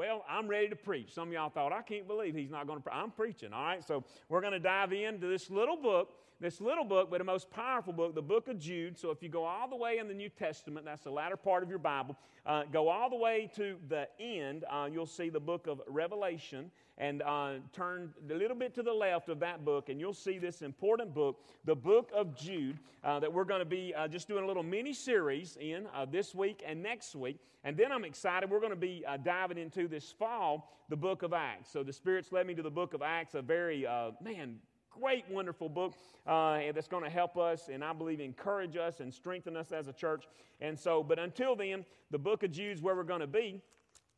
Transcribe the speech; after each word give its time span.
Well, 0.00 0.24
I'm 0.26 0.48
ready 0.48 0.66
to 0.70 0.76
preach. 0.76 1.12
Some 1.12 1.28
of 1.28 1.34
y'all 1.34 1.50
thought, 1.50 1.74
I 1.74 1.82
can't 1.82 2.08
believe 2.08 2.34
he's 2.34 2.50
not 2.50 2.66
going 2.66 2.80
to. 2.80 2.90
I'm 2.90 3.10
preaching, 3.10 3.52
all 3.52 3.62
right? 3.62 3.86
So 3.86 4.02
we're 4.30 4.40
going 4.40 4.54
to 4.54 4.58
dive 4.58 4.94
into 4.94 5.26
this 5.26 5.50
little 5.50 5.76
book, 5.76 6.14
this 6.40 6.58
little 6.58 6.84
book, 6.84 7.10
but 7.10 7.18
the 7.18 7.24
most 7.24 7.50
powerful 7.50 7.92
book, 7.92 8.14
the 8.14 8.22
book 8.22 8.48
of 8.48 8.58
Jude. 8.58 8.98
So 8.98 9.10
if 9.10 9.22
you 9.22 9.28
go 9.28 9.44
all 9.44 9.68
the 9.68 9.76
way 9.76 9.98
in 9.98 10.08
the 10.08 10.14
New 10.14 10.30
Testament, 10.30 10.86
that's 10.86 11.02
the 11.02 11.10
latter 11.10 11.36
part 11.36 11.62
of 11.62 11.68
your 11.68 11.78
Bible, 11.78 12.16
uh, 12.46 12.62
go 12.72 12.88
all 12.88 13.10
the 13.10 13.16
way 13.16 13.50
to 13.56 13.76
the 13.90 14.08
end, 14.18 14.64
uh, 14.70 14.88
you'll 14.90 15.04
see 15.04 15.28
the 15.28 15.38
book 15.38 15.66
of 15.66 15.82
Revelation 15.86 16.70
and 17.00 17.22
uh, 17.22 17.54
turn 17.72 18.12
a 18.30 18.34
little 18.34 18.56
bit 18.56 18.74
to 18.74 18.82
the 18.82 18.92
left 18.92 19.30
of 19.30 19.40
that 19.40 19.64
book, 19.64 19.88
and 19.88 19.98
you'll 19.98 20.12
see 20.12 20.38
this 20.38 20.60
important 20.60 21.14
book, 21.14 21.40
the 21.64 21.74
book 21.74 22.10
of 22.14 22.36
Jude, 22.36 22.78
uh, 23.02 23.18
that 23.18 23.32
we're 23.32 23.44
going 23.44 23.60
to 23.60 23.64
be 23.64 23.94
uh, 23.94 24.06
just 24.06 24.28
doing 24.28 24.44
a 24.44 24.46
little 24.46 24.62
mini 24.62 24.92
series 24.92 25.56
in 25.58 25.88
uh, 25.94 26.04
this 26.04 26.34
week 26.34 26.62
and 26.64 26.82
next 26.82 27.16
week. 27.16 27.38
And 27.64 27.74
then 27.74 27.90
I'm 27.90 28.04
excited, 28.04 28.50
we're 28.50 28.60
going 28.60 28.70
to 28.70 28.76
be 28.76 29.02
uh, 29.08 29.16
diving 29.16 29.56
into 29.56 29.88
this 29.88 30.12
fall 30.12 30.70
the 30.90 30.96
book 30.96 31.22
of 31.22 31.32
Acts. 31.32 31.72
So 31.72 31.82
the 31.82 31.92
Spirit's 31.92 32.32
led 32.32 32.46
me 32.46 32.54
to 32.54 32.62
the 32.62 32.70
book 32.70 32.92
of 32.92 33.00
Acts, 33.00 33.34
a 33.34 33.40
very, 33.40 33.86
uh, 33.86 34.10
man, 34.22 34.56
great, 34.90 35.24
wonderful 35.30 35.70
book 35.70 35.94
uh, 36.26 36.58
that's 36.74 36.88
going 36.88 37.04
to 37.04 37.10
help 37.10 37.38
us 37.38 37.70
and 37.72 37.82
I 37.82 37.94
believe 37.94 38.20
encourage 38.20 38.76
us 38.76 39.00
and 39.00 39.12
strengthen 39.12 39.56
us 39.56 39.72
as 39.72 39.88
a 39.88 39.92
church. 39.92 40.24
And 40.60 40.78
so, 40.78 41.02
but 41.02 41.18
until 41.18 41.56
then, 41.56 41.86
the 42.10 42.18
book 42.18 42.42
of 42.42 42.50
Jude 42.50 42.76
is 42.76 42.82
where 42.82 42.94
we're 42.94 43.04
going 43.04 43.20
to 43.20 43.26
be. 43.26 43.62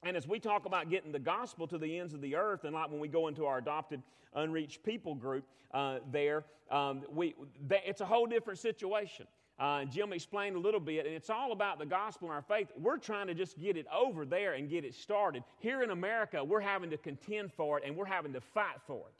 And 0.04 0.16
as 0.16 0.26
we 0.26 0.40
talk 0.40 0.66
about 0.66 0.90
getting 0.90 1.12
the 1.12 1.20
gospel 1.20 1.66
to 1.68 1.78
the 1.78 1.98
ends 1.98 2.12
of 2.12 2.20
the 2.20 2.34
earth, 2.34 2.64
and 2.64 2.74
like 2.74 2.90
when 2.90 2.98
we 2.98 3.08
go 3.08 3.28
into 3.28 3.46
our 3.46 3.58
adopted 3.58 4.02
unreached 4.34 4.82
people 4.82 5.14
group 5.14 5.44
uh, 5.72 5.98
there, 6.10 6.44
um, 6.70 7.02
we, 7.12 7.34
they, 7.68 7.80
it's 7.86 8.00
a 8.00 8.06
whole 8.06 8.26
different 8.26 8.58
situation. 8.58 9.26
Uh, 9.60 9.84
Jim 9.84 10.12
explained 10.12 10.56
a 10.56 10.58
little 10.58 10.80
bit, 10.80 11.06
and 11.06 11.14
it's 11.14 11.30
all 11.30 11.52
about 11.52 11.78
the 11.78 11.86
gospel 11.86 12.28
and 12.28 12.34
our 12.34 12.42
faith. 12.42 12.68
We're 12.76 12.96
trying 12.96 13.28
to 13.28 13.34
just 13.34 13.60
get 13.60 13.76
it 13.76 13.86
over 13.94 14.24
there 14.24 14.54
and 14.54 14.68
get 14.68 14.84
it 14.84 14.94
started. 14.94 15.44
Here 15.60 15.82
in 15.82 15.90
America, 15.90 16.42
we're 16.42 16.60
having 16.60 16.90
to 16.90 16.96
contend 16.96 17.52
for 17.52 17.78
it 17.78 17.84
and 17.86 17.94
we're 17.94 18.04
having 18.04 18.32
to 18.32 18.40
fight 18.40 18.80
for 18.86 19.06
it 19.08 19.14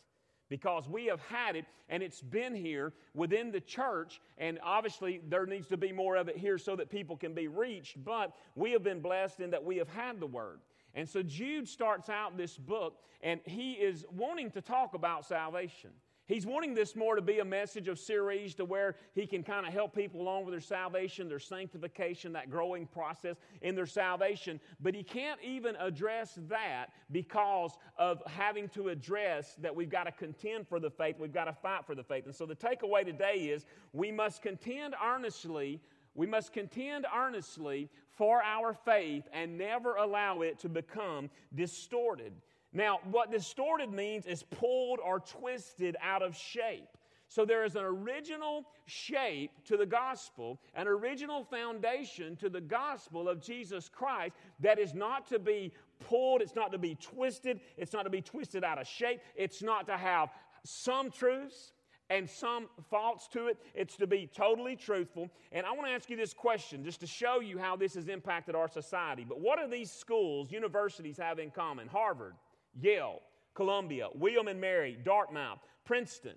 because 0.48 0.88
we 0.88 1.06
have 1.06 1.20
had 1.20 1.54
it 1.56 1.64
and 1.88 2.02
it's 2.02 2.20
been 2.20 2.54
here 2.54 2.92
within 3.14 3.50
the 3.52 3.60
church 3.60 4.20
and 4.36 4.58
obviously 4.62 5.20
there 5.30 5.46
needs 5.46 5.66
to 5.68 5.78
be 5.78 5.92
more 5.92 6.16
of 6.16 6.28
it 6.28 6.36
here 6.36 6.58
so 6.58 6.76
that 6.76 6.90
people 6.90 7.16
can 7.16 7.32
be 7.32 7.48
reached 7.48 8.04
but 8.04 8.34
we 8.54 8.70
have 8.70 8.82
been 8.82 9.00
blessed 9.00 9.40
in 9.40 9.50
that 9.50 9.64
we 9.64 9.78
have 9.78 9.88
had 9.88 10.20
the 10.20 10.26
word 10.26 10.58
and 10.94 11.08
so 11.08 11.22
Jude 11.22 11.68
starts 11.68 12.08
out 12.08 12.36
this 12.36 12.56
book, 12.56 12.98
and 13.22 13.40
he 13.44 13.72
is 13.72 14.04
wanting 14.10 14.50
to 14.52 14.60
talk 14.60 14.94
about 14.94 15.24
salvation. 15.24 15.90
He's 16.26 16.46
wanting 16.46 16.74
this 16.74 16.94
more 16.94 17.16
to 17.16 17.20
be 17.20 17.40
a 17.40 17.44
message 17.44 17.88
of 17.88 17.98
series 17.98 18.54
to 18.54 18.64
where 18.64 18.94
he 19.12 19.26
can 19.26 19.42
kind 19.42 19.66
of 19.66 19.72
help 19.72 19.94
people 19.94 20.20
along 20.20 20.44
with 20.44 20.54
their 20.54 20.60
salvation, 20.60 21.28
their 21.28 21.40
sanctification, 21.40 22.32
that 22.32 22.48
growing 22.48 22.86
process 22.86 23.36
in 23.60 23.74
their 23.74 23.86
salvation. 23.86 24.60
But 24.80 24.94
he 24.94 25.02
can't 25.02 25.40
even 25.42 25.74
address 25.76 26.38
that 26.48 26.86
because 27.10 27.76
of 27.98 28.22
having 28.26 28.68
to 28.70 28.88
address 28.88 29.56
that 29.60 29.74
we've 29.74 29.90
got 29.90 30.04
to 30.04 30.12
contend 30.12 30.68
for 30.68 30.78
the 30.78 30.90
faith, 30.90 31.16
we've 31.18 31.34
got 31.34 31.46
to 31.46 31.52
fight 31.52 31.84
for 31.86 31.96
the 31.96 32.04
faith. 32.04 32.24
And 32.26 32.34
so 32.34 32.46
the 32.46 32.56
takeaway 32.56 33.04
today 33.04 33.50
is 33.52 33.66
we 33.92 34.12
must 34.12 34.42
contend 34.42 34.94
earnestly 35.04 35.80
we 36.14 36.26
must 36.26 36.52
contend 36.52 37.06
earnestly 37.16 37.88
for 38.10 38.42
our 38.42 38.74
faith 38.74 39.24
and 39.32 39.56
never 39.56 39.96
allow 39.96 40.42
it 40.42 40.58
to 40.60 40.68
become 40.68 41.30
distorted. 41.54 42.32
Now, 42.72 43.00
what 43.10 43.30
distorted 43.30 43.92
means 43.92 44.26
is 44.26 44.42
pulled 44.42 45.00
or 45.00 45.20
twisted 45.20 45.96
out 46.02 46.22
of 46.22 46.36
shape. 46.36 46.88
So 47.28 47.46
there 47.46 47.64
is 47.64 47.76
an 47.76 47.84
original 47.84 48.66
shape 48.84 49.52
to 49.64 49.78
the 49.78 49.86
gospel, 49.86 50.60
an 50.74 50.86
original 50.86 51.44
foundation 51.44 52.36
to 52.36 52.50
the 52.50 52.60
gospel 52.60 53.26
of 53.26 53.40
Jesus 53.40 53.88
Christ 53.88 54.34
that 54.60 54.78
is 54.78 54.92
not 54.92 55.26
to 55.28 55.38
be 55.38 55.72
pulled, 56.00 56.42
it's 56.42 56.54
not 56.54 56.72
to 56.72 56.78
be 56.78 56.94
twisted, 56.96 57.60
it's 57.78 57.94
not 57.94 58.02
to 58.02 58.10
be 58.10 58.20
twisted 58.20 58.64
out 58.64 58.78
of 58.78 58.86
shape, 58.86 59.22
it's 59.34 59.62
not 59.62 59.86
to 59.86 59.96
have 59.96 60.28
some 60.64 61.10
truths 61.10 61.72
and 62.12 62.28
some 62.28 62.68
faults 62.90 63.26
to 63.28 63.46
it. 63.46 63.58
It's 63.74 63.96
to 63.96 64.06
be 64.06 64.28
totally 64.32 64.76
truthful. 64.76 65.30
And 65.50 65.64
I 65.64 65.72
want 65.72 65.86
to 65.86 65.92
ask 65.92 66.10
you 66.10 66.16
this 66.16 66.34
question 66.34 66.84
just 66.84 67.00
to 67.00 67.06
show 67.06 67.40
you 67.40 67.56
how 67.56 67.74
this 67.74 67.94
has 67.94 68.08
impacted 68.08 68.54
our 68.54 68.68
society. 68.68 69.24
But 69.26 69.40
what 69.40 69.58
do 69.58 69.66
these 69.66 69.90
schools, 69.90 70.52
universities 70.52 71.16
have 71.16 71.38
in 71.38 71.50
common? 71.50 71.88
Harvard, 71.88 72.34
Yale, 72.78 73.20
Columbia, 73.54 74.08
William 74.14 74.46
and 74.46 74.60
Mary, 74.60 74.98
Dartmouth, 75.02 75.58
Princeton. 75.86 76.36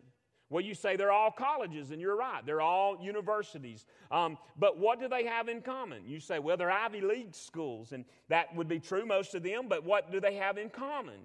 Well, 0.49 0.63
you 0.63 0.75
say 0.75 0.95
they're 0.95 1.11
all 1.11 1.31
colleges, 1.31 1.91
and 1.91 1.99
you're 1.99 2.15
right. 2.15 2.45
They're 2.45 2.61
all 2.61 2.97
universities. 3.01 3.85
Um, 4.11 4.37
but 4.57 4.77
what 4.77 4.99
do 4.99 5.09
they 5.09 5.25
have 5.25 5.49
in 5.49 5.61
common? 5.61 6.03
You 6.05 6.19
say, 6.19 6.39
well, 6.39 6.55
they're 6.55 6.71
Ivy 6.71 7.01
League 7.01 7.35
schools, 7.35 7.91
and 7.91 8.05
that 8.29 8.55
would 8.55 8.67
be 8.67 8.79
true, 8.79 9.05
most 9.05 9.35
of 9.35 9.43
them, 9.43 9.65
but 9.67 9.83
what 9.83 10.11
do 10.11 10.21
they 10.21 10.35
have 10.35 10.57
in 10.57 10.69
common? 10.69 11.19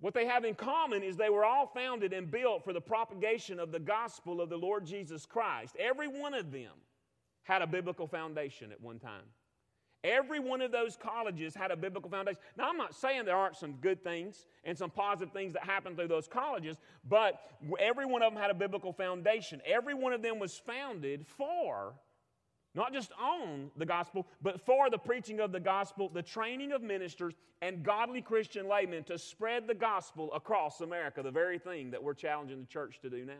What 0.00 0.14
they 0.14 0.26
have 0.26 0.44
in 0.44 0.54
common 0.54 1.02
is 1.02 1.16
they 1.16 1.30
were 1.30 1.44
all 1.44 1.66
founded 1.66 2.12
and 2.12 2.30
built 2.30 2.64
for 2.64 2.72
the 2.72 2.80
propagation 2.80 3.58
of 3.58 3.72
the 3.72 3.78
gospel 3.78 4.40
of 4.40 4.50
the 4.50 4.56
Lord 4.56 4.84
Jesus 4.84 5.24
Christ. 5.24 5.76
Every 5.78 6.08
one 6.08 6.34
of 6.34 6.52
them 6.52 6.72
had 7.44 7.62
a 7.62 7.66
biblical 7.66 8.06
foundation 8.06 8.72
at 8.72 8.80
one 8.80 8.98
time. 8.98 9.24
Every 10.02 10.38
one 10.38 10.60
of 10.60 10.70
those 10.70 10.96
colleges 10.96 11.54
had 11.54 11.70
a 11.70 11.76
biblical 11.76 12.10
foundation. 12.10 12.38
Now, 12.58 12.68
I'm 12.68 12.76
not 12.76 12.94
saying 12.94 13.24
there 13.24 13.36
aren't 13.36 13.56
some 13.56 13.72
good 13.80 14.04
things 14.04 14.44
and 14.64 14.76
some 14.76 14.90
positive 14.90 15.32
things 15.32 15.54
that 15.54 15.64
happened 15.64 15.96
through 15.96 16.08
those 16.08 16.28
colleges, 16.28 16.76
but 17.08 17.40
every 17.80 18.04
one 18.04 18.22
of 18.22 18.30
them 18.34 18.40
had 18.40 18.50
a 18.50 18.54
biblical 18.54 18.92
foundation. 18.92 19.62
Every 19.64 19.94
one 19.94 20.12
of 20.12 20.20
them 20.20 20.38
was 20.38 20.58
founded 20.58 21.26
for 21.26 21.94
not 22.74 22.92
just 22.92 23.12
on 23.20 23.70
the 23.76 23.86
gospel, 23.86 24.26
but 24.42 24.60
for 24.60 24.90
the 24.90 24.98
preaching 24.98 25.40
of 25.40 25.52
the 25.52 25.60
gospel, 25.60 26.08
the 26.08 26.22
training 26.22 26.72
of 26.72 26.82
ministers, 26.82 27.34
and 27.62 27.82
godly 27.82 28.20
Christian 28.20 28.68
laymen 28.68 29.04
to 29.04 29.18
spread 29.18 29.66
the 29.66 29.74
gospel 29.74 30.32
across 30.32 30.80
America, 30.80 31.22
the 31.22 31.30
very 31.30 31.58
thing 31.58 31.90
that 31.92 32.02
we're 32.02 32.14
challenging 32.14 32.60
the 32.60 32.66
church 32.66 33.00
to 33.02 33.10
do 33.10 33.24
now. 33.24 33.32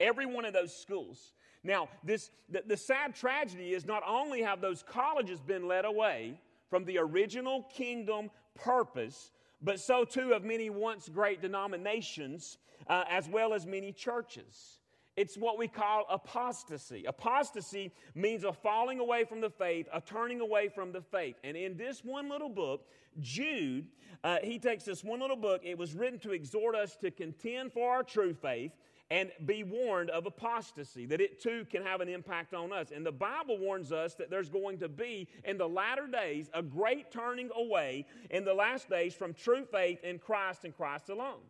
Every 0.00 0.26
one 0.26 0.44
of 0.44 0.52
those 0.52 0.74
schools. 0.74 1.32
Now, 1.62 1.88
this, 2.02 2.30
the, 2.48 2.62
the 2.66 2.76
sad 2.76 3.14
tragedy 3.14 3.72
is 3.72 3.86
not 3.86 4.02
only 4.06 4.42
have 4.42 4.60
those 4.60 4.82
colleges 4.82 5.40
been 5.40 5.68
led 5.68 5.84
away 5.84 6.38
from 6.70 6.84
the 6.84 6.98
original 6.98 7.62
kingdom 7.74 8.30
purpose, 8.54 9.30
but 9.62 9.80
so 9.80 10.04
too 10.04 10.30
have 10.30 10.44
many 10.44 10.70
once 10.70 11.08
great 11.08 11.40
denominations, 11.40 12.58
uh, 12.86 13.04
as 13.08 13.28
well 13.28 13.54
as 13.54 13.66
many 13.66 13.92
churches. 13.92 14.78
It's 15.16 15.36
what 15.36 15.58
we 15.58 15.68
call 15.68 16.06
apostasy. 16.10 17.04
Apostasy 17.04 17.92
means 18.14 18.42
a 18.42 18.52
falling 18.52 18.98
away 18.98 19.24
from 19.24 19.40
the 19.40 19.50
faith, 19.50 19.86
a 19.92 20.00
turning 20.00 20.40
away 20.40 20.68
from 20.68 20.90
the 20.90 21.02
faith. 21.02 21.36
And 21.44 21.56
in 21.56 21.76
this 21.76 22.04
one 22.04 22.28
little 22.28 22.48
book, 22.48 22.86
Jude, 23.20 23.86
uh, 24.24 24.38
he 24.42 24.58
takes 24.58 24.84
this 24.84 25.04
one 25.04 25.20
little 25.20 25.36
book. 25.36 25.60
It 25.64 25.78
was 25.78 25.94
written 25.94 26.18
to 26.20 26.32
exhort 26.32 26.74
us 26.74 26.96
to 26.96 27.12
contend 27.12 27.72
for 27.72 27.92
our 27.92 28.02
true 28.02 28.34
faith 28.34 28.72
and 29.10 29.30
be 29.44 29.62
warned 29.62 30.10
of 30.10 30.26
apostasy, 30.26 31.06
that 31.06 31.20
it 31.20 31.40
too 31.40 31.64
can 31.70 31.82
have 31.84 32.00
an 32.00 32.08
impact 32.08 32.54
on 32.54 32.72
us. 32.72 32.90
And 32.90 33.06
the 33.06 33.12
Bible 33.12 33.58
warns 33.58 33.92
us 33.92 34.14
that 34.14 34.30
there's 34.30 34.48
going 34.48 34.78
to 34.78 34.88
be, 34.88 35.28
in 35.44 35.58
the 35.58 35.68
latter 35.68 36.08
days, 36.08 36.50
a 36.54 36.62
great 36.62 37.12
turning 37.12 37.50
away 37.54 38.06
in 38.30 38.44
the 38.44 38.54
last 38.54 38.88
days 38.88 39.14
from 39.14 39.34
true 39.34 39.66
faith 39.70 40.02
in 40.02 40.18
Christ 40.18 40.64
and 40.64 40.74
Christ 40.74 41.10
alone. 41.10 41.42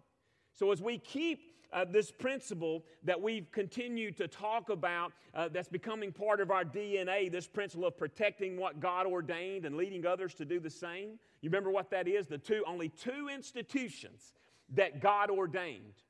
So 0.53 0.73
as 0.73 0.83
we 0.83 0.99
keep 0.99 1.54
uh, 1.75 1.85
this 1.85 2.11
principle 2.11 2.85
that 3.03 3.21
we've 3.21 3.51
continued 3.51 4.17
to 4.17 4.29
talk 4.29 4.71
about 4.71 5.13
uh, 5.35 5.49
that's 5.49 5.69
becoming 5.69 6.13
part 6.13 6.41
of 6.41 6.51
our 6.51 6.65
DNA, 6.65 7.31
this 7.31 7.49
principle 7.49 7.87
of 7.87 7.99
protecting 7.99 8.57
what 8.57 8.81
God 8.81 9.07
ordained 9.07 9.67
and 9.67 9.77
leading 9.77 10.07
others 10.07 10.35
to 10.35 10.45
do 10.45 10.61
the 10.61 10.71
same. 10.71 11.19
You 11.41 11.51
remember 11.51 11.71
what 11.71 11.91
that 11.91 12.07
is? 12.07 12.29
The 12.29 12.39
two, 12.39 12.63
only 12.67 12.89
two 12.89 13.29
institutions 13.33 14.33
that 14.75 15.01
God 15.01 15.31
ordained. 15.31 16.03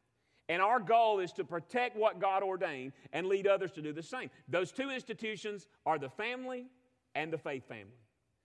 And 0.51 0.61
our 0.61 0.79
goal 0.79 1.21
is 1.21 1.33
to 1.33 1.45
protect 1.45 1.97
what 1.97 2.21
God 2.21 2.43
ordained 2.43 2.93
and 3.15 3.27
lead 3.27 3.47
others 3.47 3.73
to 3.73 3.83
do 3.83 3.95
the 3.95 4.03
same. 4.03 4.31
Those 4.47 4.71
two 4.71 4.91
institutions 4.91 5.67
are 5.87 5.99
the 5.99 6.11
family 6.11 6.67
and 7.15 7.33
the 7.33 7.39
faith 7.39 7.67
family. 7.67 7.97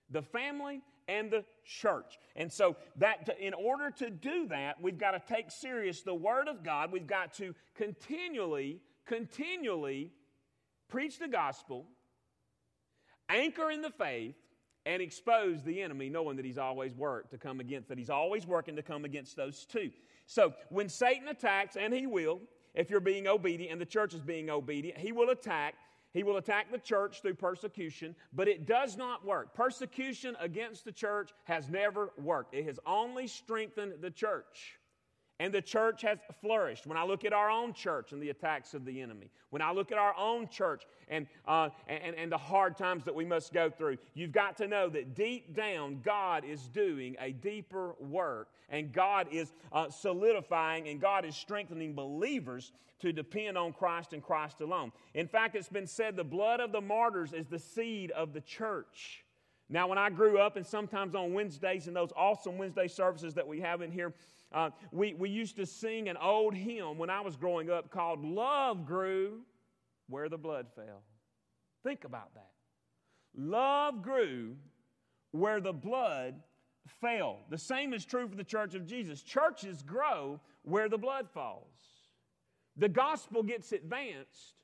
The 0.10 0.22
family 0.22 0.82
and 1.10 1.32
the 1.32 1.44
church. 1.66 2.18
And 2.36 2.52
so 2.52 2.76
that 2.98 3.26
to, 3.26 3.46
in 3.46 3.54
order 3.54 3.92
to 3.98 4.10
do 4.10 4.48
that, 4.48 4.82
we've 4.82 4.98
got 4.98 5.12
to 5.12 5.34
take 5.34 5.52
serious 5.52 6.02
the 6.02 6.14
word 6.14 6.48
of 6.48 6.64
God. 6.64 6.92
We've 6.92 7.08
got 7.08 7.34
to 7.36 7.56
continually 7.76 8.82
continually 9.10 10.12
preach 10.88 11.20
the 11.20 11.28
gospel, 11.28 11.88
anchor 13.28 13.72
in 13.72 13.82
the 13.82 13.90
faith, 13.90 14.36
and 14.86 15.02
expose 15.02 15.64
the 15.64 15.82
enemy 15.82 16.10
knowing 16.10 16.38
that 16.38 16.46
he's 16.46 16.58
always 16.58 16.94
worked 16.94 17.32
to 17.32 17.38
come 17.38 17.60
against 17.60 17.90
that 17.90 17.98
he's 17.98 18.10
always 18.10 18.48
working 18.48 18.76
to 18.76 18.84
come 18.84 19.04
against 19.06 19.36
those 19.36 19.66
two. 19.66 19.92
So, 20.26 20.54
when 20.70 20.90
Satan 20.90 21.28
attacks 21.28 21.76
and 21.76 21.94
he 21.94 22.08
will, 22.08 22.40
if 22.76 22.90
you're 22.90 23.00
being 23.00 23.28
obedient 23.28 23.72
and 23.72 23.82
the 23.82 23.86
church 23.86 24.14
is 24.14 24.22
being 24.22 24.50
obedient, 24.50 24.98
he 24.98 25.12
will 25.12 25.32
attack 25.32 25.74
he 26.14 26.24
will 26.24 26.38
attack 26.38 26.72
the 26.72 26.78
church 26.78 27.22
through 27.22 27.36
persecution, 27.36 28.16
but 28.34 28.48
it 28.48 28.66
does 28.66 28.98
not 28.98 29.26
work. 29.26 29.54
Persecution 29.54 30.36
against 30.40 30.86
the 30.86 30.92
church 30.92 31.32
has 31.44 31.70
never 31.70 32.12
worked, 32.18 32.54
it 32.54 32.66
has 32.66 32.80
only 32.86 33.28
strengthened 33.28 33.94
the 34.02 34.12
church. 34.12 34.79
And 35.40 35.54
the 35.54 35.62
church 35.62 36.02
has 36.02 36.20
flourished. 36.42 36.86
When 36.86 36.98
I 36.98 37.04
look 37.04 37.24
at 37.24 37.32
our 37.32 37.50
own 37.50 37.74
church 37.74 38.12
and 38.12 38.22
the 38.22 38.30
attacks 38.30 38.74
of 38.74 38.84
the 38.84 39.02
enemy, 39.02 39.32
when 39.52 39.62
I 39.62 39.72
look 39.72 39.92
at 39.92 39.98
our 39.98 40.14
own 40.18 40.50
church 40.50 40.84
and, 41.08 41.28
uh, 41.48 41.70
and, 41.88 42.14
and 42.16 42.32
the 42.32 42.38
hard 42.38 42.78
times 42.78 43.06
that 43.06 43.16
we 43.16 43.26
must 43.26 43.54
go 43.54 43.70
through, 43.70 43.98
you've 44.14 44.34
got 44.34 44.58
to 44.58 44.68
know 44.68 44.90
that 44.90 45.16
deep 45.16 45.56
down, 45.56 46.02
God 46.04 46.44
is 46.44 46.68
doing 46.68 47.16
a 47.20 47.32
deeper 47.32 47.96
work, 48.00 48.50
and 48.70 48.92
God 48.92 49.28
is 49.32 49.54
uh, 49.72 49.90
solidifying 49.90 50.90
and 50.90 51.00
God 51.00 51.24
is 51.24 51.36
strengthening 51.36 51.94
believers 51.94 52.74
to 53.00 53.14
depend 53.14 53.58
on 53.58 53.72
Christ 53.72 54.12
and 54.12 54.22
Christ 54.22 54.60
alone. 54.60 54.92
In 55.14 55.28
fact, 55.28 55.56
it's 55.56 55.70
been 55.70 55.88
said 55.88 56.18
the 56.18 56.24
blood 56.24 56.60
of 56.60 56.74
the 56.74 56.82
martyrs 56.82 57.32
is 57.32 57.48
the 57.48 57.60
seed 57.60 58.12
of 58.12 58.34
the 58.34 58.42
church. 58.42 59.24
Now, 59.70 59.88
when 59.88 60.00
I 60.00 60.10
grew 60.10 60.40
up, 60.40 60.58
and 60.58 60.66
sometimes 60.66 61.14
on 61.14 61.34
Wednesdays 61.34 61.88
in 61.88 61.94
those 61.94 62.10
awesome 62.16 62.58
Wednesday 62.58 62.88
services 62.88 63.36
that 63.36 63.48
we 63.48 63.62
have 63.62 63.82
in 63.82 63.92
here, 63.92 64.14
uh, 64.52 64.72
we, 64.92 65.14
we 65.14 65.30
used 65.30 65.56
to 65.58 65.66
sing 65.66 66.10
an 66.10 66.18
old 66.18 66.56
hymn 66.56 66.98
when 66.98 67.10
I 67.10 67.22
was 67.22 67.36
growing 67.36 67.70
up 67.70 67.92
called 67.92 68.24
Love 68.24 68.86
Grew 68.86 69.42
Where 70.08 70.28
the 70.28 70.38
Blood 70.38 70.68
Fell. 70.76 71.04
Think 71.84 72.04
about 72.04 72.34
that. 72.34 72.52
Love 73.36 74.02
grew 74.02 74.56
where 75.32 75.62
the 75.62 75.72
blood 75.72 76.36
fell. 77.00 77.40
The 77.50 77.58
same 77.58 77.94
is 77.94 78.06
true 78.06 78.28
for 78.28 78.36
the 78.36 78.44
church 78.44 78.74
of 78.74 78.86
Jesus. 78.86 79.22
Churches 79.22 79.84
grow 79.84 80.40
where 80.64 80.90
the 80.90 80.98
blood 80.98 81.30
falls. 81.30 81.68
The 82.76 82.90
gospel 82.90 83.44
gets 83.44 83.72
advanced 83.72 84.56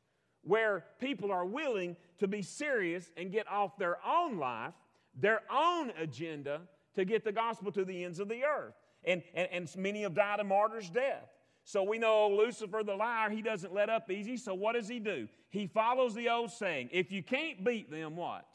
where 0.42 0.86
people 1.00 1.32
are 1.32 1.46
willing 1.46 1.96
to 2.20 2.28
be 2.28 2.42
serious 2.42 3.12
and 3.18 3.32
get 3.32 3.48
off 3.48 3.78
their 3.78 3.98
own 4.06 4.38
life, 4.38 4.74
their 5.20 5.42
own 5.52 5.92
agenda, 6.00 6.62
to 6.96 7.06
get 7.06 7.24
the 7.24 7.32
gospel 7.32 7.72
to 7.72 7.86
the 7.86 8.04
ends 8.04 8.20
of 8.20 8.30
the 8.30 8.44
earth 8.44 8.74
and, 9.06 9.24
and, 9.34 9.48
and 9.52 9.76
many 9.78 10.02
have 10.02 10.14
died 10.14 10.40
a 10.40 10.44
martyr's 10.44 10.90
death. 10.90 11.30
So 11.64 11.82
we 11.82 11.98
know 11.98 12.30
Lucifer 12.30 12.84
the 12.84 12.96
liar, 12.96 13.30
he 13.32 13.42
doesn't 13.42 13.74
let 13.74 13.90
up 13.90 14.12
easy. 14.12 14.38
So 14.38 14.54
what 14.54 14.74
does 14.74 14.88
he 14.88 15.00
do? 15.00 15.28
He 15.50 15.66
follows 15.66 16.14
the 16.14 16.30
old 16.30 16.52
saying 16.52 16.90
if 16.92 17.12
you 17.12 17.24
can't 17.24 17.64
beat 17.64 17.90
them, 17.90 18.16
what? 18.16 18.46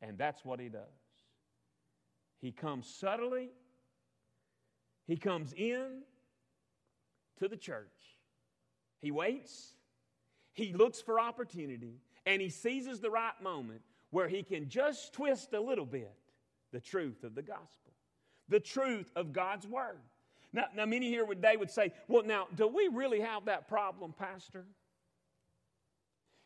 And 0.00 0.16
that's 0.16 0.44
what 0.44 0.60
he 0.60 0.68
does. 0.68 0.82
He 2.40 2.52
comes 2.52 2.86
subtly, 2.88 3.50
he 5.06 5.16
comes 5.16 5.52
in 5.52 6.02
to 7.38 7.48
the 7.48 7.56
church. 7.56 7.88
He 9.00 9.10
waits, 9.10 9.74
he 10.52 10.72
looks 10.72 11.00
for 11.00 11.18
opportunity, 11.18 12.00
and 12.26 12.40
he 12.40 12.48
seizes 12.48 13.00
the 13.00 13.10
right 13.10 13.40
moment 13.42 13.80
where 14.10 14.28
he 14.28 14.44
can 14.44 14.68
just 14.68 15.12
twist 15.12 15.52
a 15.52 15.60
little 15.60 15.86
bit 15.86 16.14
the 16.72 16.80
truth 16.80 17.24
of 17.24 17.34
the 17.34 17.42
gospel 17.42 17.81
the 18.52 18.60
truth 18.60 19.10
of 19.16 19.32
God's 19.32 19.66
Word. 19.66 19.98
Now, 20.52 20.66
now 20.76 20.86
many 20.86 21.08
here 21.08 21.26
today 21.26 21.56
would 21.56 21.70
say, 21.70 21.92
well, 22.06 22.22
now, 22.22 22.46
do 22.54 22.68
we 22.68 22.88
really 22.88 23.20
have 23.20 23.46
that 23.46 23.66
problem, 23.66 24.14
Pastor? 24.16 24.64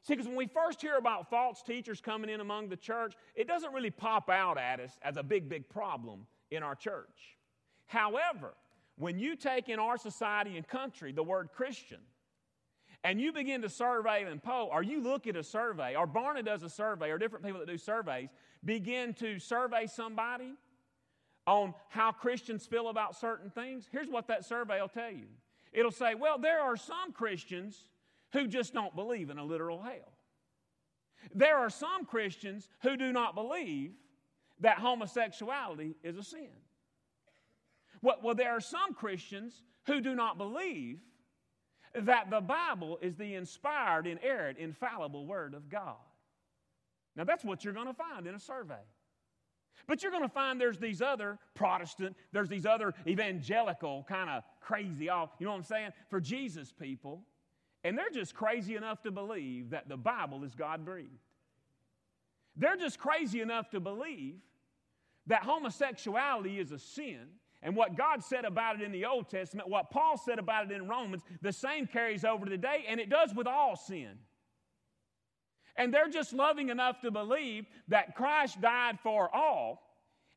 See, 0.03 0.15
because 0.15 0.29
when 0.29 0.37
we 0.37 0.47
first 0.47 0.81
hear 0.81 0.97
about 0.97 1.29
false 1.29 1.63
teachers 1.63 2.01
coming 2.01 2.31
in 2.31 2.41
among 2.41 2.69
the 2.69 2.77
church, 2.77 3.15
it 3.35 3.49
doesn't 3.49 3.75
really 3.75 3.91
pop 3.91 4.31
out 4.31 4.57
at 4.57 4.79
us 4.79 4.93
as 5.03 5.17
a 5.17 5.23
big, 5.23 5.49
big 5.49 5.69
problem 5.69 6.27
in 6.53 6.63
our 6.63 6.77
church. 6.77 7.37
However, 7.87 8.55
when 8.97 9.19
you 9.19 9.35
take 9.35 9.69
in 9.69 9.81
our 9.81 9.99
society 9.99 10.57
and 10.57 10.67
country 10.67 11.11
the 11.13 11.25
word 11.25 11.49
Christian, 11.53 11.99
and 13.03 13.21
you 13.21 13.33
begin 13.33 13.63
to 13.63 13.69
survey 13.69 14.25
and 14.25 14.43
poll, 14.43 14.69
or 14.73 14.83
you 14.83 15.01
look 15.03 15.27
at 15.27 15.37
a 15.37 15.43
survey, 15.43 15.97
or 15.97 16.07
Barna 16.07 16.45
does 16.45 16.63
a 16.63 16.69
survey, 16.69 17.11
or 17.11 17.19
different 17.19 17.45
people 17.45 17.61
that 17.61 17.69
do 17.69 17.79
surveys, 17.79 18.29
begin 18.65 19.13
to 19.15 19.41
survey 19.41 19.87
somebody, 19.87 20.55
on 21.47 21.75
how 21.89 22.13
Christians 22.13 22.67
feel 22.67 22.89
about 22.89 23.17
certain 23.17 23.51
things, 23.51 23.89
here's 23.93 24.09
what 24.09 24.29
that 24.29 24.45
survey 24.45 24.81
will 24.81 24.89
tell 24.89 25.11
you 25.11 25.27
it'll 25.73 25.91
say, 25.91 26.15
well, 26.15 26.39
there 26.39 26.61
are 26.61 26.77
some 26.77 27.13
Christians 27.13 27.87
who 28.33 28.49
just 28.49 28.73
don't 28.73 28.97
believe 28.97 29.29
in 29.29 29.39
a 29.39 29.45
literal 29.45 29.83
hell. 29.83 30.15
There 31.35 31.59
are 31.59 31.69
some 31.69 32.07
Christians 32.07 32.69
who 32.83 32.97
do 32.97 33.13
not 33.13 33.35
believe 33.35 33.93
that 34.61 34.79
homosexuality 34.79 35.97
is 36.03 36.17
a 36.17 36.23
sin. 36.23 36.49
Well, 38.01 38.35
there 38.35 38.53
are 38.53 38.61
some 38.61 38.95
Christians 38.95 39.63
who 39.87 40.01
do 40.01 40.15
not 40.15 40.39
believe 40.39 41.01
that 41.95 42.31
the 42.31 42.41
Bible 42.41 42.99
is 43.01 43.17
the 43.17 43.35
inspired, 43.35 44.07
inerrant, 44.07 44.59
infallible 44.59 45.27
Word 45.27 45.55
of 45.55 45.69
God. 45.69 45.97
Now, 47.17 47.25
that's 47.25 47.45
what 47.45 47.65
you're 47.65 47.75
going 47.75 47.87
to 47.87 47.95
find 47.95 48.27
in 48.27 48.35
a 48.35 48.41
survey. 48.41 48.75
But 49.87 50.03
you're 50.03 50.13
going 50.13 50.23
to 50.23 50.29
find 50.29 50.61
there's 50.61 50.79
these 50.79 51.03
other 51.03 51.39
Protestant, 51.55 52.17
there's 52.33 52.49
these 52.49 52.67
other 52.67 52.95
evangelical 53.07 54.05
kind 54.09 54.31
of 54.31 54.43
crazy 54.61 55.09
all, 55.09 55.33
you 55.39 55.47
know 55.47 55.53
what 55.53 55.59
I'm 55.59 55.65
saying? 55.65 55.91
For 56.11 56.21
Jesus 56.21 56.73
people. 56.73 57.23
And 57.85 57.97
they're 57.97 58.11
just 58.11 58.35
crazy 58.35 58.75
enough 58.75 59.03
to 59.03 59.11
believe 59.11 59.71
that 59.71 59.89
the 59.89 59.97
Bible 59.97 60.43
is 60.43 60.55
God 60.55 60.85
breathed. 60.85 61.11
They're 62.57 62.77
just 62.77 62.99
crazy 62.99 63.41
enough 63.41 63.71
to 63.71 63.81
believe 63.81 64.37
that 65.27 65.43
homosexuality 65.43 66.59
is 66.59 66.73
a 66.73 66.79
sin. 66.79 67.27
And 67.63 67.75
what 67.77 67.97
God 67.97 68.23
said 68.23 68.45
about 68.45 68.81
it 68.81 68.83
in 68.83 68.93
the 68.93 69.05
Old 69.05 69.29
Testament, 69.29 69.69
what 69.69 69.91
Paul 69.91 70.17
said 70.19 70.39
about 70.39 70.71
it 70.71 70.75
in 70.75 70.89
Romans, 70.89 71.23
the 71.43 71.53
same 71.53 71.87
carries 71.87 72.25
over 72.25 72.47
today, 72.47 72.85
and 72.89 73.01
it 73.01 73.11
does 73.11 73.35
with 73.35 73.47
all 73.47 73.77
sin. 73.77 74.19
And 75.77 75.93
they're 75.93 76.09
just 76.09 76.33
loving 76.33 76.71
enough 76.71 77.01
to 77.03 77.11
believe 77.11 77.67
that 77.89 78.15
Christ 78.15 78.61
died 78.61 78.99
for 79.03 79.35
all 79.35 79.83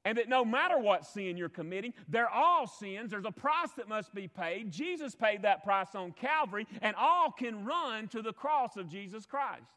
and 0.06 0.18
that 0.18 0.30
no 0.30 0.46
matter 0.46 0.80
what 0.80 1.06
sin 1.06 1.38
you're 1.38 1.50
committing, 1.50 1.94
they're 2.08 2.30
all 2.30 2.68
sins. 2.68 3.12
There's 3.12 3.26
a 3.26 3.32
price 3.32 3.72
that 3.78 3.88
must 3.90 4.14
be 4.14 4.28
paid. 4.28 4.72
Jesus 4.72 5.14
paid 5.14 5.42
that 5.42 5.64
price 5.64 5.94
on 5.94 6.14
Calvary, 6.14 6.68
and 6.82 6.96
all 6.96 7.32
can 7.32 7.66
run 7.66 8.08
to 8.10 8.22
the 8.22 8.34
cross 8.34 8.78
of 8.78 8.88
Jesus 8.88 9.26
Christ 9.26 9.70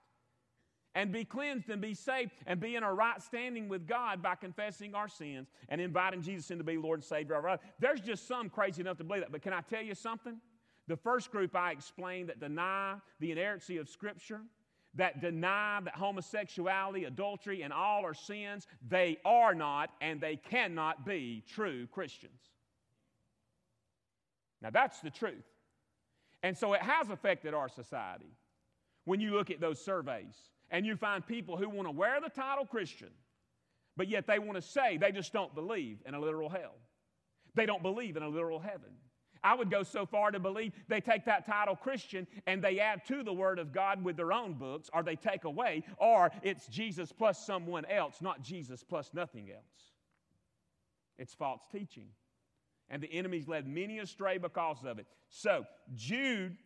and 0.94 1.10
be 1.10 1.24
cleansed 1.24 1.70
and 1.70 1.80
be 1.80 1.94
saved 1.94 2.32
and 2.46 2.60
be 2.60 2.76
in 2.76 2.82
a 2.82 2.92
right 2.92 3.20
standing 3.22 3.68
with 3.68 3.86
God 3.86 4.22
by 4.22 4.34
confessing 4.34 4.94
our 4.94 5.08
sins 5.08 5.48
and 5.68 5.80
inviting 5.80 6.22
Jesus 6.22 6.50
in 6.50 6.58
to 6.58 6.64
be 6.64 6.76
Lord 6.76 7.00
and 7.00 7.04
Savior 7.04 7.34
of 7.34 7.44
our 7.44 7.52
life. 7.52 7.60
There's 7.78 8.00
just 8.00 8.28
some 8.28 8.48
crazy 8.48 8.82
enough 8.82 8.98
to 8.98 9.04
believe 9.04 9.22
that. 9.22 9.32
But 9.32 9.42
can 9.42 9.52
I 9.52 9.62
tell 9.62 9.82
you 9.82 9.94
something? 9.94 10.38
The 10.88 10.96
first 10.96 11.30
group 11.30 11.56
I 11.56 11.72
explained 11.72 12.28
that 12.28 12.40
deny 12.40 12.96
the 13.20 13.32
inerrancy 13.32 13.78
of 13.78 13.88
Scripture 13.88 14.40
that 14.94 15.20
deny 15.20 15.80
that 15.84 15.94
homosexuality, 15.94 17.04
adultery, 17.04 17.62
and 17.62 17.72
all 17.72 18.04
are 18.04 18.14
sins, 18.14 18.66
they 18.88 19.18
are 19.24 19.54
not 19.54 19.90
and 20.00 20.20
they 20.20 20.36
cannot 20.36 21.06
be 21.06 21.42
true 21.48 21.86
Christians. 21.86 22.40
Now, 24.60 24.70
that's 24.70 25.00
the 25.00 25.10
truth. 25.10 25.44
And 26.42 26.56
so 26.56 26.72
it 26.74 26.82
has 26.82 27.10
affected 27.10 27.54
our 27.54 27.68
society. 27.68 28.36
When 29.04 29.20
you 29.20 29.32
look 29.32 29.50
at 29.50 29.60
those 29.60 29.84
surveys 29.84 30.36
and 30.70 30.86
you 30.86 30.96
find 30.96 31.26
people 31.26 31.56
who 31.56 31.68
want 31.68 31.88
to 31.88 31.92
wear 31.92 32.20
the 32.20 32.28
title 32.28 32.64
Christian, 32.64 33.10
but 33.96 34.08
yet 34.08 34.26
they 34.26 34.38
want 34.38 34.54
to 34.54 34.62
say 34.62 34.96
they 34.96 35.12
just 35.12 35.32
don't 35.32 35.54
believe 35.54 35.98
in 36.06 36.14
a 36.14 36.20
literal 36.20 36.48
hell. 36.48 36.74
They 37.54 37.66
don't 37.66 37.82
believe 37.82 38.16
in 38.16 38.22
a 38.22 38.28
literal 38.28 38.58
heaven. 38.58 38.90
I 39.44 39.54
would 39.54 39.70
go 39.70 39.82
so 39.82 40.06
far 40.06 40.30
to 40.30 40.38
believe 40.38 40.72
they 40.88 41.00
take 41.00 41.24
that 41.24 41.46
title 41.46 41.74
Christian 41.74 42.26
and 42.46 42.62
they 42.62 42.78
add 42.78 43.04
to 43.06 43.22
the 43.22 43.32
Word 43.32 43.58
of 43.58 43.72
God 43.72 44.04
with 44.04 44.16
their 44.16 44.32
own 44.32 44.54
books, 44.54 44.88
or 44.92 45.02
they 45.02 45.16
take 45.16 45.44
away, 45.44 45.82
or 45.98 46.30
it's 46.42 46.66
Jesus 46.68 47.12
plus 47.12 47.44
someone 47.44 47.84
else, 47.86 48.20
not 48.20 48.42
Jesus 48.42 48.84
plus 48.84 49.10
nothing 49.12 49.50
else. 49.50 49.92
It's 51.18 51.34
false 51.34 51.62
teaching. 51.70 52.08
And 52.88 53.02
the 53.02 53.12
enemy's 53.12 53.48
led 53.48 53.66
many 53.66 53.98
astray 53.98 54.38
because 54.38 54.84
of 54.84 54.98
it. 54.98 55.06
So, 55.28 55.64
Jude, 55.94 56.56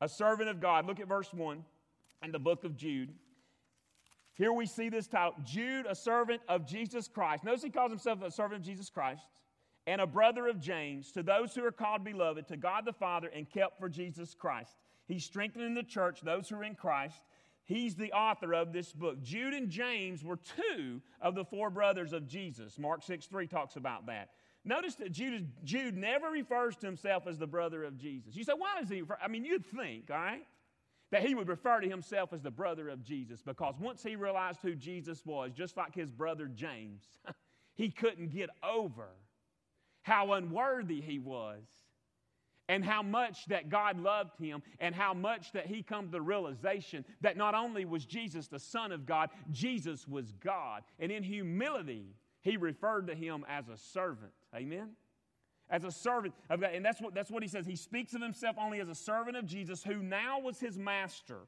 a 0.00 0.08
servant 0.08 0.48
of 0.48 0.60
God, 0.60 0.86
look 0.86 1.00
at 1.00 1.08
verse 1.08 1.32
1 1.32 1.64
in 2.22 2.32
the 2.32 2.38
book 2.38 2.64
of 2.64 2.76
Jude. 2.76 3.10
Here 4.34 4.52
we 4.52 4.64
see 4.64 4.88
this 4.88 5.06
title 5.06 5.34
Jude, 5.44 5.86
a 5.86 5.94
servant 5.94 6.40
of 6.48 6.66
Jesus 6.66 7.08
Christ. 7.08 7.44
Notice 7.44 7.62
he 7.62 7.70
calls 7.70 7.90
himself 7.90 8.22
a 8.22 8.30
servant 8.30 8.60
of 8.60 8.66
Jesus 8.66 8.88
Christ 8.88 9.22
and 9.86 10.00
a 10.00 10.06
brother 10.06 10.46
of 10.46 10.60
James, 10.60 11.12
to 11.12 11.22
those 11.22 11.54
who 11.54 11.64
are 11.64 11.72
called 11.72 12.04
beloved, 12.04 12.48
to 12.48 12.56
God 12.56 12.84
the 12.84 12.92
Father, 12.92 13.28
and 13.28 13.50
kept 13.50 13.78
for 13.78 13.88
Jesus 13.88 14.34
Christ. 14.34 14.76
He's 15.06 15.24
strengthening 15.24 15.74
the 15.74 15.82
church, 15.82 16.20
those 16.20 16.48
who 16.48 16.56
are 16.56 16.64
in 16.64 16.74
Christ. 16.74 17.16
He's 17.64 17.94
the 17.94 18.12
author 18.12 18.54
of 18.54 18.72
this 18.72 18.92
book. 18.92 19.22
Jude 19.22 19.54
and 19.54 19.68
James 19.68 20.24
were 20.24 20.36
two 20.36 21.00
of 21.20 21.34
the 21.34 21.44
four 21.44 21.70
brothers 21.70 22.12
of 22.12 22.26
Jesus. 22.26 22.78
Mark 22.78 23.02
6 23.02 23.26
3 23.26 23.46
talks 23.46 23.76
about 23.76 24.06
that. 24.06 24.30
Notice 24.64 24.94
that 24.96 25.10
Jude, 25.10 25.50
Jude 25.64 25.96
never 25.96 26.28
refers 26.28 26.76
to 26.76 26.86
himself 26.86 27.26
as 27.26 27.38
the 27.38 27.46
brother 27.46 27.82
of 27.82 27.98
Jesus. 27.98 28.36
You 28.36 28.44
say, 28.44 28.52
why 28.56 28.80
does 28.80 28.88
he 28.88 29.00
refer? 29.00 29.18
I 29.22 29.26
mean, 29.26 29.44
you'd 29.44 29.66
think, 29.66 30.08
all 30.10 30.16
right, 30.16 30.46
that 31.10 31.26
he 31.26 31.34
would 31.34 31.48
refer 31.48 31.80
to 31.80 31.88
himself 31.88 32.32
as 32.32 32.42
the 32.42 32.50
brother 32.50 32.88
of 32.88 33.02
Jesus 33.02 33.42
because 33.42 33.74
once 33.80 34.02
he 34.02 34.14
realized 34.14 34.60
who 34.62 34.74
Jesus 34.74 35.26
was, 35.26 35.50
just 35.52 35.76
like 35.76 35.94
his 35.94 36.12
brother 36.12 36.46
James, 36.46 37.02
he 37.74 37.90
couldn't 37.90 38.30
get 38.30 38.50
over 38.62 39.08
how 40.02 40.32
unworthy 40.32 41.00
he 41.00 41.18
was 41.18 41.62
and 42.68 42.84
how 42.84 43.02
much 43.02 43.44
that 43.46 43.68
God 43.68 44.00
loved 44.00 44.38
him, 44.38 44.62
and 44.78 44.94
how 44.94 45.12
much 45.12 45.52
that 45.52 45.66
he 45.66 45.82
come 45.82 46.06
to 46.06 46.12
the 46.12 46.22
realization 46.22 47.04
that 47.20 47.36
not 47.36 47.54
only 47.54 47.84
was 47.84 48.06
Jesus 48.06 48.46
the 48.46 48.58
Son 48.58 48.92
of 48.92 49.04
God, 49.04 49.30
Jesus 49.50 50.06
was 50.08 50.32
God. 50.32 50.82
And 50.98 51.12
in 51.12 51.22
humility, 51.22 52.14
he 52.40 52.56
referred 52.56 53.08
to 53.08 53.14
him 53.14 53.44
as 53.48 53.68
a 53.68 53.76
servant. 53.76 54.32
Amen? 54.54 54.90
as 55.72 55.84
a 55.84 55.90
servant 55.90 56.34
of 56.50 56.60
God. 56.60 56.70
And 56.74 56.84
that's 56.84 57.00
what, 57.00 57.14
that's 57.14 57.30
what 57.30 57.42
he 57.42 57.48
says. 57.48 57.66
He 57.66 57.76
speaks 57.76 58.12
of 58.14 58.20
himself 58.20 58.56
only 58.60 58.80
as 58.80 58.88
a 58.88 58.94
servant 58.94 59.36
of 59.36 59.46
Jesus, 59.46 59.82
who 59.82 59.96
now 60.02 60.38
was 60.38 60.60
his 60.60 60.78
master. 60.78 61.38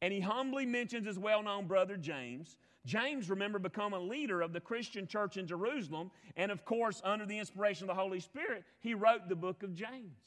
And 0.00 0.12
he 0.12 0.20
humbly 0.20 0.64
mentions 0.64 1.06
his 1.06 1.18
well 1.18 1.42
known 1.42 1.66
brother 1.66 1.96
James. 1.96 2.56
James, 2.84 3.30
remember, 3.30 3.58
become 3.58 3.94
a 3.94 3.98
leader 3.98 4.42
of 4.42 4.52
the 4.52 4.60
Christian 4.60 5.06
church 5.06 5.36
in 5.36 5.46
Jerusalem. 5.46 6.10
And 6.36 6.52
of 6.52 6.64
course, 6.64 7.00
under 7.04 7.24
the 7.24 7.38
inspiration 7.38 7.88
of 7.88 7.96
the 7.96 8.00
Holy 8.00 8.20
Spirit, 8.20 8.64
he 8.80 8.94
wrote 8.94 9.28
the 9.28 9.36
book 9.36 9.62
of 9.62 9.74
James. 9.74 10.18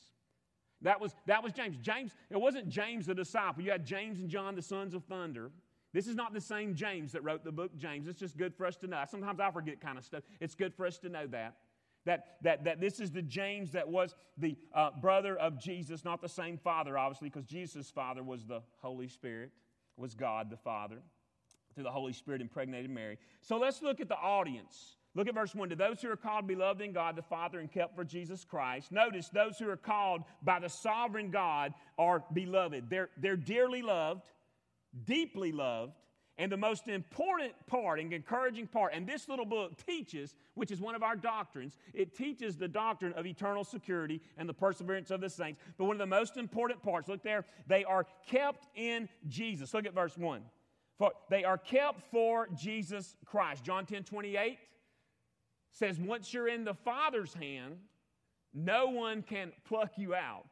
That 0.81 0.99
was, 1.01 1.15
that 1.25 1.43
was 1.43 1.53
James. 1.53 1.77
James, 1.77 2.11
it 2.29 2.37
wasn't 2.37 2.69
James 2.69 3.05
the 3.05 3.15
disciple. 3.15 3.63
You 3.63 3.71
had 3.71 3.85
James 3.85 4.19
and 4.19 4.29
John, 4.29 4.55
the 4.55 4.61
sons 4.61 4.93
of 4.93 5.03
thunder. 5.05 5.51
This 5.93 6.07
is 6.07 6.15
not 6.15 6.33
the 6.33 6.41
same 6.41 6.75
James 6.75 7.11
that 7.13 7.23
wrote 7.23 7.43
the 7.43 7.51
book 7.51 7.75
James. 7.77 8.07
It's 8.07 8.19
just 8.19 8.37
good 8.37 8.53
for 8.55 8.65
us 8.65 8.75
to 8.77 8.87
know. 8.87 9.03
Sometimes 9.09 9.39
I 9.39 9.49
forget 9.51 9.81
kind 9.81 9.97
of 9.97 10.05
stuff. 10.05 10.23
It's 10.39 10.53
good 10.53 10.73
for 10.75 10.85
us 10.85 10.97
to 10.99 11.09
know 11.09 11.27
that. 11.27 11.55
That, 12.05 12.37
that, 12.43 12.63
that 12.63 12.79
this 12.79 12.99
is 12.99 13.11
the 13.11 13.21
James 13.21 13.71
that 13.71 13.89
was 13.89 14.15
the 14.37 14.55
uh, 14.73 14.91
brother 15.01 15.35
of 15.35 15.59
Jesus, 15.59 16.05
not 16.05 16.21
the 16.21 16.29
same 16.29 16.57
father, 16.57 16.97
obviously, 16.97 17.29
because 17.29 17.45
Jesus' 17.45 17.89
father 17.89 18.23
was 18.23 18.45
the 18.45 18.61
Holy 18.81 19.07
Spirit, 19.07 19.51
was 19.97 20.15
God 20.15 20.49
the 20.49 20.57
Father, 20.57 20.99
through 21.77 21.83
the 21.83 21.91
Holy 21.91 22.11
Spirit 22.11 22.41
impregnated 22.41 22.89
Mary. 22.89 23.19
So 23.41 23.59
let's 23.59 23.83
look 23.83 24.01
at 24.01 24.09
the 24.09 24.17
audience. 24.17 24.95
Look 25.13 25.27
at 25.27 25.35
verse 25.35 25.53
1. 25.53 25.69
To 25.69 25.75
those 25.75 26.01
who 26.01 26.09
are 26.09 26.15
called 26.15 26.47
beloved 26.47 26.81
in 26.81 26.91
God 26.91 27.15
the 27.15 27.21
Father 27.21 27.59
and 27.59 27.71
kept 27.71 27.95
for 27.95 28.03
Jesus 28.03 28.43
Christ. 28.43 28.91
Notice 28.91 29.29
those 29.29 29.59
who 29.59 29.69
are 29.69 29.77
called 29.77 30.23
by 30.41 30.57
the 30.59 30.69
sovereign 30.69 31.29
God 31.29 31.75
are 31.99 32.23
beloved. 32.33 32.89
They're, 32.89 33.09
they're 33.15 33.37
dearly 33.37 33.83
loved, 33.83 34.25
deeply 35.05 35.51
loved, 35.51 35.93
and 36.39 36.51
the 36.51 36.57
most 36.57 36.87
important 36.87 37.53
part 37.67 37.99
and 37.99 38.11
encouraging 38.11 38.67
part, 38.67 38.93
and 38.93 39.07
this 39.07 39.27
little 39.27 39.45
book 39.45 39.73
teaches, 39.85 40.35
which 40.53 40.71
is 40.71 40.79
one 40.79 40.95
of 40.95 41.01
our 41.01 41.15
doctrines, 41.15 41.77
it 41.93 42.15
teaches 42.15 42.57
the 42.57 42.67
doctrine 42.67 43.13
of 43.13 43.25
eternal 43.25 43.63
security 43.63 44.21
and 44.37 44.47
the 44.47 44.53
perseverance 44.53 45.09
of 45.09 45.21
the 45.21 45.29
saints. 45.29 45.59
But 45.77 45.85
one 45.85 45.95
of 45.95 45.99
the 45.99 46.05
most 46.05 46.37
important 46.37 46.81
parts, 46.81 47.07
look 47.07 47.23
there, 47.23 47.45
they 47.67 47.83
are 47.83 48.05
kept 48.27 48.67
in 48.75 49.09
Jesus. 49.27 49.73
Look 49.73 49.85
at 49.85 49.95
verse 49.95 50.17
1. 50.17 50.41
For 50.97 51.11
they 51.29 51.43
are 51.43 51.57
kept 51.57 52.01
for 52.11 52.47
Jesus 52.55 53.15
Christ. 53.25 53.63
John 53.63 53.85
10 53.85 54.03
28 54.03 54.57
says, 55.71 55.99
once 55.99 56.33
you're 56.33 56.47
in 56.47 56.63
the 56.63 56.73
Father's 56.73 57.33
hand, 57.33 57.77
no 58.53 58.87
one 58.87 59.21
can 59.21 59.51
pluck 59.65 59.91
you 59.97 60.15
out. 60.15 60.45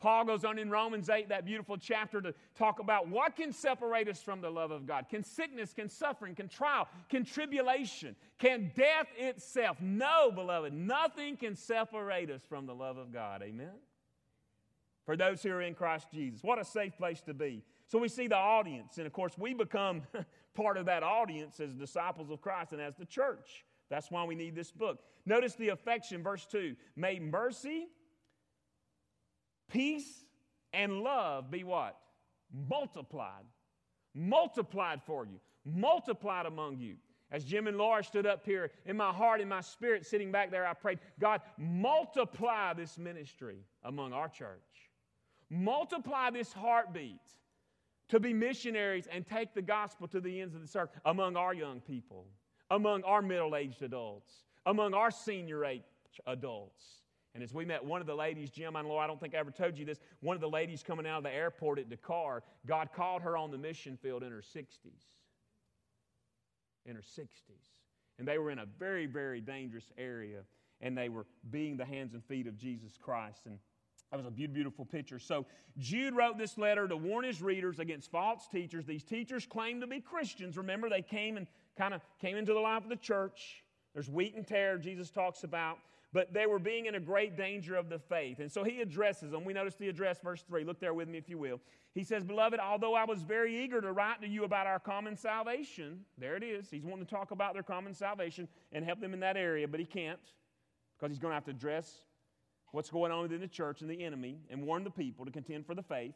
Paul 0.00 0.24
goes 0.24 0.44
on 0.44 0.58
in 0.58 0.70
Romans 0.70 1.10
8, 1.10 1.28
that 1.28 1.44
beautiful 1.44 1.76
chapter, 1.76 2.20
to 2.22 2.34
talk 2.56 2.80
about 2.80 3.08
what 3.08 3.36
can 3.36 3.52
separate 3.52 4.08
us 4.08 4.22
from 4.22 4.40
the 4.40 4.50
love 4.50 4.70
of 4.70 4.86
God. 4.86 5.06
Can 5.10 5.22
sickness, 5.22 5.74
can 5.74 5.88
suffering, 5.88 6.34
can 6.34 6.48
trial, 6.48 6.88
can 7.10 7.24
tribulation, 7.24 8.16
can 8.38 8.72
death 8.74 9.08
itself? 9.18 9.76
No, 9.80 10.30
beloved, 10.34 10.72
nothing 10.72 11.36
can 11.36 11.54
separate 11.54 12.30
us 12.30 12.42
from 12.48 12.66
the 12.66 12.74
love 12.74 12.96
of 12.96 13.12
God. 13.12 13.42
Amen? 13.42 13.74
For 15.04 15.16
those 15.16 15.42
who 15.42 15.50
are 15.50 15.62
in 15.62 15.74
Christ 15.74 16.06
Jesus. 16.12 16.42
What 16.42 16.58
a 16.58 16.64
safe 16.64 16.96
place 16.96 17.20
to 17.22 17.34
be. 17.34 17.62
So 17.90 17.98
we 17.98 18.06
see 18.06 18.28
the 18.28 18.36
audience, 18.36 18.98
and 18.98 19.06
of 19.06 19.12
course, 19.12 19.32
we 19.36 19.52
become 19.52 20.02
part 20.54 20.76
of 20.76 20.86
that 20.86 21.02
audience 21.02 21.58
as 21.58 21.74
disciples 21.74 22.30
of 22.30 22.40
Christ 22.40 22.70
and 22.70 22.80
as 22.80 22.94
the 22.94 23.04
church. 23.04 23.64
That's 23.88 24.12
why 24.12 24.22
we 24.22 24.36
need 24.36 24.54
this 24.54 24.70
book. 24.70 25.00
Notice 25.26 25.56
the 25.56 25.70
affection, 25.70 26.22
verse 26.22 26.46
2. 26.46 26.76
May 26.94 27.18
mercy, 27.18 27.88
peace, 29.68 30.24
and 30.72 31.00
love 31.00 31.50
be 31.50 31.64
what? 31.64 31.96
Multiplied. 32.68 33.42
Multiplied 34.14 35.02
for 35.02 35.26
you. 35.26 35.40
Multiplied 35.64 36.46
among 36.46 36.78
you. 36.78 36.94
As 37.32 37.42
Jim 37.42 37.66
and 37.66 37.76
Laura 37.76 38.04
stood 38.04 38.24
up 38.24 38.44
here, 38.44 38.70
in 38.86 38.96
my 38.96 39.10
heart, 39.10 39.40
in 39.40 39.48
my 39.48 39.62
spirit, 39.62 40.06
sitting 40.06 40.30
back 40.30 40.52
there, 40.52 40.64
I 40.64 40.74
prayed, 40.74 41.00
God, 41.18 41.40
multiply 41.58 42.72
this 42.72 42.98
ministry 42.98 43.64
among 43.82 44.12
our 44.12 44.28
church. 44.28 44.60
Multiply 45.50 46.30
this 46.30 46.52
heartbeat 46.52 47.18
to 48.10 48.20
be 48.20 48.32
missionaries 48.32 49.08
and 49.10 49.26
take 49.26 49.54
the 49.54 49.62
gospel 49.62 50.06
to 50.08 50.20
the 50.20 50.40
ends 50.40 50.54
of 50.54 50.60
the 50.60 50.78
earth 50.78 50.90
among 51.04 51.36
our 51.36 51.54
young 51.54 51.80
people 51.80 52.26
among 52.70 53.02
our 53.02 53.20
middle 53.20 53.56
aged 53.56 53.82
adults, 53.82 54.30
among 54.66 54.94
our 54.94 55.10
senior 55.10 55.64
age 55.64 55.82
adults. 56.26 56.84
And 57.34 57.44
as 57.44 57.54
we 57.54 57.64
met 57.64 57.84
one 57.84 58.00
of 58.00 58.06
the 58.06 58.14
ladies, 58.14 58.50
Jim, 58.50 58.74
I 58.74 58.82
know 58.82 58.98
I 58.98 59.06
don't 59.06 59.20
think 59.20 59.34
I 59.34 59.38
ever 59.38 59.50
told 59.50 59.78
you 59.78 59.84
this, 59.84 60.00
one 60.20 60.34
of 60.34 60.40
the 60.40 60.48
ladies 60.48 60.82
coming 60.82 61.06
out 61.06 61.18
of 61.18 61.24
the 61.24 61.32
airport 61.32 61.78
at 61.78 61.88
Dakar, 61.88 62.42
God 62.66 62.90
called 62.94 63.22
her 63.22 63.36
on 63.36 63.50
the 63.50 63.58
mission 63.58 63.96
field 63.96 64.22
in 64.22 64.32
her 64.32 64.42
60s. 64.42 64.66
In 66.86 66.96
her 66.96 67.02
60s. 67.02 67.28
And 68.18 68.26
they 68.26 68.38
were 68.38 68.50
in 68.50 68.58
a 68.58 68.66
very, 68.78 69.06
very 69.06 69.40
dangerous 69.40 69.92
area, 69.96 70.40
and 70.80 70.98
they 70.98 71.08
were 71.08 71.26
being 71.50 71.76
the 71.76 71.84
hands 71.84 72.14
and 72.14 72.24
feet 72.24 72.46
of 72.46 72.56
Jesus 72.56 72.98
Christ. 73.00 73.46
And 73.46 73.58
that 74.10 74.16
was 74.16 74.26
a 74.26 74.30
beautiful 74.30 74.84
picture. 74.84 75.20
So 75.20 75.46
Jude 75.78 76.16
wrote 76.16 76.36
this 76.36 76.58
letter 76.58 76.88
to 76.88 76.96
warn 76.96 77.24
his 77.24 77.40
readers 77.40 77.78
against 77.78 78.10
false 78.10 78.48
teachers. 78.48 78.84
These 78.84 79.04
teachers 79.04 79.46
claim 79.46 79.80
to 79.80 79.86
be 79.86 80.00
Christians. 80.00 80.56
Remember, 80.56 80.88
they 80.88 81.02
came 81.02 81.36
and 81.36 81.46
kind 81.78 81.94
of 81.94 82.02
came 82.20 82.36
into 82.36 82.52
the 82.52 82.58
life 82.58 82.82
of 82.82 82.88
the 82.88 82.96
church. 82.96 83.62
There's 83.94 84.10
wheat 84.10 84.34
and 84.34 84.46
tare, 84.46 84.78
Jesus 84.78 85.10
talks 85.10 85.44
about. 85.44 85.78
But 86.12 86.32
they 86.32 86.46
were 86.46 86.58
being 86.58 86.86
in 86.86 86.96
a 86.96 87.00
great 87.00 87.36
danger 87.36 87.76
of 87.76 87.88
the 87.88 88.00
faith. 88.00 88.40
And 88.40 88.50
so 88.50 88.64
he 88.64 88.80
addresses 88.80 89.30
them. 89.30 89.44
We 89.44 89.52
notice 89.52 89.76
the 89.76 89.88
address, 89.88 90.18
verse 90.18 90.42
3. 90.42 90.64
Look 90.64 90.80
there 90.80 90.92
with 90.92 91.08
me, 91.08 91.18
if 91.18 91.28
you 91.28 91.38
will. 91.38 91.60
He 91.94 92.02
says, 92.02 92.24
Beloved, 92.24 92.58
although 92.58 92.94
I 92.94 93.04
was 93.04 93.22
very 93.22 93.62
eager 93.62 93.80
to 93.80 93.92
write 93.92 94.20
to 94.22 94.28
you 94.28 94.42
about 94.42 94.66
our 94.66 94.80
common 94.80 95.16
salvation, 95.16 96.00
there 96.18 96.34
it 96.34 96.42
is. 96.42 96.68
He's 96.68 96.84
wanting 96.84 97.06
to 97.06 97.14
talk 97.14 97.30
about 97.30 97.54
their 97.54 97.62
common 97.62 97.94
salvation 97.94 98.48
and 98.72 98.84
help 98.84 99.00
them 99.00 99.14
in 99.14 99.20
that 99.20 99.36
area, 99.36 99.68
but 99.68 99.78
he 99.78 99.86
can't 99.86 100.18
because 100.98 101.12
he's 101.12 101.20
going 101.20 101.30
to 101.30 101.36
have 101.36 101.44
to 101.44 101.52
address 101.52 102.00
what's 102.72 102.90
going 102.90 103.12
on 103.12 103.22
within 103.22 103.40
the 103.40 103.48
church 103.48 103.80
and 103.80 103.90
the 103.90 104.04
enemy 104.04 104.38
and 104.50 104.62
warn 104.62 104.84
the 104.84 104.90
people 104.90 105.24
to 105.24 105.30
contend 105.30 105.66
for 105.66 105.74
the 105.74 105.82
faith. 105.82 106.14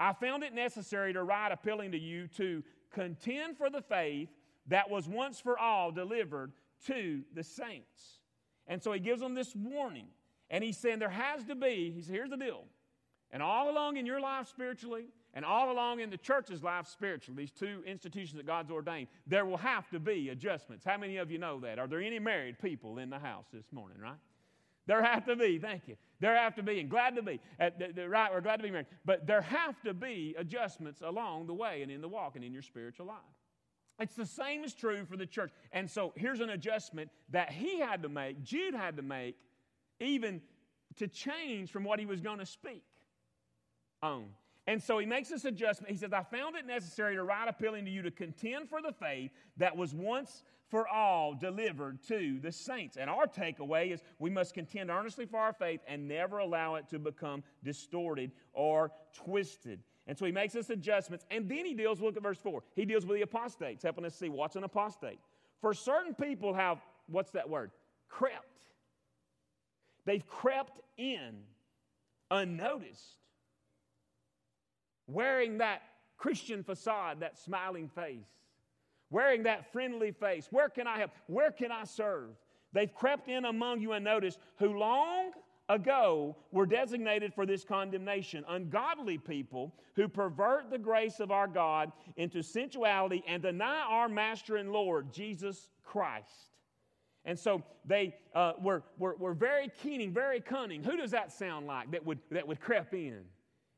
I 0.00 0.12
found 0.12 0.42
it 0.42 0.52
necessary 0.52 1.12
to 1.12 1.22
write 1.22 1.52
appealing 1.52 1.92
to 1.92 1.98
you 1.98 2.26
to 2.36 2.62
contend 2.92 3.56
for 3.56 3.70
the 3.70 3.82
faith 3.82 4.28
that 4.68 4.90
was 4.90 5.08
once 5.08 5.40
for 5.40 5.58
all 5.58 5.90
delivered 5.90 6.52
to 6.86 7.22
the 7.34 7.42
saints. 7.44 8.20
And 8.66 8.82
so 8.82 8.92
he 8.92 9.00
gives 9.00 9.20
them 9.20 9.34
this 9.34 9.54
warning. 9.54 10.06
And 10.50 10.62
he's 10.62 10.76
saying 10.76 10.98
there 10.98 11.08
has 11.08 11.44
to 11.44 11.54
be, 11.54 11.92
he 11.94 12.02
said, 12.02 12.14
here's 12.14 12.30
the 12.30 12.36
deal. 12.36 12.64
And 13.30 13.42
all 13.42 13.70
along 13.70 13.96
in 13.96 14.04
your 14.04 14.20
life 14.20 14.48
spiritually, 14.48 15.06
and 15.34 15.44
all 15.44 15.72
along 15.72 16.00
in 16.00 16.10
the 16.10 16.18
church's 16.18 16.62
life 16.62 16.86
spiritually, 16.86 17.42
these 17.42 17.50
two 17.50 17.82
institutions 17.86 18.36
that 18.36 18.46
God's 18.46 18.70
ordained, 18.70 19.08
there 19.26 19.46
will 19.46 19.56
have 19.56 19.88
to 19.90 19.98
be 19.98 20.28
adjustments. 20.28 20.84
How 20.84 20.98
many 20.98 21.16
of 21.16 21.30
you 21.30 21.38
know 21.38 21.58
that? 21.60 21.78
Are 21.78 21.86
there 21.86 22.02
any 22.02 22.18
married 22.18 22.58
people 22.58 22.98
in 22.98 23.08
the 23.08 23.18
house 23.18 23.46
this 23.52 23.72
morning, 23.72 23.98
right? 23.98 24.18
There 24.86 25.02
have 25.02 25.24
to 25.26 25.36
be, 25.36 25.58
thank 25.58 25.86
you. 25.86 25.96
There 26.20 26.36
have 26.36 26.54
to 26.56 26.62
be, 26.62 26.80
and 26.80 26.90
glad 26.90 27.16
to 27.16 27.22
be. 27.22 27.40
Right, 27.60 28.32
we're 28.32 28.40
glad 28.40 28.56
to 28.56 28.62
be 28.62 28.70
married. 28.70 28.86
But 29.04 29.26
there 29.26 29.42
have 29.42 29.80
to 29.82 29.94
be 29.94 30.34
adjustments 30.38 31.02
along 31.02 31.46
the 31.46 31.54
way 31.54 31.82
and 31.82 31.90
in 31.90 32.00
the 32.00 32.08
walk 32.08 32.36
and 32.36 32.44
in 32.44 32.52
your 32.52 32.62
spiritual 32.62 33.06
life. 33.06 33.16
It's 33.98 34.14
the 34.14 34.26
same 34.26 34.64
is 34.64 34.74
true 34.74 35.04
for 35.04 35.16
the 35.16 35.26
church. 35.26 35.52
And 35.72 35.88
so 35.90 36.12
here's 36.16 36.40
an 36.40 36.50
adjustment 36.50 37.10
that 37.30 37.50
he 37.50 37.78
had 37.78 38.02
to 38.02 38.08
make, 38.08 38.42
Jude 38.42 38.74
had 38.74 38.96
to 38.96 39.02
make, 39.02 39.36
even 40.00 40.40
to 40.96 41.06
change 41.06 41.70
from 41.70 41.84
what 41.84 42.00
he 42.00 42.06
was 42.06 42.20
going 42.20 42.38
to 42.38 42.46
speak 42.46 42.82
on. 44.02 44.26
And 44.66 44.80
so 44.82 44.98
he 44.98 45.06
makes 45.06 45.28
this 45.28 45.44
adjustment. 45.44 45.90
He 45.90 45.98
says, 45.98 46.12
I 46.12 46.22
found 46.22 46.56
it 46.56 46.66
necessary 46.66 47.16
to 47.16 47.24
write 47.24 47.48
appealing 47.48 47.84
to 47.84 47.90
you 47.90 48.02
to 48.02 48.10
contend 48.10 48.68
for 48.68 48.80
the 48.80 48.92
faith 48.92 49.32
that 49.56 49.76
was 49.76 49.92
once 49.92 50.44
for 50.68 50.88
all 50.88 51.34
delivered 51.34 52.02
to 52.08 52.38
the 52.40 52.52
saints. 52.52 52.96
And 52.96 53.10
our 53.10 53.26
takeaway 53.26 53.92
is 53.92 54.02
we 54.18 54.30
must 54.30 54.54
contend 54.54 54.88
earnestly 54.90 55.26
for 55.26 55.38
our 55.38 55.52
faith 55.52 55.80
and 55.86 56.08
never 56.08 56.38
allow 56.38 56.76
it 56.76 56.88
to 56.90 56.98
become 56.98 57.42
distorted 57.62 58.30
or 58.52 58.92
twisted. 59.12 59.80
And 60.06 60.16
so 60.16 60.24
he 60.24 60.32
makes 60.32 60.54
this 60.54 60.70
adjustments. 60.70 61.26
And 61.30 61.48
then 61.48 61.66
he 61.66 61.74
deals, 61.74 62.00
look 62.00 62.16
at 62.16 62.22
verse 62.22 62.38
4. 62.38 62.62
He 62.74 62.84
deals 62.84 63.04
with 63.04 63.18
the 63.18 63.22
apostates, 63.22 63.82
helping 63.82 64.04
us 64.04 64.14
see 64.14 64.28
what's 64.28 64.56
an 64.56 64.64
apostate. 64.64 65.18
For 65.60 65.74
certain 65.74 66.14
people 66.14 66.54
have, 66.54 66.78
what's 67.06 67.32
that 67.32 67.48
word? 67.48 67.70
Crept. 68.08 68.66
They've 70.04 70.26
crept 70.26 70.80
in 70.96 71.42
unnoticed, 72.30 73.18
wearing 75.06 75.58
that 75.58 75.82
Christian 76.16 76.62
facade, 76.62 77.20
that 77.20 77.38
smiling 77.38 77.88
face, 77.88 78.28
wearing 79.10 79.42
that 79.42 79.72
friendly 79.72 80.12
face. 80.12 80.48
Where 80.50 80.68
can 80.68 80.86
I 80.86 80.98
help? 80.98 81.10
Where 81.26 81.50
can 81.50 81.72
I 81.72 81.84
serve? 81.84 82.30
They've 82.72 82.92
crept 82.92 83.28
in 83.28 83.44
among 83.44 83.80
you 83.80 83.92
unnoticed, 83.92 84.38
who 84.58 84.78
long 84.78 85.32
ago 85.68 86.36
were 86.50 86.66
designated 86.66 87.32
for 87.34 87.46
this 87.46 87.64
condemnation 87.64 88.44
ungodly 88.48 89.18
people 89.18 89.74
who 89.94 90.08
pervert 90.08 90.70
the 90.70 90.78
grace 90.78 91.20
of 91.20 91.30
our 91.30 91.46
God 91.46 91.92
into 92.16 92.42
sensuality 92.42 93.22
and 93.26 93.42
deny 93.42 93.80
our 93.80 94.08
Master 94.08 94.56
and 94.56 94.72
Lord, 94.72 95.12
Jesus 95.12 95.68
Christ. 95.84 96.56
And 97.24 97.38
so 97.38 97.62
they 97.84 98.14
uh, 98.34 98.54
were, 98.60 98.82
were, 98.98 99.14
were 99.16 99.34
very 99.34 99.70
keening, 99.82 100.12
very 100.12 100.40
cunning. 100.40 100.82
Who 100.82 100.96
does 100.96 101.12
that 101.12 101.30
sound 101.32 101.66
like 101.66 101.92
that 101.92 102.04
would, 102.04 102.18
that 102.30 102.46
would 102.46 102.60
creep 102.60 102.92
in 102.92 103.20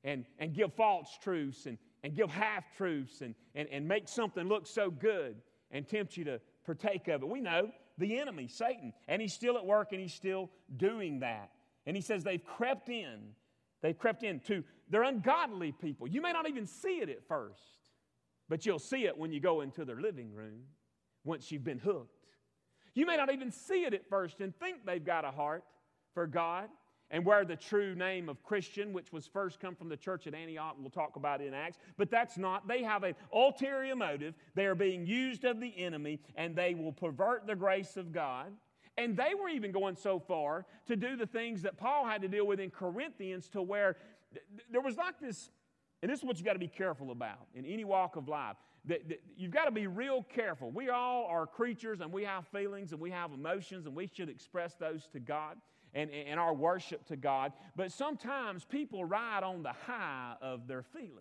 and, 0.04 0.24
and 0.38 0.54
give 0.54 0.72
false 0.74 1.08
truths 1.22 1.66
and, 1.66 1.78
and 2.02 2.14
give 2.14 2.30
half 2.30 2.64
truths 2.76 3.22
and, 3.22 3.34
and, 3.54 3.68
and 3.72 3.88
make 3.88 4.08
something 4.08 4.46
look 4.46 4.66
so 4.66 4.90
good 4.90 5.36
and 5.70 5.88
tempt 5.88 6.16
you 6.16 6.24
to 6.24 6.40
partake 6.64 7.08
of 7.08 7.22
it? 7.22 7.28
We 7.28 7.40
know 7.40 7.70
the 7.98 8.18
enemy, 8.18 8.46
Satan. 8.46 8.92
And 9.08 9.20
he's 9.20 9.32
still 9.32 9.56
at 9.56 9.64
work 9.64 9.92
and 9.92 10.00
he's 10.00 10.14
still 10.14 10.50
doing 10.76 11.20
that. 11.20 11.50
And 11.86 11.96
he 11.96 12.02
says 12.02 12.22
they've 12.22 12.44
crept 12.44 12.88
in. 12.88 13.20
They've 13.82 13.98
crept 13.98 14.22
into, 14.22 14.64
they're 14.88 15.02
ungodly 15.02 15.72
people. 15.72 16.06
You 16.06 16.22
may 16.22 16.32
not 16.32 16.48
even 16.48 16.66
see 16.66 17.00
it 17.00 17.08
at 17.08 17.26
first, 17.26 17.60
but 18.48 18.64
you'll 18.64 18.78
see 18.78 19.04
it 19.04 19.16
when 19.18 19.32
you 19.32 19.40
go 19.40 19.60
into 19.60 19.84
their 19.84 20.00
living 20.00 20.32
room 20.32 20.62
once 21.24 21.50
you've 21.50 21.64
been 21.64 21.78
hooked. 21.78 22.26
You 22.94 23.06
may 23.06 23.16
not 23.16 23.32
even 23.32 23.50
see 23.50 23.84
it 23.84 23.92
at 23.92 24.08
first 24.08 24.40
and 24.40 24.56
think 24.58 24.86
they've 24.86 25.04
got 25.04 25.24
a 25.24 25.30
heart 25.30 25.64
for 26.14 26.26
God 26.26 26.68
and 27.10 27.24
where 27.24 27.44
the 27.44 27.56
true 27.56 27.94
name 27.94 28.28
of 28.28 28.42
Christian, 28.42 28.92
which 28.92 29.12
was 29.12 29.26
first 29.26 29.60
come 29.60 29.74
from 29.74 29.88
the 29.88 29.96
church 29.96 30.26
at 30.26 30.34
Antioch, 30.34 30.76
we'll 30.78 30.90
talk 30.90 31.16
about 31.16 31.40
in 31.40 31.54
Acts, 31.54 31.78
but 31.96 32.10
that's 32.10 32.38
not. 32.38 32.66
They 32.66 32.82
have 32.82 33.04
an 33.04 33.14
ulterior 33.32 33.94
motive. 33.94 34.34
They 34.54 34.66
are 34.66 34.74
being 34.74 35.06
used 35.06 35.44
of 35.44 35.60
the 35.60 35.72
enemy, 35.76 36.20
and 36.36 36.56
they 36.56 36.74
will 36.74 36.92
pervert 36.92 37.46
the 37.46 37.54
grace 37.54 37.96
of 37.96 38.12
God. 38.12 38.52
And 38.96 39.16
they 39.16 39.34
were 39.34 39.48
even 39.48 39.72
going 39.72 39.96
so 39.96 40.18
far 40.18 40.66
to 40.86 40.96
do 40.96 41.16
the 41.16 41.26
things 41.26 41.62
that 41.62 41.76
Paul 41.76 42.06
had 42.06 42.22
to 42.22 42.28
deal 42.28 42.46
with 42.46 42.60
in 42.60 42.70
Corinthians 42.70 43.48
to 43.50 43.60
where 43.60 43.96
there 44.70 44.80
was 44.80 44.96
like 44.96 45.20
this, 45.20 45.50
and 46.02 46.10
this 46.10 46.20
is 46.20 46.24
what 46.24 46.36
you've 46.36 46.46
got 46.46 46.54
to 46.54 46.58
be 46.58 46.68
careful 46.68 47.10
about 47.10 47.46
in 47.54 47.64
any 47.64 47.84
walk 47.84 48.16
of 48.16 48.28
life. 48.28 48.56
That, 48.86 49.08
that 49.08 49.22
you've 49.36 49.50
got 49.50 49.64
to 49.64 49.70
be 49.70 49.86
real 49.86 50.22
careful. 50.22 50.70
We 50.70 50.90
all 50.90 51.24
are 51.24 51.46
creatures 51.46 52.00
and 52.00 52.12
we 52.12 52.22
have 52.24 52.46
feelings 52.48 52.92
and 52.92 53.00
we 53.00 53.10
have 53.10 53.32
emotions 53.32 53.86
and 53.86 53.94
we 53.94 54.10
should 54.14 54.28
express 54.28 54.74
those 54.74 55.08
to 55.14 55.20
God 55.20 55.56
and, 55.94 56.10
and 56.10 56.38
our 56.38 56.52
worship 56.52 57.06
to 57.06 57.16
God. 57.16 57.52
But 57.76 57.92
sometimes 57.92 58.64
people 58.64 59.04
ride 59.04 59.42
on 59.42 59.62
the 59.62 59.72
high 59.86 60.34
of 60.42 60.66
their 60.66 60.82
feelings. 60.82 61.20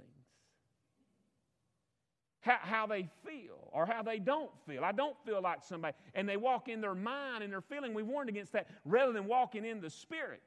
How, 2.42 2.58
how, 2.62 2.88
they 2.88 3.08
feel 3.26 3.70
or 3.72 3.86
how 3.86 4.04
they 4.04 4.20
don't 4.20 4.52
feel. 4.68 4.84
I 4.84 4.92
don't 4.92 5.16
feel 5.26 5.42
like 5.42 5.64
somebody. 5.64 5.96
And 6.14 6.28
they 6.28 6.36
walk 6.36 6.68
in 6.68 6.82
their 6.82 6.96
mind 6.96 7.42
and 7.42 7.54
their 7.54 7.62
feeling. 7.62 7.94
We 7.94 8.04
warned 8.04 8.28
against 8.28 8.52
that 8.52 8.68
rather 8.84 9.14
than 9.14 9.28
walking 9.28 9.64
in 9.64 9.80
the 9.80 9.90
Spirit 9.90 10.42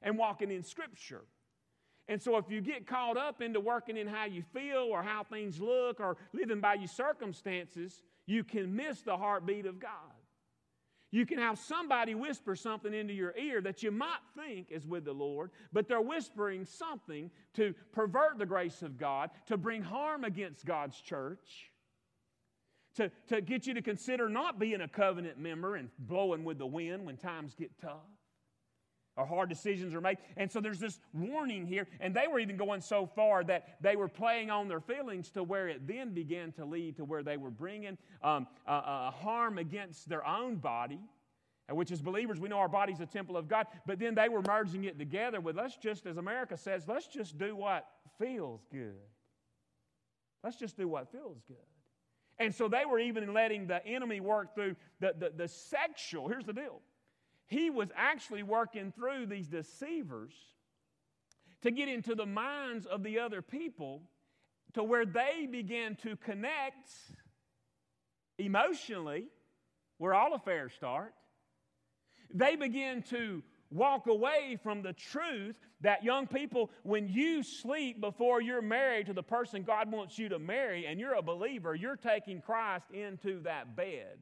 and 0.00 0.16
walking 0.16 0.50
in 0.50 0.62
Scripture. 0.62 1.24
And 2.08 2.22
so, 2.22 2.38
if 2.38 2.46
you 2.48 2.62
get 2.62 2.86
caught 2.86 3.18
up 3.18 3.42
into 3.42 3.60
working 3.60 3.98
in 3.98 4.06
how 4.06 4.24
you 4.24 4.42
feel 4.54 4.88
or 4.90 5.02
how 5.02 5.22
things 5.22 5.60
look 5.60 6.00
or 6.00 6.16
living 6.32 6.60
by 6.60 6.74
your 6.74 6.88
circumstances, 6.88 8.02
you 8.24 8.42
can 8.42 8.74
miss 8.74 9.02
the 9.02 9.18
heartbeat 9.18 9.66
of 9.66 9.78
God. 9.78 9.90
You 11.10 11.24
can 11.24 11.38
have 11.38 11.58
somebody 11.58 12.14
whisper 12.14 12.54
something 12.54 12.92
into 12.92 13.14
your 13.14 13.34
ear 13.36 13.60
that 13.62 13.82
you 13.82 13.90
might 13.90 14.20
think 14.36 14.70
is 14.70 14.86
with 14.86 15.04
the 15.04 15.12
Lord, 15.12 15.50
but 15.72 15.88
they're 15.88 16.00
whispering 16.00 16.64
something 16.64 17.30
to 17.54 17.74
pervert 17.92 18.38
the 18.38 18.46
grace 18.46 18.82
of 18.82 18.98
God, 18.98 19.30
to 19.46 19.56
bring 19.56 19.82
harm 19.82 20.24
against 20.24 20.66
God's 20.66 21.00
church, 21.00 21.70
to, 22.96 23.10
to 23.28 23.40
get 23.40 23.66
you 23.66 23.74
to 23.74 23.82
consider 23.82 24.28
not 24.28 24.58
being 24.58 24.82
a 24.82 24.88
covenant 24.88 25.38
member 25.38 25.76
and 25.76 25.88
blowing 25.98 26.44
with 26.44 26.58
the 26.58 26.66
wind 26.66 27.06
when 27.06 27.16
times 27.16 27.54
get 27.54 27.70
tough 27.80 28.17
or 29.18 29.26
hard 29.26 29.48
decisions 29.48 29.94
are 29.94 30.00
made. 30.00 30.18
And 30.36 30.50
so 30.50 30.60
there's 30.60 30.78
this 30.78 31.00
warning 31.12 31.66
here. 31.66 31.88
And 32.00 32.14
they 32.14 32.28
were 32.28 32.38
even 32.38 32.56
going 32.56 32.80
so 32.80 33.04
far 33.04 33.42
that 33.44 33.76
they 33.80 33.96
were 33.96 34.08
playing 34.08 34.50
on 34.50 34.68
their 34.68 34.80
feelings 34.80 35.30
to 35.32 35.42
where 35.42 35.68
it 35.68 35.86
then 35.86 36.14
began 36.14 36.52
to 36.52 36.64
lead 36.64 36.96
to 36.96 37.04
where 37.04 37.22
they 37.22 37.36
were 37.36 37.50
bringing 37.50 37.98
um, 38.22 38.46
uh, 38.66 38.70
uh, 38.70 39.10
harm 39.10 39.58
against 39.58 40.08
their 40.08 40.24
own 40.26 40.56
body. 40.56 41.00
Which, 41.70 41.90
as 41.90 42.00
believers, 42.00 42.40
we 42.40 42.48
know 42.48 42.60
our 42.60 42.68
body's 42.68 43.00
a 43.00 43.06
temple 43.06 43.36
of 43.36 43.46
God, 43.46 43.66
but 43.84 43.98
then 43.98 44.14
they 44.14 44.30
were 44.30 44.40
merging 44.40 44.84
it 44.84 44.98
together 44.98 45.38
with 45.38 45.54
let's 45.54 45.76
just, 45.76 46.06
as 46.06 46.16
America 46.16 46.56
says, 46.56 46.88
let's 46.88 47.06
just 47.06 47.36
do 47.36 47.54
what 47.54 47.86
feels 48.18 48.64
good. 48.72 48.94
Let's 50.42 50.56
just 50.56 50.78
do 50.78 50.88
what 50.88 51.12
feels 51.12 51.42
good. 51.46 51.56
And 52.38 52.54
so 52.54 52.68
they 52.68 52.86
were 52.86 53.00
even 53.00 53.34
letting 53.34 53.66
the 53.66 53.84
enemy 53.84 54.20
work 54.20 54.54
through 54.54 54.76
the, 55.00 55.12
the, 55.18 55.32
the 55.36 55.48
sexual. 55.48 56.28
Here's 56.28 56.46
the 56.46 56.54
deal 56.54 56.80
he 57.48 57.70
was 57.70 57.88
actually 57.96 58.42
working 58.42 58.92
through 58.92 59.26
these 59.26 59.48
deceivers 59.48 60.32
to 61.62 61.70
get 61.70 61.88
into 61.88 62.14
the 62.14 62.26
minds 62.26 62.86
of 62.86 63.02
the 63.02 63.18
other 63.18 63.42
people 63.42 64.02
to 64.74 64.84
where 64.84 65.06
they 65.06 65.48
began 65.50 65.96
to 65.96 66.14
connect 66.16 66.90
emotionally, 68.38 69.26
where 69.96 70.14
all 70.14 70.34
affairs 70.34 70.72
start. 70.74 71.14
They 72.32 72.54
begin 72.54 73.02
to 73.04 73.42
walk 73.70 74.06
away 74.06 74.58
from 74.62 74.82
the 74.82 74.92
truth 74.92 75.56
that 75.80 76.04
young 76.04 76.26
people, 76.26 76.70
when 76.82 77.08
you 77.08 77.42
sleep 77.42 78.00
before 78.00 78.40
you're 78.40 78.62
married 78.62 79.06
to 79.06 79.12
the 79.12 79.22
person 79.22 79.62
God 79.62 79.90
wants 79.90 80.18
you 80.18 80.28
to 80.28 80.38
marry 80.38 80.86
and 80.86 81.00
you're 81.00 81.14
a 81.14 81.22
believer, 81.22 81.74
you're 81.74 81.96
taking 81.96 82.40
Christ 82.40 82.86
into 82.92 83.42
that 83.42 83.74
bed. 83.74 84.18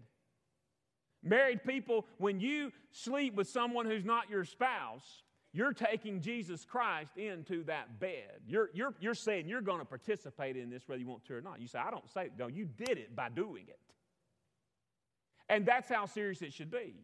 Married 1.26 1.64
people, 1.64 2.06
when 2.18 2.40
you 2.40 2.72
sleep 2.92 3.34
with 3.34 3.48
someone 3.48 3.84
who's 3.84 4.04
not 4.04 4.30
your 4.30 4.44
spouse, 4.44 5.22
you're 5.52 5.72
taking 5.72 6.20
Jesus 6.20 6.64
Christ 6.64 7.16
into 7.16 7.64
that 7.64 7.98
bed. 7.98 8.40
You're, 8.46 8.70
you're, 8.74 8.94
you're 9.00 9.14
saying 9.14 9.48
you're 9.48 9.60
going 9.60 9.80
to 9.80 9.84
participate 9.84 10.56
in 10.56 10.70
this 10.70 10.86
whether 10.86 11.00
you 11.00 11.08
want 11.08 11.24
to 11.24 11.34
or 11.34 11.40
not. 11.40 11.60
You 11.60 11.66
say, 11.66 11.78
I 11.78 11.90
don't 11.90 12.08
say, 12.10 12.30
no, 12.38 12.46
you 12.46 12.66
did 12.66 12.98
it 12.98 13.16
by 13.16 13.28
doing 13.30 13.64
it. 13.66 13.80
And 15.48 15.66
that's 15.66 15.88
how 15.88 16.06
serious 16.06 16.42
it 16.42 16.52
should 16.52 16.70
be. 16.70 16.94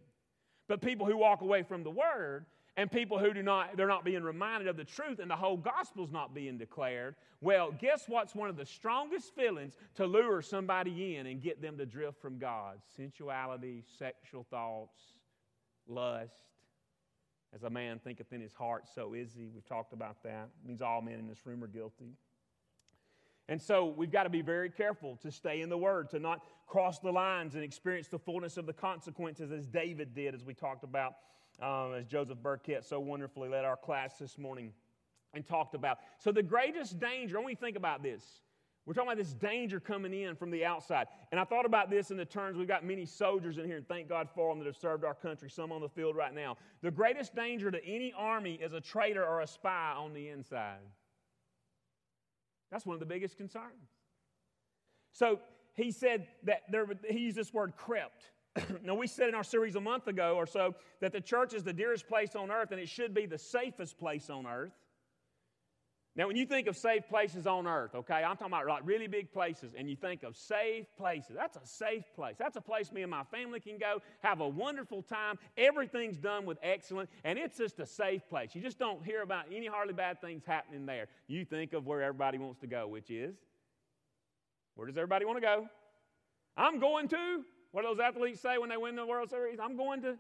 But 0.69 0.81
people 0.81 1.07
who 1.07 1.17
walk 1.17 1.41
away 1.41 1.63
from 1.63 1.83
the 1.83 1.91
word 1.91 2.47
and 2.77 2.91
people 2.91 3.19
who 3.19 3.35
do 3.35 3.43
not, 3.43 3.77
they're 3.77 3.87
not 3.87 4.05
being 4.05 4.23
reminded 4.23 4.67
of 4.67 4.77
the 4.77 4.85
truth 4.85 5.19
and 5.19 5.31
the 5.31 5.37
whole 5.37 5.59
gospel's 5.59 6.11
not 6.11 6.35
being 6.35 6.57
declared, 6.57 7.17
well, 7.41 7.71
guess 7.71 8.05
what's 8.09 8.35
one 8.35 8.49
of 8.49 8.57
the 8.57 8.65
strongest 8.65 9.35
feelings 9.35 9.77
to 9.97 10.07
lure 10.07 10.41
somebody 10.41 11.17
in 11.17 11.27
and 11.27 11.43
get 11.43 11.61
them 11.61 11.77
to 11.77 11.85
drift 11.85 12.21
from 12.23 12.39
God? 12.39 12.79
Sensuality, 12.99 13.83
sexual 13.99 14.47
thoughts, 14.51 15.01
lust. 15.87 16.33
As 17.55 17.65
a 17.65 17.71
man 17.71 18.01
thinketh 18.03 18.33
in 18.33 18.41
his 18.41 18.55
heart, 18.55 18.85
so 18.95 19.13
is 19.13 19.35
he. 19.37 19.51
We've 19.53 19.67
talked 19.67 19.93
about 19.93 20.23
that. 20.23 20.49
It 20.65 20.67
means 20.67 20.81
all 20.81 21.03
men 21.03 21.19
in 21.19 21.29
this 21.29 21.45
room 21.45 21.63
are 21.63 21.67
guilty. 21.67 22.17
And 23.49 23.61
so 23.61 23.85
we've 23.87 24.11
got 24.11 24.23
to 24.23 24.31
be 24.31 24.41
very 24.41 24.71
careful 24.71 25.19
to 25.21 25.31
stay 25.31 25.61
in 25.61 25.69
the 25.69 25.77
Word, 25.77 26.09
to 26.11 26.19
not 26.19 26.41
cross 26.67 27.01
the 27.01 27.11
lines 27.11 27.55
and 27.55 27.63
experience 27.63 28.09
the 28.09 28.19
fullness 28.19 28.57
of 28.57 28.65
the 28.65 28.73
consequences 28.73 29.53
as 29.53 29.67
David 29.67 30.15
did, 30.15 30.35
as 30.35 30.43
we 30.43 30.55
talked 30.55 30.85
about 30.85 31.17
um, 31.62 31.94
as 31.94 32.07
Joseph 32.07 32.38
Burkett 32.42 32.85
so 32.85 33.01
wonderfully 33.01 33.48
led 33.48 33.64
our 33.64 33.77
class 33.77 34.18
this 34.18 34.37
morning 34.37 34.72
and 35.35 35.46
talked 35.46 35.75
about. 35.75 35.98
So, 36.18 36.33
the 36.33 36.42
greatest 36.42 36.98
danger, 36.98 37.40
want 37.40 37.51
you 37.51 37.57
think 37.57 37.77
about 37.77 38.03
this. 38.03 38.42
We're 38.85 38.94
talking 38.94 39.12
about 39.12 39.18
this 39.18 39.33
danger 39.33 39.79
coming 39.79 40.12
in 40.12 40.35
from 40.35 40.51
the 40.51 40.64
outside. 40.64 41.07
And 41.31 41.40
I 41.40 41.44
thought 41.44 41.64
about 41.64 41.88
this 41.88 42.11
in 42.11 42.16
the 42.16 42.25
terms 42.25 42.59
we've 42.59 42.66
got 42.66 42.85
many 42.85 43.07
soldiers 43.07 43.59
in 43.59 43.64
here, 43.64 43.77
and 43.77 43.87
thank 43.87 44.09
God 44.09 44.29
for 44.35 44.51
them 44.51 44.59
that 44.59 44.66
have 44.66 44.77
served 44.77 45.05
our 45.05 45.14
country, 45.14 45.48
some 45.48 45.70
on 45.70 45.81
the 45.81 45.88
field 45.88 46.16
right 46.16 46.35
now. 46.35 46.57
The 46.83 46.90
greatest 46.90 47.35
danger 47.37 47.70
to 47.70 47.85
any 47.87 48.12
army 48.16 48.55
is 48.55 48.72
a 48.72 48.81
traitor 48.81 49.25
or 49.25 49.40
a 49.40 49.46
spy 49.46 49.94
on 49.96 50.12
the 50.12 50.29
inside. 50.29 50.81
That's 52.72 52.85
one 52.85 52.94
of 52.94 53.01
the 53.01 53.07
biggest 53.07 53.37
concerns. 53.37 53.92
So 55.12 55.38
he 55.75 55.92
said 55.92 56.27
that 56.42 56.62
there, 56.70 56.87
he 57.09 57.20
used 57.20 57.37
this 57.37 57.53
word 57.53 57.75
crept. 57.77 58.31
now, 58.83 58.95
we 58.95 59.07
said 59.07 59.29
in 59.29 59.35
our 59.35 59.45
series 59.45 59.77
a 59.77 59.81
month 59.81 60.09
ago 60.09 60.37
or 60.37 60.47
so 60.47 60.75
that 61.01 61.12
the 61.12 61.21
church 61.21 61.55
is 61.55 61.62
the 61.62 61.73
dearest 61.73 62.07
place 62.07 62.35
on 62.37 62.51
earth 62.51 62.71
and 62.71 62.81
it 62.81 62.88
should 62.88 63.15
be 63.15 63.27
the 63.27 63.38
safest 63.38 63.99
place 63.99 64.29
on 64.29 64.47
earth. 64.47 64.73
Now, 66.15 66.27
when 66.27 66.37
you 66.37 66.45
think 66.45 66.67
of 66.67 66.77
safe 66.77 67.09
places 67.09 67.47
on 67.47 67.67
earth, 67.67 67.95
okay, 67.95 68.17
I'm 68.17 68.37
talking 68.37 68.49
about 68.49 68.67
like 68.67 68.83
really 68.85 69.07
big 69.07 69.33
places, 69.33 69.73
and 69.75 69.88
you 69.88 69.97
think 69.97 70.25
of 70.25 70.37
safe 70.37 70.85
places, 70.99 71.35
that's 71.35 71.57
a 71.57 71.65
safe 71.65 72.05
place. 72.15 72.37
That's 72.38 72.57
a 72.57 72.61
place 72.61 72.93
me 72.93 73.01
and 73.01 73.11
my 73.11 73.25
family 73.25 73.61
can 73.61 73.79
go, 73.79 74.03
have 74.23 74.41
a 74.43 74.49
wonderful 74.49 75.01
time. 75.03 75.38
Everything's 75.57 76.19
done 76.19 76.45
with 76.45 76.59
excellence, 76.62 77.11
and 77.25 77.38
it's 77.38 77.57
just 77.57 77.81
a 77.81 77.87
safe 77.87 78.29
place. 78.29 78.55
You 78.55 78.61
just 78.61 78.79
don't 78.79 79.03
hear 79.03 79.23
about 79.23 79.47
any 79.51 79.69
hardly 79.69 79.95
bad 79.95 80.21
things 80.21 80.45
happening 80.45 80.85
there. 80.85 81.07
You 81.29 81.47
think 81.47 81.73
of 81.73 81.87
where 81.87 82.03
everybody 82.03 82.37
wants 82.37 82.61
to 82.61 82.67
go, 82.67 82.87
which 82.87 83.11
is 83.11 83.35
where 84.75 84.87
does 84.87 84.99
everybody 84.99 85.25
want 85.25 85.38
to 85.38 85.43
go? 85.43 85.67
I'm 86.59 86.79
going 86.79 87.09
to 87.09 87.43
what 87.73 87.83
do 87.83 87.89
those 87.89 88.01
athletes 88.01 88.41
say 88.41 88.59
when 88.59 88.69
they 88.71 88.77
win 88.77 88.95
the 88.97 89.05
World 89.05 89.31
Series? 89.31 89.59
I'm 89.59 89.77
going 89.77 90.03
to 90.03 90.17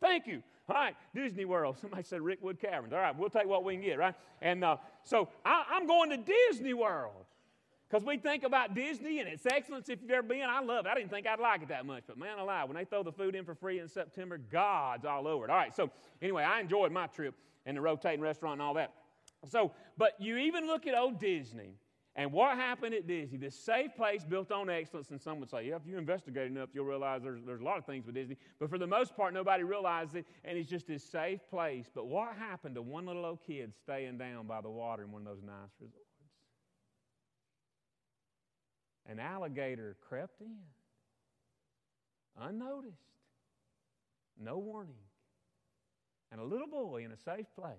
thank 0.00 0.26
you. 0.26 0.42
All 0.68 0.74
right, 0.74 0.96
Disney 1.14 1.44
World. 1.44 1.76
Somebody 1.80 2.02
said 2.02 2.20
Rickwood 2.20 2.60
Caverns. 2.60 2.92
All 2.92 2.98
right, 2.98 3.16
we'll 3.16 3.30
take 3.30 3.46
what 3.46 3.64
we 3.64 3.74
can 3.74 3.82
get, 3.82 3.98
right? 3.98 4.14
And 4.40 4.64
uh, 4.64 4.78
so 5.04 5.28
I, 5.44 5.64
I'm 5.70 5.86
going 5.86 6.10
to 6.10 6.16
Disney 6.16 6.74
World 6.74 7.26
because 7.88 8.04
we 8.04 8.16
think 8.16 8.42
about 8.42 8.74
Disney 8.74 9.20
and 9.20 9.28
its 9.28 9.46
excellence. 9.46 9.88
If 9.88 10.00
you've 10.02 10.10
ever 10.10 10.26
been, 10.26 10.48
I 10.48 10.60
love 10.60 10.86
it. 10.86 10.88
I 10.88 10.94
didn't 10.94 11.10
think 11.10 11.26
I'd 11.26 11.38
like 11.38 11.62
it 11.62 11.68
that 11.68 11.84
much, 11.84 12.04
but 12.06 12.18
man 12.18 12.38
alive, 12.38 12.68
when 12.68 12.76
they 12.76 12.84
throw 12.84 13.02
the 13.02 13.12
food 13.12 13.34
in 13.34 13.44
for 13.44 13.54
free 13.54 13.78
in 13.78 13.88
September, 13.88 14.38
God's 14.38 15.04
all 15.04 15.28
over 15.28 15.44
it. 15.44 15.50
All 15.50 15.56
right, 15.56 15.74
so 15.74 15.90
anyway, 16.22 16.42
I 16.42 16.60
enjoyed 16.60 16.90
my 16.90 17.06
trip 17.06 17.34
and 17.66 17.76
the 17.76 17.80
rotating 17.80 18.20
restaurant 18.20 18.54
and 18.54 18.62
all 18.62 18.74
that. 18.74 18.94
So, 19.46 19.72
but 19.98 20.14
you 20.18 20.38
even 20.38 20.66
look 20.66 20.86
at 20.86 20.96
old 20.96 21.20
Disney 21.20 21.74
and 22.16 22.30
what 22.32 22.56
happened 22.56 22.94
at 22.94 23.08
Disney? 23.08 23.38
This 23.38 23.56
safe 23.56 23.96
place 23.96 24.22
built 24.24 24.52
on 24.52 24.70
excellence, 24.70 25.10
and 25.10 25.20
some 25.20 25.40
would 25.40 25.50
say, 25.50 25.66
yeah, 25.66 25.76
if 25.76 25.82
you 25.84 25.98
investigate 25.98 26.46
enough, 26.46 26.68
you'll 26.72 26.84
realize 26.84 27.22
there's, 27.22 27.40
there's 27.44 27.60
a 27.60 27.64
lot 27.64 27.76
of 27.76 27.84
things 27.86 28.06
with 28.06 28.14
Disney. 28.14 28.36
But 28.60 28.70
for 28.70 28.78
the 28.78 28.86
most 28.86 29.16
part, 29.16 29.34
nobody 29.34 29.64
realized 29.64 30.14
it, 30.14 30.24
and 30.44 30.56
it's 30.56 30.70
just 30.70 30.86
this 30.86 31.02
safe 31.02 31.40
place. 31.50 31.86
But 31.92 32.06
what 32.06 32.36
happened 32.36 32.76
to 32.76 32.82
one 32.82 33.06
little 33.06 33.24
old 33.24 33.40
kid 33.44 33.72
staying 33.82 34.18
down 34.18 34.46
by 34.46 34.60
the 34.60 34.70
water 34.70 35.02
in 35.02 35.10
one 35.10 35.22
of 35.22 35.26
those 35.26 35.42
nice 35.42 35.72
resorts? 35.80 36.04
An 39.06 39.18
alligator 39.18 39.96
crept 40.08 40.40
in, 40.40 40.56
unnoticed, 42.40 42.94
no 44.40 44.58
warning, 44.58 44.94
and 46.30 46.40
a 46.40 46.44
little 46.44 46.68
boy 46.68 47.04
in 47.04 47.10
a 47.10 47.16
safe 47.16 47.46
place 47.56 47.74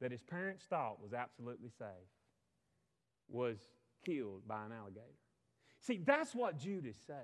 that 0.00 0.12
his 0.12 0.22
parents 0.22 0.64
thought 0.68 1.00
was 1.02 1.12
absolutely 1.12 1.68
safe 1.78 2.08
was 3.28 3.58
killed 4.04 4.46
by 4.46 4.64
an 4.64 4.72
alligator. 4.72 5.06
See, 5.80 6.00
that's 6.04 6.34
what 6.34 6.58
Jude 6.58 6.86
is 6.86 6.96
saying. 7.06 7.20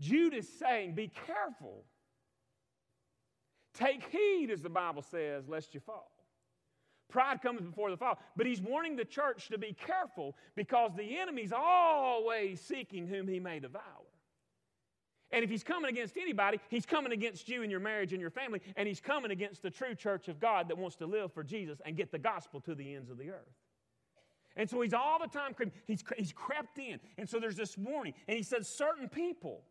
Jude 0.00 0.34
is 0.34 0.48
saying, 0.58 0.94
be 0.94 1.08
careful. 1.26 1.84
Take 3.74 4.04
heed, 4.10 4.50
as 4.50 4.62
the 4.62 4.70
Bible 4.70 5.02
says, 5.02 5.48
lest 5.48 5.74
you 5.74 5.80
fall. 5.80 6.10
Pride 7.10 7.42
comes 7.42 7.60
before 7.60 7.90
the 7.90 7.96
fall. 7.96 8.18
But 8.36 8.46
he's 8.46 8.60
warning 8.60 8.96
the 8.96 9.04
church 9.04 9.48
to 9.48 9.58
be 9.58 9.72
careful 9.72 10.36
because 10.54 10.92
the 10.96 11.18
enemy's 11.18 11.52
always 11.52 12.60
seeking 12.60 13.06
whom 13.06 13.28
he 13.28 13.40
may 13.40 13.58
devour. 13.58 13.82
And 15.32 15.44
if 15.44 15.50
he's 15.50 15.62
coming 15.62 15.90
against 15.90 16.16
anybody, 16.16 16.58
he's 16.70 16.86
coming 16.86 17.12
against 17.12 17.48
you 17.48 17.62
and 17.62 17.70
your 17.70 17.80
marriage 17.80 18.12
and 18.12 18.20
your 18.20 18.30
family, 18.30 18.60
and 18.76 18.88
he's 18.88 19.00
coming 19.00 19.30
against 19.30 19.62
the 19.62 19.70
true 19.70 19.94
church 19.94 20.28
of 20.28 20.40
God 20.40 20.68
that 20.68 20.78
wants 20.78 20.96
to 20.96 21.06
live 21.06 21.32
for 21.32 21.44
Jesus 21.44 21.80
and 21.84 21.96
get 21.96 22.10
the 22.10 22.18
gospel 22.18 22.60
to 22.62 22.74
the 22.74 22.94
ends 22.94 23.10
of 23.10 23.18
the 23.18 23.30
earth. 23.30 23.59
And 24.56 24.68
so 24.68 24.80
he's 24.80 24.94
all 24.94 25.18
the 25.18 25.28
time 25.28 25.54
creeping. 25.54 25.74
He's, 25.86 26.02
he's 26.16 26.32
crept 26.32 26.78
in. 26.78 26.98
And 27.18 27.28
so 27.28 27.38
there's 27.38 27.56
this 27.56 27.78
warning. 27.78 28.14
And 28.28 28.36
he 28.36 28.42
says, 28.42 28.68
certain 28.68 29.08
people, 29.08 29.62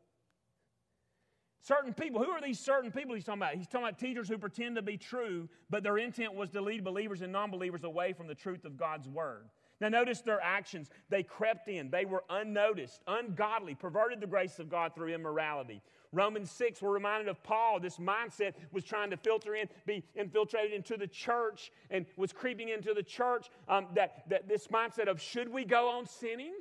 certain 1.61 1.93
people, 1.93 2.23
who 2.23 2.31
are 2.31 2.41
these 2.41 2.59
certain 2.59 2.91
people 2.91 3.15
he's 3.15 3.25
talking 3.25 3.41
about? 3.41 3.55
He's 3.55 3.67
talking 3.67 3.87
about 3.87 3.99
teachers 3.99 4.29
who 4.29 4.37
pretend 4.37 4.77
to 4.77 4.81
be 4.81 4.97
true, 4.97 5.49
but 5.69 5.83
their 5.83 5.97
intent 5.97 6.33
was 6.33 6.49
to 6.51 6.61
lead 6.61 6.83
believers 6.83 7.21
and 7.21 7.31
non 7.31 7.51
believers 7.51 7.83
away 7.83 8.13
from 8.13 8.27
the 8.27 8.35
truth 8.35 8.65
of 8.65 8.77
God's 8.77 9.07
word. 9.07 9.45
Now, 9.81 9.89
notice 9.89 10.21
their 10.21 10.41
actions. 10.41 10.89
They 11.09 11.23
crept 11.23 11.69
in, 11.69 11.89
they 11.89 12.05
were 12.05 12.23
unnoticed, 12.29 13.01
ungodly, 13.07 13.75
perverted 13.75 14.19
the 14.19 14.27
grace 14.27 14.59
of 14.59 14.69
God 14.69 14.93
through 14.93 15.13
immorality. 15.13 15.81
Romans 16.11 16.49
6, 16.51 16.81
we're 16.81 16.91
reminded 16.91 17.27
of 17.27 17.43
Paul. 17.43 17.79
This 17.79 17.97
mindset 17.97 18.53
was 18.71 18.83
trying 18.83 19.11
to 19.11 19.17
filter 19.17 19.55
in, 19.55 19.69
be 19.85 20.03
infiltrated 20.15 20.73
into 20.73 20.97
the 20.97 21.07
church, 21.07 21.71
and 21.91 22.05
was 22.17 22.33
creeping 22.33 22.69
into 22.69 22.93
the 22.93 23.03
church. 23.03 23.49
Um, 23.67 23.87
that, 23.95 24.23
that 24.29 24.47
this 24.47 24.67
mindset 24.67 25.07
of 25.07 25.21
should 25.21 25.49
we 25.49 25.65
go 25.65 25.89
on 25.89 26.07
sinning? 26.07 26.55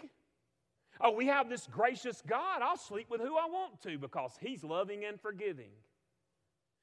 Oh, 1.01 1.13
we 1.13 1.27
have 1.27 1.49
this 1.49 1.67
gracious 1.67 2.23
God. 2.27 2.61
I'll 2.61 2.77
sleep 2.77 3.09
with 3.09 3.21
who 3.21 3.37
I 3.37 3.47
want 3.47 3.81
to 3.83 3.99
because 3.99 4.33
he's 4.41 4.65
loving 4.65 5.05
and 5.05 5.21
forgiving. 5.21 5.71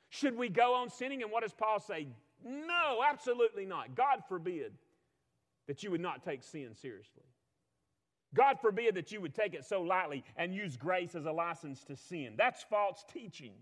Should 0.09 0.37
we 0.37 0.49
go 0.49 0.73
on 0.73 0.89
sinning? 0.89 1.21
And 1.21 1.31
what 1.31 1.43
does 1.43 1.53
Paul 1.53 1.79
say? 1.79 2.07
No, 2.43 3.03
absolutely 3.07 3.65
not. 3.65 3.95
God 3.95 4.23
forbid 4.27 4.73
that 5.67 5.83
you 5.83 5.91
would 5.91 6.01
not 6.01 6.23
take 6.23 6.43
sin 6.43 6.73
seriously. 6.73 7.23
God 8.35 8.59
forbid 8.59 8.95
that 8.95 9.11
you 9.11 9.21
would 9.21 9.33
take 9.33 9.55
it 9.55 9.65
so 9.65 9.81
lightly 9.81 10.23
and 10.35 10.53
use 10.53 10.77
grace 10.77 11.15
as 11.15 11.25
a 11.25 11.31
license 11.31 11.83
to 11.85 11.95
sin. 11.95 12.35
That's 12.37 12.61
false 12.63 13.03
teaching. 13.11 13.53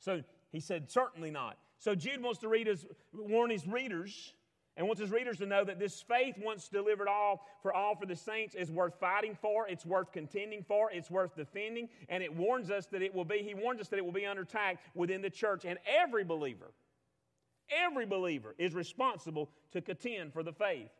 So 0.00 0.22
he 0.50 0.60
said, 0.60 0.90
certainly 0.90 1.30
not. 1.30 1.58
So 1.78 1.94
Jude 1.94 2.22
wants 2.22 2.40
to 2.40 2.48
read 2.48 2.66
his, 2.66 2.86
warn 3.12 3.50
his 3.50 3.66
readers 3.66 4.32
and 4.76 4.86
wants 4.86 5.00
his 5.00 5.10
readers 5.10 5.38
to 5.38 5.46
know 5.46 5.64
that 5.64 5.78
this 5.78 6.02
faith, 6.02 6.36
once 6.38 6.68
delivered 6.68 7.08
all 7.08 7.46
for 7.62 7.72
all 7.74 7.94
for 7.94 8.06
the 8.06 8.16
saints, 8.16 8.54
is 8.54 8.70
worth 8.70 8.98
fighting 9.00 9.36
for, 9.40 9.66
it's 9.68 9.86
worth 9.86 10.12
contending 10.12 10.62
for, 10.62 10.90
it's 10.90 11.10
worth 11.10 11.34
defending, 11.34 11.88
and 12.08 12.22
it 12.22 12.34
warns 12.34 12.70
us 12.70 12.86
that 12.86 13.02
it 13.02 13.14
will 13.14 13.24
be, 13.24 13.38
he 13.38 13.54
warns 13.54 13.80
us 13.80 13.88
that 13.88 13.98
it 13.98 14.04
will 14.04 14.12
be 14.12 14.26
under 14.26 14.42
attack 14.42 14.78
within 14.94 15.22
the 15.22 15.30
church. 15.30 15.64
And 15.64 15.78
every 15.86 16.24
believer, 16.24 16.72
every 17.70 18.06
believer 18.06 18.54
is 18.58 18.74
responsible 18.74 19.50
to 19.72 19.80
contend 19.80 20.32
for 20.32 20.42
the 20.42 20.52
faith. 20.52 20.90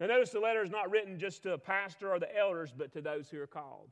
Now, 0.00 0.06
notice 0.06 0.30
the 0.30 0.40
letter 0.40 0.62
is 0.62 0.70
not 0.70 0.90
written 0.90 1.18
just 1.18 1.42
to 1.42 1.52
a 1.52 1.58
pastor 1.58 2.12
or 2.12 2.18
the 2.18 2.36
elders, 2.36 2.72
but 2.72 2.92
to 2.92 3.00
those 3.00 3.28
who 3.28 3.40
are 3.40 3.48
called. 3.48 3.90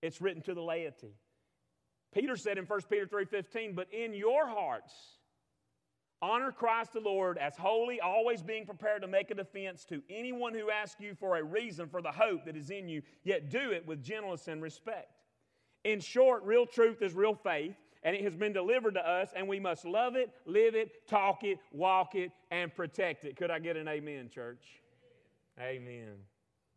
It's 0.00 0.20
written 0.20 0.42
to 0.42 0.54
the 0.54 0.62
laity. 0.62 1.16
Peter 2.12 2.36
said 2.36 2.56
in 2.56 2.66
1 2.66 2.88
Peter 2.88 3.06
3:15, 3.06 3.74
"But 3.74 3.92
in 3.92 4.14
your 4.14 4.46
hearts 4.46 5.18
honor 6.22 6.52
Christ 6.52 6.92
the 6.92 7.00
Lord 7.00 7.36
as 7.36 7.56
holy, 7.56 8.00
always 8.00 8.42
being 8.42 8.64
prepared 8.64 9.02
to 9.02 9.08
make 9.08 9.30
a 9.30 9.34
defense 9.34 9.84
to 9.86 10.02
anyone 10.08 10.54
who 10.54 10.70
asks 10.70 11.00
you 11.00 11.14
for 11.14 11.36
a 11.36 11.42
reason 11.42 11.88
for 11.88 12.00
the 12.00 12.12
hope 12.12 12.44
that 12.44 12.56
is 12.56 12.70
in 12.70 12.88
you, 12.88 13.02
yet 13.22 13.50
do 13.50 13.72
it 13.72 13.84
with 13.86 14.02
gentleness 14.02 14.48
and 14.48 14.62
respect." 14.62 15.12
In 15.84 16.00
short, 16.00 16.42
real 16.44 16.66
truth 16.66 17.02
is 17.02 17.14
real 17.14 17.34
faith, 17.34 17.76
and 18.06 18.14
it 18.14 18.22
has 18.22 18.36
been 18.36 18.52
delivered 18.52 18.94
to 18.94 19.00
us, 19.00 19.30
and 19.34 19.48
we 19.48 19.58
must 19.58 19.84
love 19.84 20.14
it, 20.14 20.30
live 20.46 20.76
it, 20.76 21.08
talk 21.08 21.42
it, 21.42 21.58
walk 21.72 22.14
it, 22.14 22.30
and 22.52 22.72
protect 22.72 23.24
it. 23.24 23.34
Could 23.36 23.50
I 23.50 23.58
get 23.58 23.76
an 23.76 23.88
amen, 23.88 24.30
church? 24.32 24.62
Amen. 25.60 26.12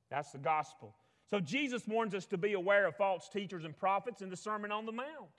That's 0.10 0.32
the 0.32 0.40
gospel. 0.40 0.96
So 1.30 1.40
Jesus 1.40 1.88
warns 1.88 2.16
us 2.16 2.26
to 2.26 2.38
be 2.40 2.54
aware 2.54 2.88
of 2.88 2.96
false 2.96 3.30
teachers 3.30 3.64
and 3.64 3.78
prophets 3.78 4.24
in 4.24 4.32
the 4.32 4.36
Sermon 4.36 4.72
on 4.72 4.88
the 4.88 4.92
Mount. 4.92 5.30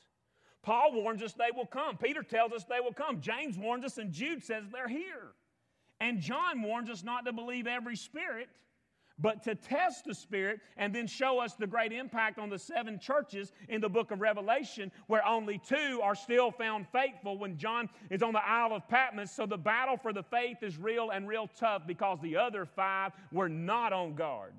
Paul 0.63 0.93
warns 0.93 1.25
us 1.25 1.33
they 1.33 1.51
will 1.53 1.67
come. 1.67 1.97
Peter 1.97 2.23
tells 2.23 2.53
us 2.53 2.63
they 2.63 2.79
will 2.79 2.93
come. 2.93 3.21
James 3.21 3.59
warns 3.59 3.85
us, 3.85 3.99
and 3.99 4.13
Jude 4.13 4.45
says 4.45 4.67
they're 4.73 4.87
here. 4.87 5.33
And 5.99 6.21
John 6.21 6.63
warns 6.63 6.89
us 6.89 7.03
not 7.03 7.25
to 7.25 7.33
believe 7.33 7.67
every 7.67 7.97
spirit, 7.97 8.49
but 9.21 9.43
to 9.45 9.55
test 9.55 10.05
the 10.05 10.15
Spirit 10.15 10.61
and 10.77 10.95
then 10.95 11.07
show 11.07 11.39
us 11.39 11.55
the 11.55 11.67
great 11.67 11.93
impact 11.93 12.39
on 12.39 12.49
the 12.49 12.59
seven 12.59 12.99
churches 12.99 13.53
in 13.69 13.81
the 13.81 13.89
book 13.89 14.11
of 14.11 14.21
Revelation, 14.21 14.91
where 15.07 15.27
only 15.27 15.59
two 15.59 16.01
are 16.03 16.15
still 16.15 16.51
found 16.51 16.87
faithful 16.89 17.39
when 17.39 17.57
John 17.57 17.89
is 18.11 18.23
on 18.23 18.33
the 18.33 18.45
Isle 18.45 18.75
of 18.75 18.89
Patmos. 18.89 19.31
So 19.31 19.47
the 19.47 19.59
battle 19.59 19.97
for 19.97 20.13
the 20.13 20.23
faith 20.23 20.63
is 20.63 20.79
real 20.79 21.11
and 21.11 21.29
real 21.29 21.49
tough 21.59 21.87
because 21.87 22.19
the 22.23 22.37
other 22.37 22.65
five 22.65 23.13
were 23.33 23.49
not 23.49 23.93
on 23.93 24.15
guard. 24.15 24.55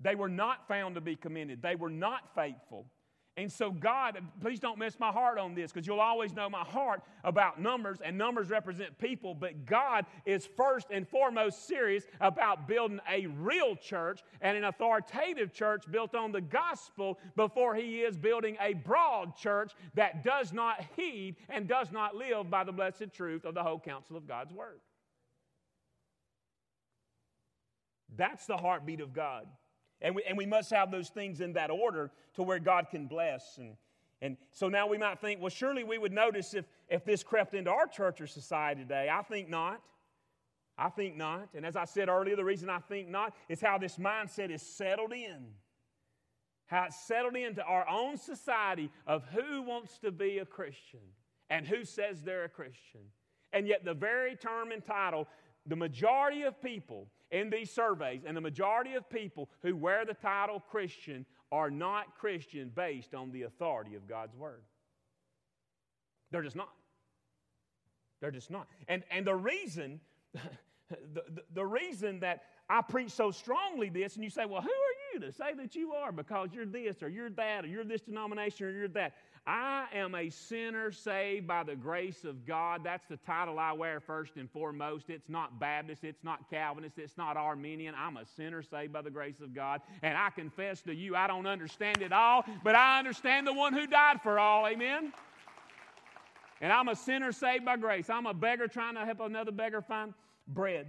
They 0.00 0.14
were 0.14 0.28
not 0.28 0.66
found 0.66 0.94
to 0.94 1.00
be 1.00 1.16
commended, 1.16 1.60
they 1.62 1.76
were 1.76 1.90
not 1.90 2.34
faithful. 2.34 2.86
And 3.40 3.50
so, 3.50 3.70
God, 3.70 4.18
please 4.42 4.60
don't 4.60 4.78
miss 4.78 5.00
my 5.00 5.10
heart 5.10 5.38
on 5.38 5.54
this 5.54 5.72
because 5.72 5.86
you'll 5.86 5.98
always 5.98 6.34
know 6.34 6.50
my 6.50 6.62
heart 6.62 7.02
about 7.24 7.58
numbers, 7.58 7.96
and 8.04 8.18
numbers 8.18 8.50
represent 8.50 8.98
people. 8.98 9.34
But 9.34 9.64
God 9.64 10.04
is 10.26 10.46
first 10.58 10.88
and 10.90 11.08
foremost 11.08 11.66
serious 11.66 12.04
about 12.20 12.68
building 12.68 13.00
a 13.08 13.28
real 13.28 13.76
church 13.76 14.20
and 14.42 14.58
an 14.58 14.64
authoritative 14.64 15.54
church 15.54 15.90
built 15.90 16.14
on 16.14 16.32
the 16.32 16.42
gospel 16.42 17.18
before 17.34 17.74
He 17.74 18.00
is 18.00 18.18
building 18.18 18.58
a 18.60 18.74
broad 18.74 19.34
church 19.38 19.72
that 19.94 20.22
does 20.22 20.52
not 20.52 20.84
heed 20.94 21.36
and 21.48 21.66
does 21.66 21.90
not 21.90 22.14
live 22.14 22.50
by 22.50 22.62
the 22.62 22.72
blessed 22.72 23.10
truth 23.14 23.46
of 23.46 23.54
the 23.54 23.62
whole 23.62 23.80
counsel 23.80 24.18
of 24.18 24.28
God's 24.28 24.52
Word. 24.52 24.80
That's 28.14 28.44
the 28.44 28.58
heartbeat 28.58 29.00
of 29.00 29.14
God. 29.14 29.46
And 30.02 30.14
we, 30.14 30.22
and 30.26 30.36
we 30.36 30.46
must 30.46 30.70
have 30.70 30.90
those 30.90 31.08
things 31.08 31.40
in 31.40 31.52
that 31.54 31.70
order 31.70 32.10
to 32.34 32.42
where 32.42 32.58
God 32.58 32.88
can 32.90 33.06
bless. 33.06 33.58
And, 33.58 33.76
and 34.22 34.36
so 34.50 34.68
now 34.68 34.86
we 34.86 34.98
might 34.98 35.20
think, 35.20 35.40
well, 35.40 35.50
surely 35.50 35.84
we 35.84 35.98
would 35.98 36.12
notice 36.12 36.54
if, 36.54 36.64
if 36.88 37.04
this 37.04 37.22
crept 37.22 37.54
into 37.54 37.70
our 37.70 37.86
church 37.86 38.20
or 38.20 38.26
society 38.26 38.82
today. 38.82 39.08
I 39.12 39.22
think 39.22 39.48
not. 39.48 39.80
I 40.78 40.88
think 40.88 41.16
not. 41.16 41.48
And 41.54 41.66
as 41.66 41.76
I 41.76 41.84
said 41.84 42.08
earlier, 42.08 42.36
the 42.36 42.44
reason 42.44 42.70
I 42.70 42.78
think 42.78 43.08
not 43.08 43.34
is 43.48 43.60
how 43.60 43.76
this 43.76 43.96
mindset 43.96 44.50
is 44.50 44.62
settled 44.62 45.12
in. 45.12 45.48
How 46.66 46.84
it's 46.84 47.04
settled 47.04 47.36
into 47.36 47.62
our 47.64 47.86
own 47.88 48.16
society 48.16 48.90
of 49.06 49.24
who 49.34 49.62
wants 49.62 49.98
to 49.98 50.10
be 50.10 50.38
a 50.38 50.46
Christian 50.46 51.00
and 51.50 51.66
who 51.66 51.84
says 51.84 52.22
they're 52.22 52.44
a 52.44 52.48
Christian. 52.48 53.00
And 53.52 53.66
yet, 53.66 53.84
the 53.84 53.94
very 53.94 54.36
term 54.36 54.70
and 54.70 54.84
title, 54.84 55.26
the 55.70 55.76
majority 55.76 56.42
of 56.42 56.60
people 56.60 57.06
in 57.30 57.48
these 57.48 57.70
surveys, 57.70 58.22
and 58.26 58.36
the 58.36 58.40
majority 58.40 58.94
of 58.94 59.08
people 59.08 59.48
who 59.62 59.76
wear 59.76 60.04
the 60.04 60.14
title 60.14 60.58
Christian 60.58 61.24
are 61.52 61.70
not 61.70 62.18
Christian 62.18 62.72
based 62.74 63.14
on 63.14 63.30
the 63.30 63.42
authority 63.42 63.94
of 63.94 64.08
God's 64.08 64.34
Word. 64.34 64.62
They're 66.32 66.42
just 66.42 66.56
not. 66.56 66.72
They're 68.20 68.32
just 68.32 68.50
not. 68.50 68.66
And, 68.88 69.04
and 69.12 69.24
the 69.24 69.36
reason, 69.36 70.00
the, 70.34 70.42
the, 71.14 71.42
the 71.54 71.64
reason 71.64 72.18
that 72.20 72.42
I 72.68 72.82
preach 72.82 73.12
so 73.12 73.30
strongly 73.30 73.90
this, 73.90 74.16
and 74.16 74.24
you 74.24 74.30
say, 74.30 74.46
well, 74.46 74.62
who 74.62 74.68
are 74.68 75.14
you 75.14 75.20
to 75.20 75.32
say 75.32 75.54
that 75.56 75.76
you 75.76 75.92
are 75.92 76.10
because 76.10 76.50
you're 76.52 76.66
this 76.66 77.00
or 77.00 77.08
you're 77.08 77.30
that 77.30 77.64
or 77.64 77.68
you're 77.68 77.84
this 77.84 78.00
denomination 78.00 78.66
or 78.66 78.70
you're 78.72 78.88
that? 78.88 79.14
I 79.46 79.86
am 79.94 80.14
a 80.14 80.30
sinner 80.30 80.92
saved 80.92 81.46
by 81.46 81.64
the 81.64 81.74
grace 81.74 82.24
of 82.24 82.46
God. 82.46 82.82
That's 82.84 83.06
the 83.08 83.16
title 83.16 83.58
I 83.58 83.72
wear 83.72 83.98
first 84.00 84.36
and 84.36 84.50
foremost. 84.50 85.08
It's 85.08 85.28
not 85.28 85.58
Baptist, 85.58 86.04
it's 86.04 86.22
not 86.22 86.50
Calvinist, 86.50 86.98
it's 86.98 87.16
not 87.16 87.36
Arminian. 87.36 87.94
I'm 87.96 88.16
a 88.16 88.26
sinner 88.36 88.62
saved 88.62 88.92
by 88.92 89.02
the 89.02 89.10
grace 89.10 89.40
of 89.40 89.54
God. 89.54 89.80
And 90.02 90.16
I 90.16 90.30
confess 90.30 90.82
to 90.82 90.94
you, 90.94 91.16
I 91.16 91.26
don't 91.26 91.46
understand 91.46 92.02
it 92.02 92.12
all, 92.12 92.44
but 92.62 92.74
I 92.74 92.98
understand 92.98 93.46
the 93.46 93.52
one 93.52 93.72
who 93.72 93.86
died 93.86 94.20
for 94.22 94.38
all. 94.38 94.66
Amen? 94.66 95.12
And 96.60 96.72
I'm 96.72 96.88
a 96.88 96.96
sinner 96.96 97.32
saved 97.32 97.64
by 97.64 97.78
grace. 97.78 98.10
I'm 98.10 98.26
a 98.26 98.34
beggar 98.34 98.68
trying 98.68 98.94
to 98.94 99.04
help 99.04 99.20
another 99.20 99.52
beggar 99.52 99.80
find 99.80 100.12
bread. 100.46 100.86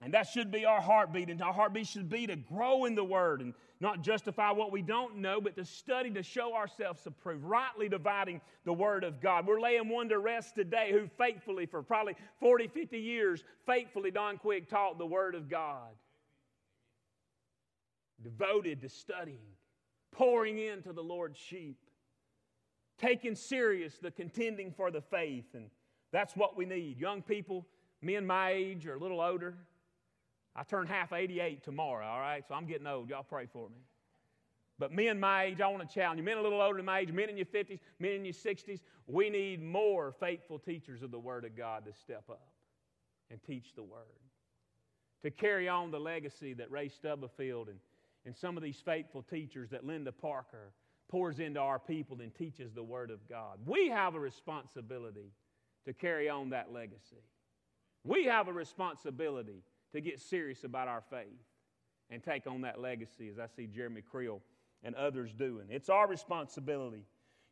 And 0.00 0.14
that 0.14 0.28
should 0.28 0.50
be 0.50 0.64
our 0.64 0.80
heartbeat. 0.80 1.28
And 1.28 1.42
our 1.42 1.52
heartbeat 1.52 1.86
should 1.86 2.08
be 2.08 2.26
to 2.26 2.36
grow 2.36 2.84
in 2.84 2.94
the 2.94 3.04
Word 3.04 3.40
and 3.40 3.54
not 3.82 4.00
justify 4.00 4.52
what 4.52 4.70
we 4.70 4.80
don't 4.80 5.16
know, 5.16 5.40
but 5.40 5.56
to 5.56 5.64
study 5.64 6.08
to 6.10 6.22
show 6.22 6.54
ourselves 6.54 7.04
approved, 7.04 7.42
rightly 7.42 7.88
dividing 7.88 8.40
the 8.64 8.72
Word 8.72 9.02
of 9.02 9.20
God. 9.20 9.44
We're 9.44 9.60
laying 9.60 9.88
one 9.88 10.08
to 10.10 10.20
rest 10.20 10.54
today 10.54 10.92
who 10.92 11.08
faithfully, 11.18 11.66
for 11.66 11.82
probably 11.82 12.14
40, 12.38 12.68
50 12.68 12.96
years, 12.96 13.42
faithfully, 13.66 14.12
Don 14.12 14.38
Quick 14.38 14.70
taught 14.70 14.98
the 14.98 15.06
Word 15.06 15.34
of 15.34 15.50
God. 15.50 15.90
Devoted 18.22 18.82
to 18.82 18.88
studying, 18.88 19.56
pouring 20.12 20.58
into 20.58 20.92
the 20.92 21.02
Lord's 21.02 21.40
sheep, 21.40 21.78
taking 22.98 23.34
serious 23.34 23.98
the 24.00 24.12
contending 24.12 24.70
for 24.70 24.92
the 24.92 25.00
faith. 25.00 25.46
And 25.54 25.70
that's 26.12 26.36
what 26.36 26.56
we 26.56 26.66
need. 26.66 27.00
Young 27.00 27.20
people, 27.20 27.66
men 28.00 28.24
my 28.26 28.52
age 28.52 28.86
or 28.86 28.94
a 28.94 28.98
little 29.00 29.20
older. 29.20 29.56
I 30.54 30.64
turn 30.64 30.86
half 30.86 31.12
88 31.12 31.62
tomorrow, 31.64 32.06
all 32.06 32.20
right? 32.20 32.44
So 32.46 32.54
I'm 32.54 32.66
getting 32.66 32.86
old. 32.86 33.08
Y'all 33.08 33.22
pray 33.22 33.46
for 33.50 33.68
me. 33.70 33.80
But 34.78 34.92
men 34.92 35.20
my 35.20 35.44
age, 35.44 35.60
I 35.60 35.68
want 35.68 35.88
to 35.88 35.94
challenge 35.94 36.18
you. 36.18 36.24
Men 36.24 36.38
a 36.38 36.42
little 36.42 36.60
older 36.60 36.78
than 36.78 36.86
my 36.86 37.00
age, 37.00 37.12
men 37.12 37.28
in 37.28 37.36
your 37.36 37.46
50s, 37.46 37.78
men 37.98 38.12
in 38.12 38.24
your 38.24 38.34
60s, 38.34 38.80
we 39.06 39.30
need 39.30 39.62
more 39.62 40.12
faithful 40.18 40.58
teachers 40.58 41.02
of 41.02 41.10
the 41.10 41.18
Word 41.18 41.44
of 41.44 41.56
God 41.56 41.84
to 41.86 41.92
step 41.92 42.24
up 42.28 42.48
and 43.30 43.42
teach 43.42 43.74
the 43.74 43.82
Word. 43.82 44.00
To 45.22 45.30
carry 45.30 45.68
on 45.68 45.90
the 45.90 46.00
legacy 46.00 46.52
that 46.54 46.70
Ray 46.70 46.88
Stubblefield 46.88 47.68
and, 47.68 47.78
and 48.26 48.36
some 48.36 48.56
of 48.56 48.62
these 48.62 48.82
faithful 48.84 49.22
teachers 49.22 49.70
that 49.70 49.84
Linda 49.84 50.10
Parker 50.10 50.72
pours 51.08 51.38
into 51.38 51.60
our 51.60 51.78
people 51.78 52.20
and 52.20 52.34
teaches 52.34 52.72
the 52.72 52.82
Word 52.82 53.10
of 53.10 53.26
God. 53.28 53.58
We 53.64 53.88
have 53.88 54.14
a 54.14 54.20
responsibility 54.20 55.32
to 55.84 55.92
carry 55.92 56.28
on 56.28 56.50
that 56.50 56.72
legacy. 56.72 57.22
We 58.04 58.24
have 58.24 58.48
a 58.48 58.52
responsibility 58.52 59.62
to 59.92 60.00
get 60.00 60.20
serious 60.20 60.64
about 60.64 60.88
our 60.88 61.02
faith 61.10 61.26
and 62.10 62.22
take 62.22 62.46
on 62.46 62.62
that 62.62 62.80
legacy, 62.80 63.28
as 63.28 63.38
I 63.38 63.46
see 63.46 63.66
Jeremy 63.66 64.02
Creel 64.02 64.40
and 64.82 64.94
others 64.94 65.32
doing. 65.32 65.66
It's 65.70 65.88
our 65.88 66.08
responsibility. 66.08 67.04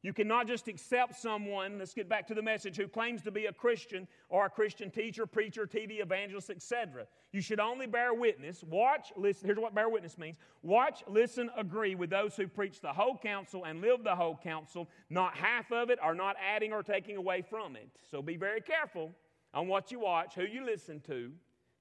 You 0.02 0.14
cannot 0.14 0.46
just 0.46 0.66
accept 0.66 1.16
someone, 1.16 1.78
let's 1.78 1.92
get 1.92 2.08
back 2.08 2.26
to 2.28 2.34
the 2.34 2.40
message, 2.40 2.76
who 2.76 2.88
claims 2.88 3.20
to 3.22 3.30
be 3.30 3.46
a 3.46 3.52
Christian 3.52 4.08
or 4.30 4.46
a 4.46 4.50
Christian 4.50 4.90
teacher, 4.90 5.26
preacher, 5.26 5.66
TV 5.66 6.00
evangelist, 6.00 6.48
etc. 6.48 7.06
You 7.32 7.42
should 7.42 7.60
only 7.60 7.86
bear 7.86 8.14
witness, 8.14 8.64
watch, 8.64 9.12
listen. 9.14 9.46
Here's 9.46 9.58
what 9.58 9.74
bear 9.74 9.90
witness 9.90 10.16
means 10.16 10.38
watch, 10.62 11.02
listen, 11.06 11.50
agree 11.54 11.94
with 11.94 12.08
those 12.08 12.34
who 12.34 12.48
preach 12.48 12.80
the 12.80 12.92
whole 12.92 13.18
counsel 13.18 13.64
and 13.64 13.82
live 13.82 14.02
the 14.02 14.16
whole 14.16 14.38
counsel, 14.42 14.88
not 15.10 15.36
half 15.36 15.70
of 15.70 15.90
it 15.90 15.98
or 16.02 16.14
not 16.14 16.36
adding 16.42 16.72
or 16.72 16.82
taking 16.82 17.16
away 17.16 17.42
from 17.42 17.76
it. 17.76 17.90
So 18.10 18.22
be 18.22 18.36
very 18.36 18.62
careful 18.62 19.12
on 19.52 19.68
what 19.68 19.92
you 19.92 20.00
watch, 20.00 20.34
who 20.34 20.44
you 20.44 20.64
listen 20.64 21.00
to. 21.08 21.30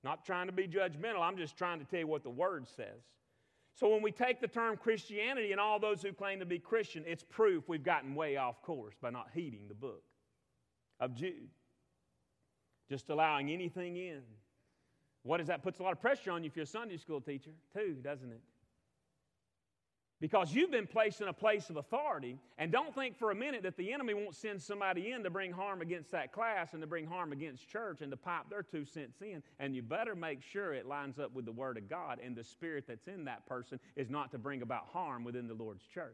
Not 0.03 0.25
trying 0.25 0.47
to 0.47 0.53
be 0.53 0.67
judgmental, 0.67 1.21
I'm 1.21 1.37
just 1.37 1.57
trying 1.57 1.79
to 1.79 1.85
tell 1.85 1.99
you 1.99 2.07
what 2.07 2.23
the 2.23 2.29
Word 2.29 2.67
says. 2.67 3.01
So 3.75 3.89
when 3.89 4.01
we 4.01 4.11
take 4.11 4.41
the 4.41 4.47
term 4.47 4.77
Christianity 4.77 5.51
and 5.51 5.59
all 5.59 5.79
those 5.79 6.01
who 6.01 6.11
claim 6.11 6.39
to 6.39 6.45
be 6.45 6.59
Christian, 6.59 7.03
it's 7.07 7.23
proof 7.23 7.67
we've 7.67 7.83
gotten 7.83 8.15
way 8.15 8.37
off 8.37 8.61
course 8.61 8.95
by 9.01 9.09
not 9.09 9.27
heeding 9.33 9.67
the 9.67 9.73
book 9.73 10.03
of 10.99 11.15
Jude. 11.15 11.49
Just 12.89 13.09
allowing 13.09 13.49
anything 13.51 13.95
in. 13.97 14.21
What 15.23 15.37
does 15.37 15.47
that 15.47 15.63
puts 15.63 15.79
a 15.79 15.83
lot 15.83 15.91
of 15.91 16.01
pressure 16.01 16.31
on 16.31 16.43
you 16.43 16.49
if 16.49 16.55
you're 16.55 16.63
a 16.63 16.67
Sunday 16.67 16.97
school 16.97 17.21
teacher, 17.21 17.51
too, 17.73 17.97
doesn't 18.01 18.31
it? 18.31 18.41
Because 20.21 20.53
you've 20.53 20.71
been 20.71 20.87
placed 20.87 21.21
in 21.21 21.29
a 21.29 21.33
place 21.33 21.69
of 21.69 21.77
authority, 21.77 22.37
and 22.57 22.73
don't 22.73 22.93
think 22.93 23.17
for 23.17 23.31
a 23.31 23.35
minute 23.35 23.63
that 23.63 23.77
the 23.77 23.93
enemy 23.93 24.13
won't 24.13 24.35
send 24.35 24.61
somebody 24.61 25.11
in 25.11 25.23
to 25.23 25.29
bring 25.29 25.53
harm 25.53 25.81
against 25.81 26.11
that 26.11 26.33
class 26.33 26.73
and 26.73 26.81
to 26.81 26.87
bring 26.87 27.05
harm 27.05 27.31
against 27.31 27.69
church 27.69 28.01
and 28.01 28.11
to 28.11 28.17
pipe 28.17 28.49
their 28.49 28.61
two 28.61 28.83
cents 28.83 29.21
in. 29.21 29.41
And 29.59 29.73
you 29.73 29.81
better 29.81 30.15
make 30.15 30.43
sure 30.43 30.73
it 30.73 30.85
lines 30.85 31.19
up 31.19 31.33
with 31.33 31.45
the 31.45 31.53
Word 31.53 31.77
of 31.77 31.89
God 31.89 32.19
and 32.21 32.35
the 32.35 32.43
spirit 32.43 32.83
that's 32.85 33.07
in 33.07 33.23
that 33.25 33.45
person 33.45 33.79
is 33.95 34.09
not 34.09 34.31
to 34.31 34.37
bring 34.37 34.61
about 34.61 34.87
harm 34.91 35.23
within 35.23 35.47
the 35.47 35.53
Lord's 35.53 35.85
church. 35.85 36.11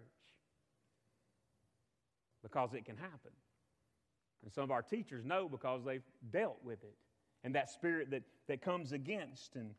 Because 2.43 2.75
it 2.75 2.85
can 2.85 2.97
happen. 2.97 3.31
And 4.43 4.53
some 4.53 4.63
of 4.63 4.69
our 4.69 4.83
teachers 4.83 5.25
know 5.25 5.49
because 5.49 5.83
they've 5.83 6.03
dealt 6.31 6.59
with 6.63 6.83
it. 6.83 6.95
And 7.43 7.55
that 7.55 7.71
spirit 7.71 8.11
that, 8.11 8.21
that 8.47 8.61
comes 8.61 8.91
against. 8.91 9.55
And, 9.55 9.71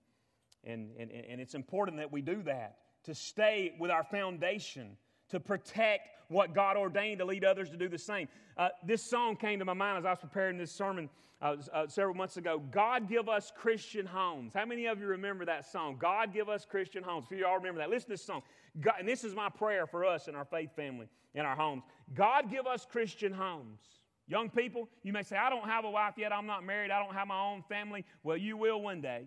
and, 0.64 0.90
and, 0.98 1.12
and 1.12 1.40
it's 1.40 1.54
important 1.54 1.98
that 1.98 2.10
we 2.10 2.22
do 2.22 2.42
that 2.42 2.78
to 3.06 3.14
stay 3.14 3.74
with 3.78 3.90
our 3.90 4.04
foundation, 4.04 4.96
to 5.30 5.40
protect 5.40 6.10
what 6.28 6.54
God 6.54 6.76
ordained 6.76 7.20
to 7.20 7.24
lead 7.24 7.44
others 7.44 7.70
to 7.70 7.76
do 7.76 7.88
the 7.88 7.98
same. 7.98 8.28
Uh, 8.56 8.68
this 8.84 9.02
song 9.02 9.36
came 9.36 9.58
to 9.58 9.64
my 9.64 9.74
mind 9.74 9.98
as 9.98 10.04
I 10.04 10.10
was 10.10 10.18
preparing 10.20 10.58
this 10.58 10.72
sermon 10.72 11.08
uh, 11.40 11.56
uh, 11.72 11.86
several 11.86 12.14
months 12.14 12.36
ago. 12.36 12.62
God 12.70 13.08
give 13.08 13.28
us 13.28 13.52
Christian 13.56 14.06
homes. 14.06 14.52
How 14.54 14.64
many 14.64 14.86
of 14.86 15.00
you 15.00 15.06
remember 15.06 15.44
that 15.44 15.70
song? 15.70 15.96
God 15.98 16.32
give 16.32 16.48
us 16.48 16.64
Christian 16.64 17.02
homes. 17.02 17.26
If 17.30 17.38
you 17.38 17.46
all 17.46 17.56
remember 17.56 17.78
that, 17.78 17.90
listen 17.90 18.08
to 18.08 18.14
this 18.14 18.24
song. 18.24 18.42
God, 18.80 18.94
and 18.98 19.08
this 19.08 19.24
is 19.24 19.34
my 19.34 19.48
prayer 19.48 19.86
for 19.86 20.04
us 20.04 20.28
and 20.28 20.36
our 20.36 20.44
faith 20.44 20.74
family 20.74 21.08
in 21.34 21.46
our 21.46 21.56
homes. 21.56 21.84
God 22.14 22.50
give 22.50 22.66
us 22.66 22.86
Christian 22.90 23.32
homes. 23.32 23.80
Young 24.28 24.50
people, 24.50 24.88
you 25.04 25.12
may 25.12 25.22
say, 25.22 25.36
I 25.36 25.48
don't 25.48 25.68
have 25.68 25.84
a 25.84 25.90
wife 25.90 26.14
yet, 26.16 26.32
I'm 26.32 26.46
not 26.46 26.64
married, 26.64 26.90
I 26.90 27.00
don't 27.02 27.14
have 27.14 27.28
my 27.28 27.40
own 27.40 27.62
family. 27.68 28.04
Well, 28.24 28.36
you 28.36 28.56
will 28.56 28.82
one 28.82 29.00
day 29.00 29.26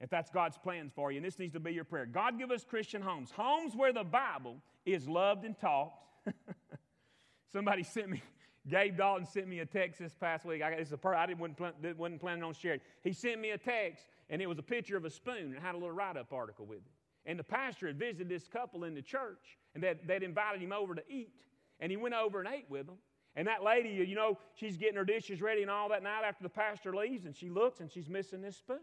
if 0.00 0.10
that's 0.10 0.30
God's 0.30 0.58
plans 0.58 0.92
for 0.94 1.10
you. 1.10 1.18
And 1.18 1.26
this 1.26 1.38
needs 1.38 1.54
to 1.54 1.60
be 1.60 1.72
your 1.72 1.84
prayer. 1.84 2.06
God, 2.06 2.38
give 2.38 2.50
us 2.50 2.64
Christian 2.64 3.02
homes, 3.02 3.30
homes 3.30 3.74
where 3.74 3.92
the 3.92 4.04
Bible 4.04 4.56
is 4.84 5.08
loved 5.08 5.44
and 5.44 5.58
taught. 5.58 5.92
Somebody 7.52 7.82
sent 7.82 8.10
me, 8.10 8.22
Gabe 8.68 8.96
Dalton 8.96 9.26
sent 9.26 9.48
me 9.48 9.60
a 9.60 9.66
text 9.66 10.00
this 10.00 10.14
past 10.14 10.44
week. 10.44 10.62
I, 10.62 10.70
it's 10.72 10.92
a 10.92 10.96
per, 10.96 11.14
I 11.14 11.26
didn't, 11.26 11.38
wasn't, 11.38 11.56
plan, 11.56 11.72
wasn't 11.96 12.20
planning 12.20 12.42
on 12.42 12.52
sharing. 12.52 12.80
He 13.02 13.12
sent 13.12 13.40
me 13.40 13.50
a 13.50 13.58
text, 13.58 14.04
and 14.28 14.42
it 14.42 14.46
was 14.46 14.58
a 14.58 14.62
picture 14.62 14.96
of 14.96 15.04
a 15.04 15.10
spoon 15.10 15.54
and 15.54 15.58
had 15.58 15.74
a 15.74 15.78
little 15.78 15.92
write 15.92 16.16
up 16.16 16.32
article 16.32 16.66
with 16.66 16.78
it. 16.78 16.92
And 17.24 17.38
the 17.38 17.44
pastor 17.44 17.86
had 17.86 17.98
visited 17.98 18.28
this 18.28 18.46
couple 18.48 18.84
in 18.84 18.94
the 18.94 19.02
church, 19.02 19.58
and 19.74 19.82
they'd, 19.82 19.98
they'd 20.06 20.22
invited 20.22 20.60
him 20.60 20.72
over 20.72 20.94
to 20.94 21.02
eat. 21.08 21.42
And 21.80 21.90
he 21.90 21.96
went 21.96 22.14
over 22.14 22.40
and 22.40 22.48
ate 22.48 22.66
with 22.68 22.86
them. 22.86 22.96
And 23.34 23.48
that 23.48 23.62
lady, 23.62 23.90
you 23.90 24.14
know, 24.14 24.38
she's 24.54 24.76
getting 24.76 24.96
her 24.96 25.04
dishes 25.04 25.42
ready 25.42 25.62
and 25.62 25.70
all 25.70 25.90
that 25.90 26.02
night 26.02 26.22
after 26.26 26.42
the 26.42 26.48
pastor 26.48 26.94
leaves, 26.94 27.26
and 27.26 27.36
she 27.36 27.50
looks 27.50 27.80
and 27.80 27.90
she's 27.90 28.08
missing 28.08 28.40
this 28.40 28.56
spoon. 28.56 28.78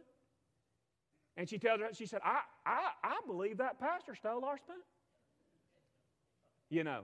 And 1.36 1.50
she 1.50 1.58
tells 1.58 1.80
her, 1.80 1.88
she 1.94 2.06
said, 2.06 2.22
I, 2.24 2.42
I, 2.66 2.90
I 3.04 3.16
believe 3.26 3.58
that 3.58 3.80
pastor 3.80 4.16
stole 4.16 4.46
our 4.46 4.58
spoon. 4.58 4.76
You 6.70 6.84
know. 6.84 7.02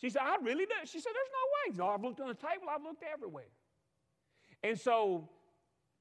She 0.00 0.10
said, 0.10 0.22
I 0.22 0.36
really 0.42 0.66
do. 0.66 0.74
She 0.84 1.00
said, 1.00 1.12
There's 1.14 1.78
no 1.78 1.84
way. 1.84 1.94
I've 1.94 2.02
looked 2.02 2.20
on 2.20 2.28
the 2.28 2.34
table, 2.34 2.68
I've 2.70 2.82
looked 2.82 3.02
everywhere. 3.02 3.48
And 4.62 4.78
so 4.78 5.28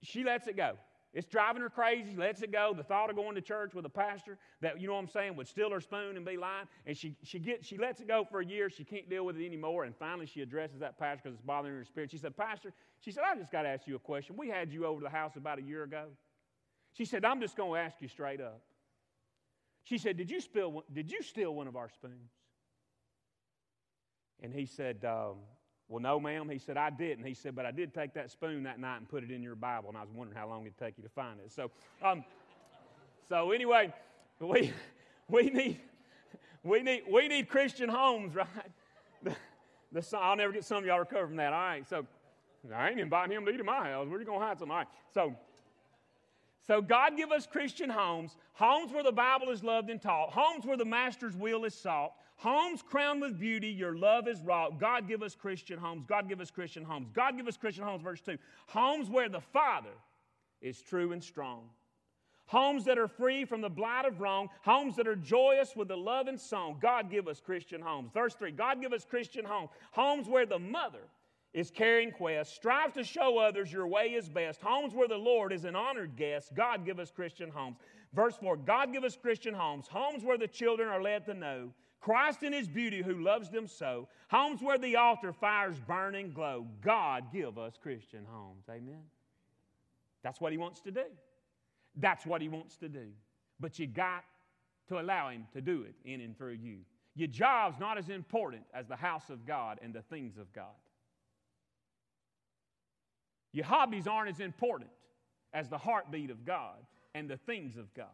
she 0.02 0.24
lets 0.24 0.48
it 0.48 0.58
go. 0.58 0.74
It's 1.14 1.28
driving 1.28 1.62
her 1.62 1.70
crazy. 1.70 2.12
She 2.12 2.18
lets 2.18 2.42
it 2.42 2.52
go. 2.52 2.74
The 2.76 2.84
thought 2.84 3.10
of 3.10 3.16
going 3.16 3.36
to 3.36 3.42
church 3.42 3.74
with 3.74 3.86
a 3.86 3.90
pastor 3.90 4.38
that, 4.62 4.82
you 4.82 4.88
know 4.88 4.96
what 4.96 5.00
I'm 5.00 5.08
saying, 5.08 5.38
would 5.38 5.48
steal 5.48 5.70
her 5.72 5.80
spoon 5.80 6.18
and 6.18 6.26
be 6.26 6.36
lying. 6.36 6.68
And 6.86 6.98
she, 6.98 7.16
she, 7.24 7.40
gets, 7.40 7.66
she 7.66 7.78
lets 7.78 8.02
it 8.02 8.08
go 8.10 8.26
for 8.30 8.42
a 8.42 8.46
year. 8.46 8.70
She 8.70 8.84
can't 8.84 9.10
deal 9.10 9.26
with 9.26 9.38
it 9.38 9.46
anymore. 9.46 9.86
And 9.86 9.96
finally, 9.96 10.26
she 10.26 10.42
addresses 10.42 10.82
that 10.82 11.00
pastor 11.00 11.22
because 11.24 11.38
it's 11.38 11.46
bothering 11.46 11.74
her 11.74 11.86
spirit. 11.86 12.12
She 12.12 12.18
said, 12.18 12.36
Pastor, 12.36 12.74
she 13.00 13.12
said, 13.12 13.24
I 13.26 13.34
just 13.38 13.50
got 13.50 13.62
to 13.62 13.70
ask 13.70 13.88
you 13.88 13.96
a 13.96 14.00
question. 14.00 14.36
We 14.38 14.50
had 14.50 14.74
you 14.74 14.86
over 14.86 15.00
to 15.00 15.04
the 15.06 15.10
house 15.10 15.38
about 15.38 15.58
a 15.58 15.62
year 15.62 15.84
ago. 15.84 16.08
She 16.96 17.04
said, 17.04 17.26
I'm 17.26 17.42
just 17.42 17.58
going 17.58 17.74
to 17.74 17.86
ask 17.86 18.02
you 18.02 18.08
straight 18.08 18.40
up. 18.40 18.62
She 19.84 19.98
said, 19.98 20.18
Did 20.18 20.32
you, 20.32 20.40
spill, 20.40 20.84
did 20.92 21.12
you 21.12 21.22
steal 21.22 21.54
one 21.54 21.68
of 21.68 21.76
our 21.76 21.90
spoons? 21.90 22.32
And 24.42 24.54
he 24.54 24.66
said, 24.66 25.04
um, 25.04 25.36
Well, 25.90 26.02
no, 26.02 26.20
ma'am. 26.22 26.50
He 26.50 26.58
said, 26.58 26.78
I 26.78 26.90
didn't. 26.90 27.26
He 27.26 27.34
said, 27.34 27.54
But 27.54 27.66
I 27.66 27.72
did 27.72 27.94
take 27.94 28.14
that 28.14 28.32
spoon 28.32 28.64
that 28.64 28.80
night 28.80 28.98
and 28.98 29.10
put 29.10 29.24
it 29.24 29.32
in 29.32 29.44
your 29.44 29.56
Bible, 29.56 29.90
and 29.90 29.98
I 29.98 30.02
was 30.02 30.10
wondering 30.14 30.38
how 30.38 30.48
long 30.48 30.62
it'd 30.62 30.78
take 30.78 30.98
you 30.98 31.04
to 31.04 31.10
find 31.10 31.40
it. 31.42 31.52
So, 31.52 31.70
um, 32.02 32.24
so 33.28 33.52
anyway, 33.52 33.94
we, 34.40 34.72
we, 35.28 35.50
need, 35.50 35.80
we, 36.64 36.82
need, 36.82 37.04
we 37.12 37.28
need 37.28 37.50
Christian 37.50 37.90
homes, 37.90 38.36
right? 38.36 38.48
The, 39.22 39.36
the, 39.92 40.18
I'll 40.18 40.38
never 40.38 40.54
get 40.54 40.64
some 40.64 40.78
of 40.78 40.86
y'all 40.86 41.00
recover 41.00 41.28
from 41.28 41.36
that. 41.38 41.52
All 41.52 41.60
right, 41.60 41.88
so 41.88 42.06
I 42.74 42.90
ain't 42.90 43.02
inviting 43.02 43.36
him 43.36 43.46
to 43.46 43.52
eat 43.52 43.60
at 43.60 43.66
my 43.66 43.90
house. 43.90 44.08
Where 44.08 44.16
are 44.16 44.20
you 44.20 44.26
going 44.26 44.40
to 44.40 44.46
hide 44.46 44.60
some? 44.60 44.72
All 44.72 44.78
right, 44.78 44.88
so 45.14 45.36
so, 46.68 46.82
God 46.82 47.16
give 47.16 47.32
us 47.32 47.46
Christian 47.46 47.92
homes, 47.92 48.36
homes 48.54 48.92
where 48.92 49.04
the 49.04 49.12
Bible 49.12 49.52
is 49.52 49.64
loved 49.64 49.92
and 49.92 50.02
taught, 50.02 50.32
homes 50.32 50.66
where 50.66 50.78
the 50.78 50.86
Master's 50.86 51.36
will 51.36 51.64
is 51.64 51.76
sought, 51.76 52.14
homes 52.38 52.82
crowned 52.82 53.22
with 53.22 53.40
beauty, 53.40 53.68
your 53.68 53.96
love 53.96 54.28
is 54.28 54.42
wrought. 54.42 54.80
God 54.80 55.08
give 55.08 55.22
us 55.22 55.36
Christian 55.36 55.78
homes. 55.78 56.06
God 56.08 56.28
give 56.28 56.42
us 56.42 56.50
Christian 56.50 56.84
homes. 56.84 57.10
God 57.14 57.38
give 57.38 57.48
us 57.48 57.56
Christian 57.56 57.84
homes, 57.84 58.02
verse 58.02 58.22
2. 58.22 58.38
Homes 58.68 59.12
where 59.12 59.30
the 59.30 59.42
Father 59.42 59.94
is 60.60 60.82
true 60.82 61.12
and 61.12 61.24
strong. 61.24 61.70
Homes 62.48 62.86
that 62.86 62.98
are 62.98 63.08
free 63.08 63.46
from 63.46 63.62
the 63.62 63.70
blight 63.70 64.06
of 64.06 64.20
wrong, 64.20 64.50
homes 64.64 64.96
that 64.96 65.08
are 65.08 65.16
joyous 65.16 65.76
with 65.76 65.88
the 65.88 65.98
love 65.98 66.28
and 66.28 66.40
song. 66.40 66.78
God 66.82 67.12
give 67.12 67.28
us 67.28 67.40
Christian 67.40 67.82
homes. 67.82 68.12
Verse 68.12 68.34
3 68.34 68.52
God 68.52 68.82
give 68.82 68.94
us 68.94 69.06
Christian 69.06 69.46
homes. 69.46 69.70
Homes 69.92 70.28
where 70.28 70.46
the 70.48 70.60
mother 70.60 71.08
is 71.56 71.72
carrying 71.72 72.12
quest. 72.12 72.54
Strive 72.54 72.92
to 72.92 73.04
show 73.04 73.38
others 73.38 73.72
your 73.72 73.88
way 73.88 74.08
is 74.08 74.28
best. 74.28 74.62
Homes 74.62 74.94
where 74.94 75.08
the 75.08 75.16
Lord 75.16 75.54
is 75.54 75.64
an 75.64 75.74
honored 75.74 76.18
guest. 76.18 76.54
God 76.54 76.86
give 76.86 77.00
us 77.00 77.12
Christian 77.12 77.50
homes. 77.50 77.78
Verse 78.14 78.36
4 78.36 78.58
God 78.58 78.92
give 78.92 79.06
us 79.06 79.16
Christian 79.16 79.54
homes. 79.54 79.88
Homes 79.88 80.24
where 80.24 80.38
the 80.38 80.50
children 80.50 80.90
are 80.90 81.02
led 81.02 81.26
to 81.26 81.34
know 81.34 81.72
Christ 82.02 82.44
in 82.44 82.52
his 82.52 82.68
beauty 82.68 83.02
who 83.02 83.24
loves 83.24 83.50
them 83.50 83.68
so. 83.68 84.10
Homes 84.30 84.62
where 84.62 84.78
the 84.78 84.98
altar 84.98 85.32
fires 85.32 85.78
burn 85.88 86.16
and 86.16 86.36
glow. 86.36 86.68
God 86.84 87.32
give 87.32 87.58
us 87.58 87.80
Christian 87.82 88.26
homes. 88.30 88.66
Amen. 88.70 89.04
That's 90.24 90.42
what 90.42 90.52
he 90.52 90.58
wants 90.58 90.82
to 90.82 90.92
do. 90.92 91.06
That's 91.96 92.26
what 92.26 92.42
he 92.42 92.50
wants 92.50 92.76
to 92.78 92.90
do. 92.90 93.08
But 93.62 93.80
you 93.80 93.88
got 93.88 94.26
to 94.90 95.00
allow 95.00 95.30
him 95.30 95.46
to 95.54 95.62
do 95.62 95.84
it 95.84 95.96
in 96.04 96.20
and 96.20 96.38
through 96.38 96.58
you. 96.62 96.80
Your 97.16 97.30
job's 97.30 97.80
not 97.80 97.98
as 97.98 98.10
important 98.10 98.64
as 98.74 98.88
the 98.88 98.98
house 98.98 99.30
of 99.30 99.46
God 99.46 99.80
and 99.82 99.94
the 99.94 100.02
things 100.02 100.38
of 100.38 100.52
God. 100.52 100.76
Your 103.56 103.66
hobbies 103.66 104.06
aren't 104.06 104.30
as 104.30 104.42
important 104.42 104.90
as 105.54 105.70
the 105.70 105.78
heartbeat 105.78 106.30
of 106.30 106.44
God 106.44 106.76
and 107.14 107.30
the 107.30 107.38
things 107.38 107.78
of 107.78 107.94
God. 107.94 108.08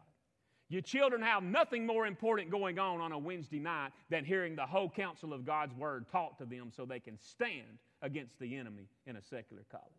Your 0.68 0.82
children 0.82 1.20
have 1.20 1.42
nothing 1.42 1.84
more 1.84 2.06
important 2.06 2.48
going 2.48 2.78
on 2.78 3.00
on 3.00 3.10
a 3.10 3.18
Wednesday 3.18 3.58
night 3.58 3.90
than 4.08 4.24
hearing 4.24 4.54
the 4.54 4.64
whole 4.64 4.88
counsel 4.88 5.32
of 5.32 5.44
God's 5.44 5.74
Word 5.74 6.06
taught 6.12 6.38
to 6.38 6.46
them 6.46 6.70
so 6.70 6.84
they 6.84 7.00
can 7.00 7.18
stand 7.18 7.80
against 8.02 8.38
the 8.38 8.56
enemy 8.56 8.86
in 9.04 9.16
a 9.16 9.20
secular 9.22 9.64
college. 9.68 9.90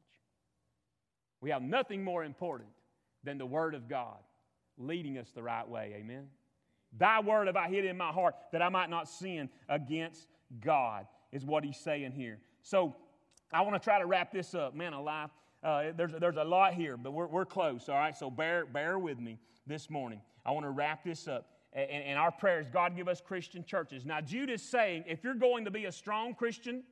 We 1.41 1.49
have 1.49 1.62
nothing 1.62 2.06
more 2.06 2.23
important 2.23 2.69
than 3.25 3.38
the 3.38 3.45
Word 3.45 3.75
of 3.75 3.89
God 3.89 4.19
leading 4.77 5.17
us 5.17 5.29
the 5.36 5.43
right 5.43 5.67
way. 5.67 5.93
Amen. 5.97 6.27
Thy 6.97 7.19
word 7.19 7.47
have 7.47 7.58
I 7.58 7.67
hid 7.67 7.84
in 7.84 7.97
my 7.97 8.12
heart 8.13 8.36
that 8.53 8.62
I 8.62 8.69
might 8.69 8.89
not 8.89 9.10
sin 9.10 9.49
against 9.67 10.29
God, 10.62 11.06
is 11.34 11.45
what 11.45 11.65
he's 11.65 11.77
saying 11.77 12.13
here. 12.13 12.39
So 12.62 12.95
I 13.53 13.61
want 13.61 13.75
to 13.75 13.79
try 13.79 13.99
to 13.99 14.05
wrap 14.05 14.31
this 14.31 14.55
up. 14.55 14.75
Man 14.75 14.93
alive, 14.93 15.29
uh, 15.63 15.91
there's, 15.95 16.11
there's 16.19 16.37
a 16.37 16.43
lot 16.43 16.73
here, 16.73 16.97
but 16.97 17.11
we're, 17.11 17.27
we're 17.27 17.45
close, 17.45 17.87
all 17.87 17.95
right? 17.95 18.15
So 18.15 18.29
bear, 18.29 18.65
bear 18.65 18.97
with 18.99 19.19
me 19.19 19.37
this 19.67 19.89
morning. 19.89 20.21
I 20.45 20.51
want 20.51 20.65
to 20.65 20.71
wrap 20.71 21.03
this 21.03 21.27
up. 21.27 21.47
And, 21.71 21.89
and 21.89 22.19
our 22.19 22.31
prayers, 22.31 22.67
God 22.71 22.95
give 22.95 23.07
us 23.07 23.21
Christian 23.21 23.63
churches. 23.63 24.05
Now, 24.05 24.21
Jude 24.21 24.49
is 24.49 24.61
saying 24.61 25.05
if 25.07 25.23
you're 25.23 25.33
going 25.35 25.65
to 25.65 25.71
be 25.71 25.85
a 25.85 25.91
strong 25.91 26.33
Christian 26.33 26.83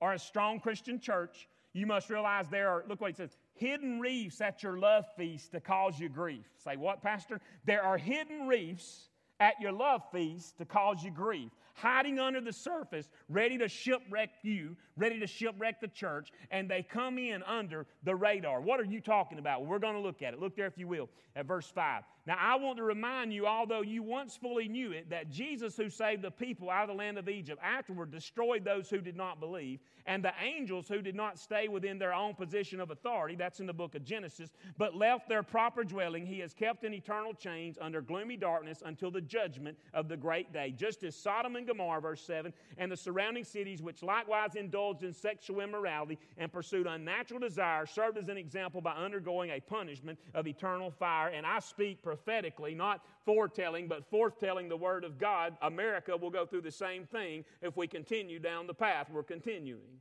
or 0.00 0.12
a 0.12 0.18
strong 0.18 0.60
Christian 0.60 1.00
church, 1.00 1.48
you 1.72 1.86
must 1.86 2.10
realize 2.10 2.48
there 2.48 2.68
are, 2.68 2.84
look 2.88 3.00
what 3.00 3.10
he 3.10 3.16
says, 3.16 3.36
hidden 3.54 3.98
reefs 3.98 4.40
at 4.40 4.62
your 4.62 4.78
love 4.78 5.06
feast 5.16 5.52
to 5.52 5.60
cause 5.60 5.98
you 5.98 6.08
grief. 6.08 6.44
Say, 6.62 6.76
what, 6.76 7.02
Pastor? 7.02 7.40
There 7.64 7.82
are 7.82 7.96
hidden 7.96 8.46
reefs 8.46 9.08
at 9.40 9.54
your 9.60 9.72
love 9.72 10.02
feast 10.12 10.58
to 10.58 10.64
cause 10.64 11.02
you 11.02 11.10
grief 11.10 11.50
hiding 11.74 12.18
under 12.18 12.40
the 12.40 12.52
surface, 12.52 13.08
ready 13.28 13.58
to 13.58 13.68
shipwreck 13.68 14.30
you, 14.42 14.76
ready 14.96 15.18
to 15.20 15.26
shipwreck 15.26 15.80
the 15.80 15.88
church, 15.88 16.30
and 16.50 16.70
they 16.70 16.82
come 16.82 17.18
in 17.18 17.42
under 17.44 17.86
the 18.04 18.14
radar. 18.14 18.60
What 18.60 18.80
are 18.80 18.84
you 18.84 19.00
talking 19.00 19.38
about? 19.38 19.60
Well, 19.60 19.70
we're 19.70 19.78
going 19.78 19.94
to 19.94 20.00
look 20.00 20.22
at 20.22 20.34
it. 20.34 20.40
Look 20.40 20.56
there, 20.56 20.66
if 20.66 20.78
you 20.78 20.88
will, 20.88 21.08
at 21.36 21.46
verse 21.46 21.66
5. 21.66 22.04
Now, 22.26 22.36
I 22.38 22.56
want 22.56 22.76
to 22.76 22.84
remind 22.84 23.32
you, 23.32 23.46
although 23.46 23.82
you 23.82 24.02
once 24.02 24.36
fully 24.36 24.68
knew 24.68 24.92
it, 24.92 25.10
that 25.10 25.30
Jesus, 25.30 25.76
who 25.76 25.88
saved 25.88 26.22
the 26.22 26.30
people 26.30 26.70
out 26.70 26.82
of 26.82 26.88
the 26.88 26.94
land 26.94 27.18
of 27.18 27.28
Egypt, 27.28 27.60
afterward 27.62 28.10
destroyed 28.10 28.64
those 28.64 28.88
who 28.88 28.98
did 28.98 29.16
not 29.16 29.40
believe, 29.40 29.80
and 30.06 30.24
the 30.24 30.32
angels 30.42 30.88
who 30.88 31.00
did 31.00 31.14
not 31.14 31.38
stay 31.38 31.68
within 31.68 31.98
their 31.98 32.12
own 32.12 32.34
position 32.34 32.80
of 32.80 32.90
authority, 32.90 33.36
that's 33.36 33.60
in 33.60 33.66
the 33.66 33.72
book 33.72 33.94
of 33.94 34.04
Genesis, 34.04 34.50
but 34.76 34.96
left 34.96 35.28
their 35.28 35.42
proper 35.42 35.84
dwelling, 35.84 36.26
he 36.26 36.40
has 36.40 36.52
kept 36.54 36.84
in 36.84 36.94
eternal 36.94 37.34
chains 37.34 37.78
under 37.80 38.00
gloomy 38.00 38.36
darkness 38.36 38.82
until 38.84 39.10
the 39.10 39.20
judgment 39.20 39.76
of 39.94 40.08
the 40.08 40.16
great 40.16 40.52
day. 40.52 40.74
Just 40.76 41.02
as 41.04 41.14
Sodom 41.14 41.56
and 41.56 41.66
Gomorrah, 41.66 42.00
verse 42.00 42.22
7, 42.22 42.52
and 42.78 42.90
the 42.90 42.96
surrounding 42.96 43.44
cities, 43.44 43.82
which 43.82 44.02
likewise 44.02 44.54
indulged 44.54 45.02
in 45.02 45.12
sexual 45.12 45.60
immorality 45.60 46.18
and 46.38 46.52
pursued 46.52 46.86
unnatural 46.86 47.40
desires, 47.40 47.90
served 47.90 48.18
as 48.18 48.28
an 48.28 48.36
example 48.36 48.80
by 48.80 48.92
undergoing 48.92 49.50
a 49.50 49.60
punishment 49.60 50.18
of 50.34 50.46
eternal 50.46 50.90
fire. 50.90 51.28
And 51.28 51.46
I 51.46 51.58
speak 51.60 52.02
prophetically, 52.02 52.74
not 52.74 53.04
foretelling, 53.24 53.88
but 53.88 54.10
forthtelling 54.10 54.68
the 54.68 54.76
word 54.76 55.04
of 55.04 55.18
God. 55.18 55.56
America 55.62 56.16
will 56.16 56.30
go 56.30 56.46
through 56.46 56.62
the 56.62 56.70
same 56.70 57.04
thing 57.06 57.44
if 57.60 57.76
we 57.76 57.86
continue 57.86 58.38
down 58.38 58.66
the 58.66 58.74
path 58.74 59.08
we're 59.10 59.22
continuing 59.22 60.00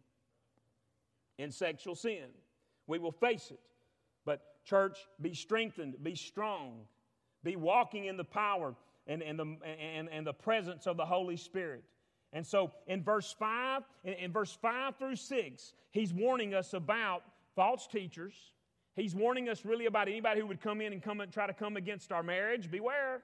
in 1.38 1.52
sexual 1.52 1.96
sin. 1.96 2.26
We 2.88 3.00
will 3.00 3.12
face 3.12 3.52
it. 3.52 3.60
But, 4.26 4.42
church, 4.64 5.00
be 5.22 5.34
strengthened, 5.34 5.96
be 6.04 6.16
strong, 6.16 6.82
be 7.44 7.56
walking 7.56 8.06
in 8.06 8.18
the 8.18 8.24
power 8.24 8.76
and, 9.08 9.22
and, 9.22 9.40
the, 9.40 9.58
and, 9.66 10.10
and 10.10 10.26
the 10.26 10.34
presence 10.34 10.88
of 10.88 10.98
the 10.98 11.06
Holy 11.06 11.38
Spirit. 11.38 11.84
And 12.34 12.46
so 12.46 12.72
in 12.88 13.04
verse 13.04 13.36
5, 13.38 13.84
in, 14.04 14.14
in 14.14 14.32
verse 14.32 14.58
5 14.62 14.96
through 14.98 15.16
6, 15.16 15.74
he's 15.92 16.14
warning 16.14 16.54
us 16.54 16.74
about 16.74 17.24
false 17.56 17.88
teachers. 17.88 18.34
He's 18.96 19.16
warning 19.16 19.48
us 19.50 19.64
really 19.66 19.86
about 19.86 20.08
anybody 20.08 20.42
who 20.42 20.48
would 20.48 20.62
come 20.62 20.82
in 20.82 20.92
and 20.92 21.02
come 21.02 21.22
and 21.22 21.32
try 21.32 21.48
to 21.48 21.54
come 21.54 21.78
against 21.78 22.12
our 22.12 22.24
marriage. 22.24 22.70
Beware. 22.70 23.24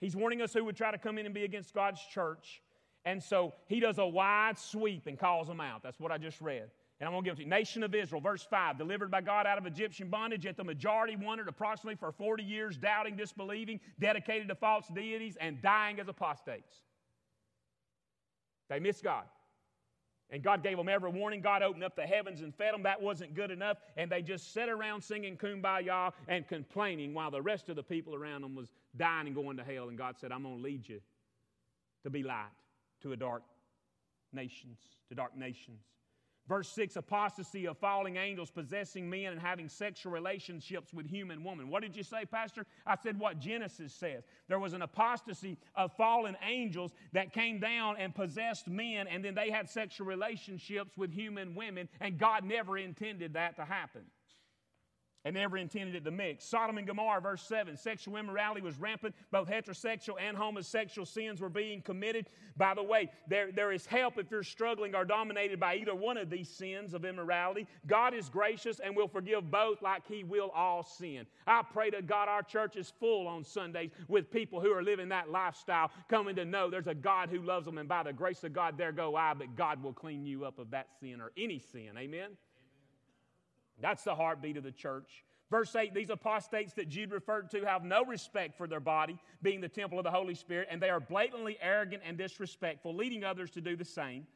He's 0.00 0.16
warning 0.16 0.42
us 0.42 0.52
who 0.52 0.64
would 0.64 0.76
try 0.76 0.90
to 0.90 0.98
come 0.98 1.18
in 1.18 1.26
and 1.26 1.34
be 1.34 1.44
against 1.44 1.72
God's 1.72 2.00
church. 2.12 2.60
And 3.04 3.22
so 3.22 3.54
he 3.68 3.78
does 3.78 3.98
a 3.98 4.06
wide 4.06 4.58
sweep 4.58 5.06
and 5.06 5.18
calls 5.18 5.46
them 5.46 5.60
out. 5.60 5.82
That's 5.82 6.00
what 6.00 6.10
I 6.10 6.18
just 6.18 6.40
read. 6.40 6.70
And 6.98 7.06
I'm 7.06 7.12
going 7.12 7.22
to 7.24 7.30
give 7.30 7.34
it 7.34 7.36
to 7.36 7.42
you. 7.44 7.48
Nation 7.48 7.82
of 7.82 7.94
Israel, 7.94 8.20
verse 8.20 8.42
5, 8.42 8.78
delivered 8.78 9.10
by 9.10 9.20
God 9.20 9.46
out 9.46 9.58
of 9.58 9.66
Egyptian 9.66 10.08
bondage, 10.08 10.44
yet 10.44 10.56
the 10.56 10.64
majority 10.64 11.14
wandered 11.14 11.48
approximately 11.48 11.96
for 11.96 12.10
40 12.10 12.42
years, 12.42 12.76
doubting, 12.76 13.16
disbelieving, 13.16 13.80
dedicated 14.00 14.48
to 14.48 14.54
false 14.54 14.88
deities, 14.88 15.36
and 15.40 15.60
dying 15.62 16.00
as 16.00 16.08
apostates. 16.08 16.74
They 18.68 18.80
missed 18.80 19.04
God. 19.04 19.24
And 20.30 20.42
God 20.42 20.62
gave 20.62 20.76
them 20.76 20.88
every 20.88 21.10
warning. 21.10 21.40
God 21.40 21.62
opened 21.62 21.84
up 21.84 21.94
the 21.94 22.02
heavens 22.02 22.40
and 22.40 22.52
fed 22.54 22.74
them. 22.74 22.82
That 22.82 23.00
wasn't 23.00 23.34
good 23.34 23.50
enough. 23.50 23.78
And 23.96 24.10
they 24.10 24.22
just 24.22 24.52
sat 24.52 24.68
around 24.68 25.02
singing 25.02 25.36
kumbaya 25.36 26.12
and 26.26 26.46
complaining 26.48 27.14
while 27.14 27.30
the 27.30 27.42
rest 27.42 27.68
of 27.68 27.76
the 27.76 27.82
people 27.82 28.14
around 28.14 28.42
them 28.42 28.56
was 28.56 28.72
dying 28.96 29.28
and 29.28 29.36
going 29.36 29.56
to 29.56 29.64
hell. 29.64 29.88
And 29.88 29.96
God 29.96 30.16
said, 30.18 30.32
I'm 30.32 30.42
going 30.42 30.56
to 30.56 30.62
lead 30.62 30.88
you 30.88 31.00
to 32.02 32.10
be 32.10 32.24
light 32.24 32.50
to 33.02 33.12
a 33.12 33.16
dark 33.16 33.42
nations, 34.32 34.78
to 35.08 35.14
dark 35.14 35.36
nations. 35.36 35.80
Verse 36.48 36.68
6 36.68 36.94
apostasy 36.96 37.66
of 37.66 37.76
falling 37.78 38.16
angels 38.16 38.50
possessing 38.50 39.10
men 39.10 39.32
and 39.32 39.40
having 39.40 39.68
sexual 39.68 40.12
relationships 40.12 40.94
with 40.94 41.06
human 41.06 41.42
women. 41.42 41.68
What 41.68 41.82
did 41.82 41.96
you 41.96 42.04
say, 42.04 42.24
Pastor? 42.24 42.66
I 42.86 42.96
said 42.96 43.18
what 43.18 43.40
Genesis 43.40 43.92
says. 43.92 44.24
There 44.48 44.60
was 44.60 44.72
an 44.72 44.82
apostasy 44.82 45.58
of 45.74 45.92
fallen 45.96 46.36
angels 46.46 46.92
that 47.12 47.32
came 47.32 47.58
down 47.58 47.96
and 47.98 48.14
possessed 48.14 48.68
men, 48.68 49.08
and 49.08 49.24
then 49.24 49.34
they 49.34 49.50
had 49.50 49.68
sexual 49.68 50.06
relationships 50.06 50.96
with 50.96 51.12
human 51.12 51.54
women, 51.54 51.88
and 52.00 52.16
God 52.16 52.44
never 52.44 52.78
intended 52.78 53.34
that 53.34 53.56
to 53.56 53.64
happen 53.64 54.02
and 55.26 55.34
never 55.34 55.56
intended 55.56 55.96
it 55.96 56.04
to 56.04 56.10
mix. 56.12 56.44
Sodom 56.44 56.78
and 56.78 56.86
Gomorrah, 56.86 57.20
verse 57.20 57.42
7, 57.42 57.76
sexual 57.76 58.16
immorality 58.16 58.60
was 58.60 58.78
rampant. 58.78 59.12
Both 59.32 59.50
heterosexual 59.50 60.14
and 60.20 60.36
homosexual 60.36 61.04
sins 61.04 61.40
were 61.40 61.48
being 61.48 61.82
committed. 61.82 62.28
By 62.56 62.74
the 62.74 62.84
way, 62.84 63.10
there, 63.26 63.50
there 63.50 63.72
is 63.72 63.86
help 63.86 64.18
if 64.18 64.30
you're 64.30 64.44
struggling 64.44 64.94
or 64.94 65.04
dominated 65.04 65.58
by 65.58 65.74
either 65.74 65.96
one 65.96 66.16
of 66.16 66.30
these 66.30 66.48
sins 66.48 66.94
of 66.94 67.04
immorality. 67.04 67.66
God 67.88 68.14
is 68.14 68.28
gracious 68.28 68.78
and 68.78 68.94
will 68.94 69.08
forgive 69.08 69.50
both 69.50 69.82
like 69.82 70.06
He 70.06 70.22
will 70.22 70.50
all 70.50 70.84
sin. 70.84 71.26
I 71.44 71.62
pray 71.72 71.90
to 71.90 72.02
God 72.02 72.28
our 72.28 72.44
church 72.44 72.76
is 72.76 72.92
full 73.00 73.26
on 73.26 73.42
Sundays 73.42 73.90
with 74.06 74.30
people 74.30 74.60
who 74.60 74.72
are 74.72 74.82
living 74.82 75.08
that 75.08 75.28
lifestyle, 75.28 75.90
coming 76.08 76.36
to 76.36 76.44
know 76.44 76.70
there's 76.70 76.86
a 76.86 76.94
God 76.94 77.30
who 77.30 77.42
loves 77.42 77.66
them, 77.66 77.78
and 77.78 77.88
by 77.88 78.04
the 78.04 78.12
grace 78.12 78.44
of 78.44 78.52
God, 78.52 78.78
there 78.78 78.92
go 78.92 79.16
I, 79.16 79.34
but 79.34 79.56
God 79.56 79.82
will 79.82 79.92
clean 79.92 80.24
you 80.24 80.44
up 80.44 80.60
of 80.60 80.70
that 80.70 80.86
sin 81.00 81.20
or 81.20 81.32
any 81.36 81.58
sin. 81.58 81.98
Amen? 81.98 82.36
That's 83.80 84.04
the 84.04 84.14
heartbeat 84.14 84.56
of 84.56 84.64
the 84.64 84.72
church. 84.72 85.24
Verse 85.50 85.74
8 85.74 85.94
These 85.94 86.10
apostates 86.10 86.72
that 86.74 86.88
Jude 86.88 87.12
referred 87.12 87.50
to 87.50 87.64
have 87.64 87.84
no 87.84 88.04
respect 88.04 88.56
for 88.56 88.66
their 88.66 88.80
body, 88.80 89.18
being 89.42 89.60
the 89.60 89.68
temple 89.68 89.98
of 89.98 90.04
the 90.04 90.10
Holy 90.10 90.34
Spirit, 90.34 90.68
and 90.70 90.80
they 90.80 90.90
are 90.90 91.00
blatantly 91.00 91.56
arrogant 91.60 92.02
and 92.04 92.18
disrespectful, 92.18 92.94
leading 92.94 93.24
others 93.24 93.50
to 93.52 93.60
do 93.60 93.76
the 93.76 93.84
same. 93.84 94.26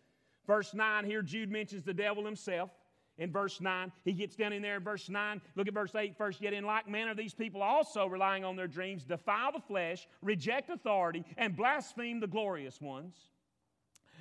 Verse 0.46 0.74
9 0.74 1.04
here, 1.04 1.22
Jude 1.22 1.50
mentions 1.50 1.82
the 1.82 1.94
devil 1.94 2.24
himself. 2.24 2.70
In 3.18 3.30
verse 3.30 3.60
9, 3.60 3.92
he 4.04 4.12
gets 4.14 4.34
down 4.34 4.54
in 4.54 4.62
there 4.62 4.76
in 4.76 4.82
verse 4.82 5.10
9. 5.10 5.42
Look 5.54 5.68
at 5.68 5.74
verse 5.74 5.94
8 5.94 6.16
first. 6.16 6.40
Yet 6.40 6.54
in 6.54 6.64
like 6.64 6.88
manner, 6.88 7.14
these 7.14 7.34
people 7.34 7.62
also, 7.62 8.06
relying 8.06 8.44
on 8.44 8.56
their 8.56 8.66
dreams, 8.66 9.04
defile 9.04 9.52
the 9.52 9.60
flesh, 9.60 10.08
reject 10.22 10.70
authority, 10.70 11.24
and 11.36 11.54
blaspheme 11.54 12.20
the 12.20 12.26
glorious 12.26 12.80
ones. 12.80 13.14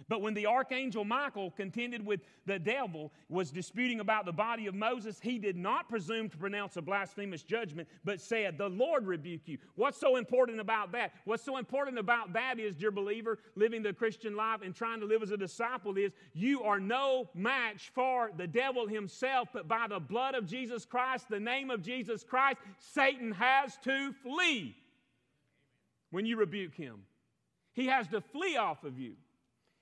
But 0.09 0.23
when 0.23 0.33
the 0.33 0.47
archangel 0.47 1.05
Michael 1.05 1.51
contended 1.51 2.03
with 2.03 2.21
the 2.47 2.57
devil, 2.57 3.11
was 3.29 3.51
disputing 3.51 3.99
about 3.99 4.25
the 4.25 4.31
body 4.31 4.65
of 4.65 4.73
Moses, 4.73 5.19
he 5.21 5.37
did 5.37 5.55
not 5.55 5.87
presume 5.87 6.29
to 6.29 6.37
pronounce 6.37 6.77
a 6.77 6.81
blasphemous 6.81 7.43
judgment, 7.43 7.87
but 8.03 8.19
said, 8.19 8.57
The 8.57 8.69
Lord 8.69 9.05
rebuke 9.05 9.43
you. 9.45 9.59
What's 9.75 9.99
so 9.99 10.15
important 10.15 10.59
about 10.59 10.91
that? 10.93 11.13
What's 11.25 11.43
so 11.43 11.57
important 11.57 11.99
about 11.99 12.33
that 12.33 12.59
is, 12.59 12.75
dear 12.75 12.89
believer, 12.89 13.37
living 13.55 13.83
the 13.83 13.93
Christian 13.93 14.35
life 14.35 14.61
and 14.63 14.75
trying 14.75 14.99
to 14.99 15.05
live 15.05 15.21
as 15.21 15.29
a 15.29 15.37
disciple 15.37 15.95
is 15.97 16.11
you 16.33 16.63
are 16.63 16.79
no 16.79 17.29
match 17.35 17.91
for 17.93 18.31
the 18.35 18.47
devil 18.47 18.87
himself, 18.87 19.49
but 19.53 19.67
by 19.67 19.85
the 19.87 19.99
blood 19.99 20.33
of 20.33 20.47
Jesus 20.47 20.85
Christ, 20.85 21.29
the 21.29 21.39
name 21.39 21.69
of 21.69 21.83
Jesus 21.83 22.23
Christ, 22.23 22.57
Satan 22.79 23.31
has 23.33 23.77
to 23.83 24.11
flee 24.23 24.75
when 26.09 26.25
you 26.25 26.35
rebuke 26.35 26.73
him. 26.73 27.03
He 27.73 27.85
has 27.85 28.07
to 28.07 28.21
flee 28.21 28.57
off 28.57 28.83
of 28.83 28.97
you. 28.97 29.13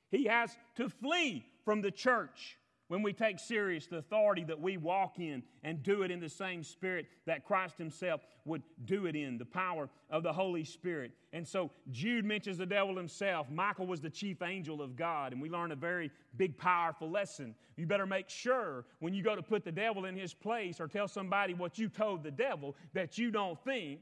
He 0.09 0.25
has 0.25 0.55
to 0.75 0.89
flee 0.89 1.45
from 1.65 1.81
the 1.81 1.91
church 1.91 2.57
when 2.87 3.03
we 3.03 3.11
take 3.11 3.39
serious 3.39 3.87
the 3.87 3.97
authority 3.97 4.43
that 4.45 4.59
we 4.59 4.77
walk 4.77 5.19
in 5.19 5.43
and 5.63 5.83
do 5.83 6.03
it 6.03 6.11
in 6.11 6.19
the 6.19 6.29
same 6.29 6.63
spirit 6.63 7.05
that 7.25 7.43
Christ 7.43 7.77
Himself 7.77 8.21
would 8.45 8.63
do 8.85 9.05
it 9.07 9.15
in, 9.15 9.37
the 9.37 9.45
power 9.45 9.89
of 10.09 10.23
the 10.23 10.31
Holy 10.31 10.63
Spirit. 10.63 11.11
And 11.33 11.45
so 11.45 11.69
Jude 11.91 12.23
mentions 12.23 12.57
the 12.57 12.65
devil 12.65 12.95
himself. 12.95 13.49
Michael 13.51 13.87
was 13.87 13.99
the 13.99 14.09
chief 14.09 14.41
angel 14.41 14.81
of 14.81 14.95
God, 14.95 15.33
and 15.33 15.41
we 15.41 15.49
learn 15.49 15.73
a 15.73 15.75
very 15.75 16.09
big, 16.37 16.57
powerful 16.57 17.09
lesson. 17.09 17.53
You 17.75 17.85
better 17.85 18.05
make 18.05 18.29
sure 18.29 18.85
when 18.99 19.13
you 19.13 19.21
go 19.21 19.35
to 19.35 19.43
put 19.43 19.65
the 19.65 19.71
devil 19.71 20.05
in 20.05 20.15
his 20.15 20.33
place 20.33 20.79
or 20.79 20.87
tell 20.87 21.09
somebody 21.09 21.53
what 21.53 21.77
you 21.77 21.89
told 21.89 22.23
the 22.23 22.31
devil 22.31 22.75
that 22.93 23.17
you 23.17 23.31
don't 23.31 23.61
think 23.65 23.99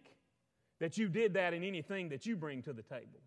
that 0.80 0.97
you 0.97 1.08
did 1.08 1.34
that 1.34 1.53
in 1.53 1.64
anything 1.64 2.10
that 2.10 2.26
you 2.26 2.36
bring 2.36 2.62
to 2.62 2.74
the 2.74 2.84
table 2.84 3.20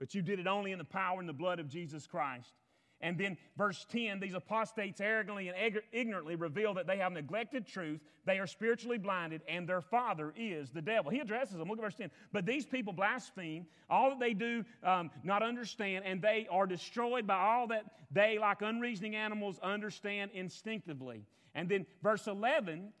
but 0.00 0.14
you 0.14 0.22
did 0.22 0.40
it 0.40 0.48
only 0.48 0.72
in 0.72 0.78
the 0.78 0.84
power 0.84 1.20
and 1.20 1.28
the 1.28 1.32
blood 1.32 1.60
of 1.60 1.68
Jesus 1.68 2.08
Christ. 2.08 2.54
And 3.02 3.16
then 3.16 3.36
verse 3.56 3.86
10 3.90 4.20
these 4.20 4.34
apostates 4.34 5.00
arrogantly 5.00 5.48
and 5.48 5.80
ignorantly 5.92 6.36
reveal 6.36 6.74
that 6.74 6.86
they 6.86 6.98
have 6.98 7.12
neglected 7.12 7.66
truth, 7.66 8.00
they 8.26 8.38
are 8.38 8.46
spiritually 8.46 8.98
blinded, 8.98 9.42
and 9.48 9.66
their 9.68 9.80
father 9.80 10.34
is 10.36 10.70
the 10.70 10.82
devil. 10.82 11.10
He 11.10 11.20
addresses 11.20 11.56
them. 11.56 11.68
Look 11.68 11.78
at 11.78 11.84
verse 11.84 11.94
10. 11.94 12.10
But 12.32 12.44
these 12.44 12.66
people 12.66 12.92
blaspheme, 12.92 13.66
all 13.88 14.10
that 14.10 14.20
they 14.20 14.34
do 14.34 14.64
um, 14.82 15.10
not 15.22 15.42
understand, 15.42 16.04
and 16.04 16.20
they 16.20 16.46
are 16.50 16.66
destroyed 16.66 17.26
by 17.26 17.38
all 17.38 17.68
that 17.68 17.84
they, 18.10 18.38
like 18.38 18.60
unreasoning 18.60 19.16
animals, 19.16 19.58
understand 19.62 20.30
instinctively. 20.34 21.24
And 21.54 21.68
then 21.68 21.86
verse 22.02 22.26
11, 22.26 22.92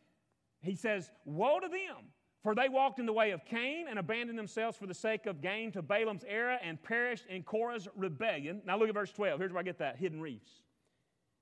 he 0.62 0.74
says, 0.74 1.10
Woe 1.24 1.60
to 1.60 1.68
them! 1.68 2.06
For 2.42 2.54
they 2.54 2.68
walked 2.68 2.98
in 2.98 3.06
the 3.06 3.12
way 3.12 3.32
of 3.32 3.44
Cain 3.44 3.86
and 3.88 3.98
abandoned 3.98 4.38
themselves 4.38 4.76
for 4.76 4.86
the 4.86 4.94
sake 4.94 5.26
of 5.26 5.42
gain 5.42 5.72
to 5.72 5.82
Balaam's 5.82 6.24
error 6.26 6.58
and 6.62 6.82
perished 6.82 7.26
in 7.26 7.42
Korah's 7.42 7.86
rebellion. 7.94 8.62
Now 8.64 8.78
look 8.78 8.88
at 8.88 8.94
verse 8.94 9.12
12. 9.12 9.38
Here's 9.38 9.52
where 9.52 9.60
I 9.60 9.64
get 9.64 9.78
that 9.78 9.96
hidden 9.96 10.20
reefs. 10.20 10.50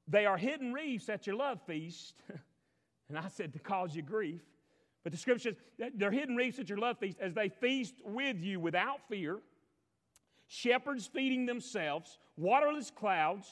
They 0.08 0.26
are 0.26 0.36
hidden 0.36 0.72
reefs 0.72 1.08
at 1.08 1.26
your 1.26 1.36
love 1.36 1.60
feast. 1.66 2.14
and 3.08 3.16
I 3.16 3.28
said 3.28 3.52
to 3.52 3.60
cause 3.60 3.94
you 3.94 4.02
grief. 4.02 4.40
But 5.04 5.12
the 5.12 5.18
scripture 5.18 5.50
says 5.78 5.90
they're 5.94 6.10
hidden 6.10 6.34
reefs 6.34 6.58
at 6.58 6.68
your 6.68 6.78
love 6.78 6.98
feast 6.98 7.18
as 7.20 7.32
they 7.32 7.48
feast 7.48 7.94
with 8.04 8.42
you 8.42 8.58
without 8.58 9.08
fear, 9.08 9.38
shepherds 10.48 11.06
feeding 11.06 11.46
themselves, 11.46 12.18
waterless 12.36 12.90
clouds, 12.90 13.46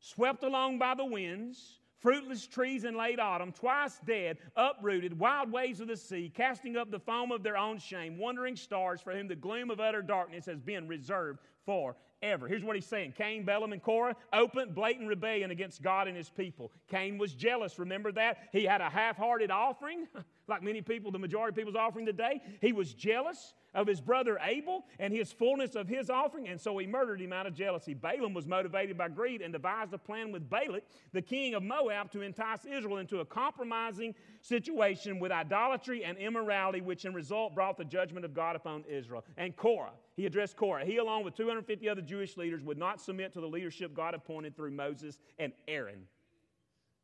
swept 0.00 0.42
along 0.42 0.78
by 0.78 0.94
the 0.94 1.04
winds 1.04 1.79
fruitless 2.00 2.46
trees 2.46 2.84
in 2.84 2.96
late 2.96 3.20
autumn, 3.20 3.52
twice 3.52 4.00
dead, 4.04 4.38
uprooted, 4.56 5.18
wild 5.18 5.52
waves 5.52 5.80
of 5.80 5.88
the 5.88 5.96
sea, 5.96 6.32
casting 6.34 6.76
up 6.76 6.90
the 6.90 6.98
foam 6.98 7.30
of 7.30 7.42
their 7.42 7.56
own 7.56 7.78
shame, 7.78 8.18
wandering 8.18 8.56
stars 8.56 9.00
for 9.00 9.12
whom 9.12 9.28
the 9.28 9.36
gloom 9.36 9.70
of 9.70 9.80
utter 9.80 10.02
darkness 10.02 10.46
has 10.46 10.60
been 10.60 10.88
reserved 10.88 11.40
forever. 11.64 12.48
Here's 12.48 12.64
what 12.64 12.76
he's 12.76 12.86
saying 12.86 13.14
Cain, 13.16 13.44
Balaam, 13.44 13.72
and 13.72 13.82
Korah, 13.82 14.16
open, 14.32 14.72
blatant 14.72 15.08
rebellion 15.08 15.50
against 15.50 15.82
God 15.82 16.08
and 16.08 16.16
his 16.16 16.30
people. 16.30 16.72
Cain 16.88 17.18
was 17.18 17.34
jealous, 17.34 17.78
remember 17.78 18.12
that? 18.12 18.48
He 18.52 18.64
had 18.64 18.80
a 18.80 18.90
half 18.90 19.16
hearted 19.16 19.50
offering, 19.50 20.06
like 20.50 20.62
many 20.62 20.82
people, 20.82 21.10
the 21.10 21.18
majority 21.18 21.50
of 21.50 21.56
people's 21.56 21.76
offering 21.76 22.04
today. 22.04 22.42
He 22.60 22.72
was 22.72 22.92
jealous 22.92 23.54
of 23.74 23.86
his 23.86 24.00
brother 24.00 24.38
Abel 24.42 24.84
and 24.98 25.12
his 25.12 25.32
fullness 25.32 25.76
of 25.76 25.88
his 25.88 26.10
offering, 26.10 26.48
and 26.48 26.60
so 26.60 26.76
he 26.78 26.86
murdered 26.86 27.20
him 27.20 27.32
out 27.32 27.46
of 27.46 27.54
jealousy. 27.54 27.94
Balaam 27.94 28.34
was 28.34 28.46
motivated 28.46 28.98
by 28.98 29.08
greed 29.08 29.42
and 29.42 29.52
devised 29.52 29.94
a 29.94 29.98
plan 29.98 30.32
with 30.32 30.50
Balak, 30.50 30.82
the 31.12 31.22
king 31.22 31.54
of 31.54 31.62
Moab, 31.62 32.10
to 32.12 32.20
entice 32.20 32.64
Israel 32.64 32.98
into 32.98 33.20
a 33.20 33.24
compromising 33.24 34.14
situation 34.40 35.20
with 35.20 35.30
idolatry 35.32 36.04
and 36.04 36.18
immorality, 36.18 36.80
which 36.80 37.04
in 37.04 37.14
result 37.14 37.54
brought 37.54 37.78
the 37.78 37.84
judgment 37.84 38.24
of 38.24 38.34
God 38.34 38.56
upon 38.56 38.84
Israel. 38.88 39.24
And 39.36 39.56
Korah, 39.56 39.92
he 40.16 40.26
addressed 40.26 40.56
Korah. 40.56 40.84
He, 40.84 40.96
along 40.96 41.24
with 41.24 41.36
250 41.36 41.88
other 41.88 42.02
Jewish 42.02 42.36
leaders, 42.36 42.62
would 42.64 42.78
not 42.78 43.00
submit 43.00 43.32
to 43.34 43.40
the 43.40 43.48
leadership 43.48 43.94
God 43.94 44.14
appointed 44.14 44.56
through 44.56 44.72
Moses 44.72 45.18
and 45.38 45.52
Aaron. 45.68 46.06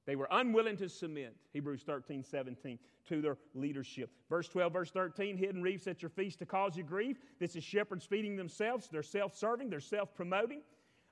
They 0.06 0.14
were 0.14 0.28
unwilling 0.30 0.76
to 0.78 0.88
submit, 0.88 1.34
Hebrews 1.52 1.82
13, 1.82 2.22
17, 2.22 2.78
to 3.08 3.20
their 3.20 3.36
leadership. 3.54 4.10
Verse 4.30 4.48
12, 4.48 4.72
verse 4.72 4.90
13, 4.92 5.36
hidden 5.36 5.62
reefs 5.62 5.88
at 5.88 6.00
your 6.00 6.10
feast 6.10 6.38
to 6.38 6.46
cause 6.46 6.76
you 6.76 6.84
grief. 6.84 7.18
This 7.40 7.56
is 7.56 7.64
shepherds 7.64 8.04
feeding 8.04 8.36
themselves. 8.36 8.88
They're 8.90 9.02
self 9.02 9.36
serving, 9.36 9.68
they're 9.68 9.80
self 9.80 10.14
promoting. 10.14 10.62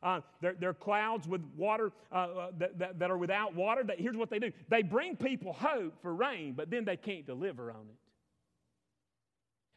Uh, 0.02 0.20
they're, 0.42 0.54
they're, 0.60 0.74
clouds 0.74 1.26
with 1.26 1.42
water 1.56 1.90
uh, 2.12 2.14
uh, 2.14 2.50
that, 2.58 2.78
that, 2.78 2.98
that, 2.98 3.10
are 3.10 3.16
without 3.16 3.54
water. 3.54 3.82
That, 3.82 3.98
here's 3.98 4.18
what 4.18 4.28
they 4.28 4.38
do 4.38 4.52
they 4.68 4.82
bring 4.82 5.16
people 5.16 5.54
hope 5.54 6.00
for 6.02 6.14
rain, 6.14 6.52
but 6.54 6.70
then 6.70 6.84
they 6.84 6.98
can't 6.98 7.26
deliver 7.26 7.70
on 7.70 7.86
it. 7.88 7.96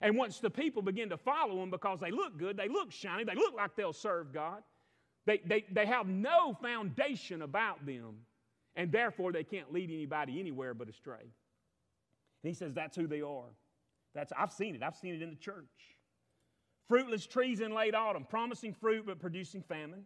And 0.01 0.17
once 0.17 0.39
the 0.39 0.49
people 0.49 0.81
begin 0.81 1.09
to 1.09 1.17
follow 1.17 1.55
them 1.55 1.71
because 1.71 2.01
they 2.01 2.11
look 2.11 2.37
good, 2.37 2.57
they 2.57 2.67
look 2.67 2.91
shiny, 2.91 3.23
they 3.23 3.35
look 3.35 3.55
like 3.55 3.75
they'll 3.77 3.93
serve 3.93 4.33
God, 4.33 4.63
they, 5.25 5.41
they, 5.45 5.63
they 5.71 5.85
have 5.85 6.07
no 6.07 6.53
foundation 6.61 7.41
about 7.41 7.85
them 7.85 8.17
and 8.77 8.91
therefore 8.91 9.33
they 9.33 9.43
can't 9.43 9.73
lead 9.73 9.89
anybody 9.89 10.39
anywhere 10.39 10.73
but 10.73 10.87
astray. 10.87 11.19
And 11.19 11.29
he 12.43 12.53
says 12.53 12.73
that's 12.73 12.95
who 12.95 13.07
they 13.07 13.21
are. 13.21 13.49
That's, 14.13 14.31
I've 14.37 14.53
seen 14.53 14.75
it, 14.75 14.83
I've 14.83 14.95
seen 14.95 15.15
it 15.15 15.21
in 15.21 15.31
the 15.31 15.35
church. 15.35 15.65
Fruitless 16.87 17.27
trees 17.27 17.59
in 17.59 17.73
late 17.73 17.95
autumn, 17.95 18.25
promising 18.29 18.73
fruit 18.73 19.05
but 19.05 19.19
producing 19.19 19.61
famine. 19.61 20.03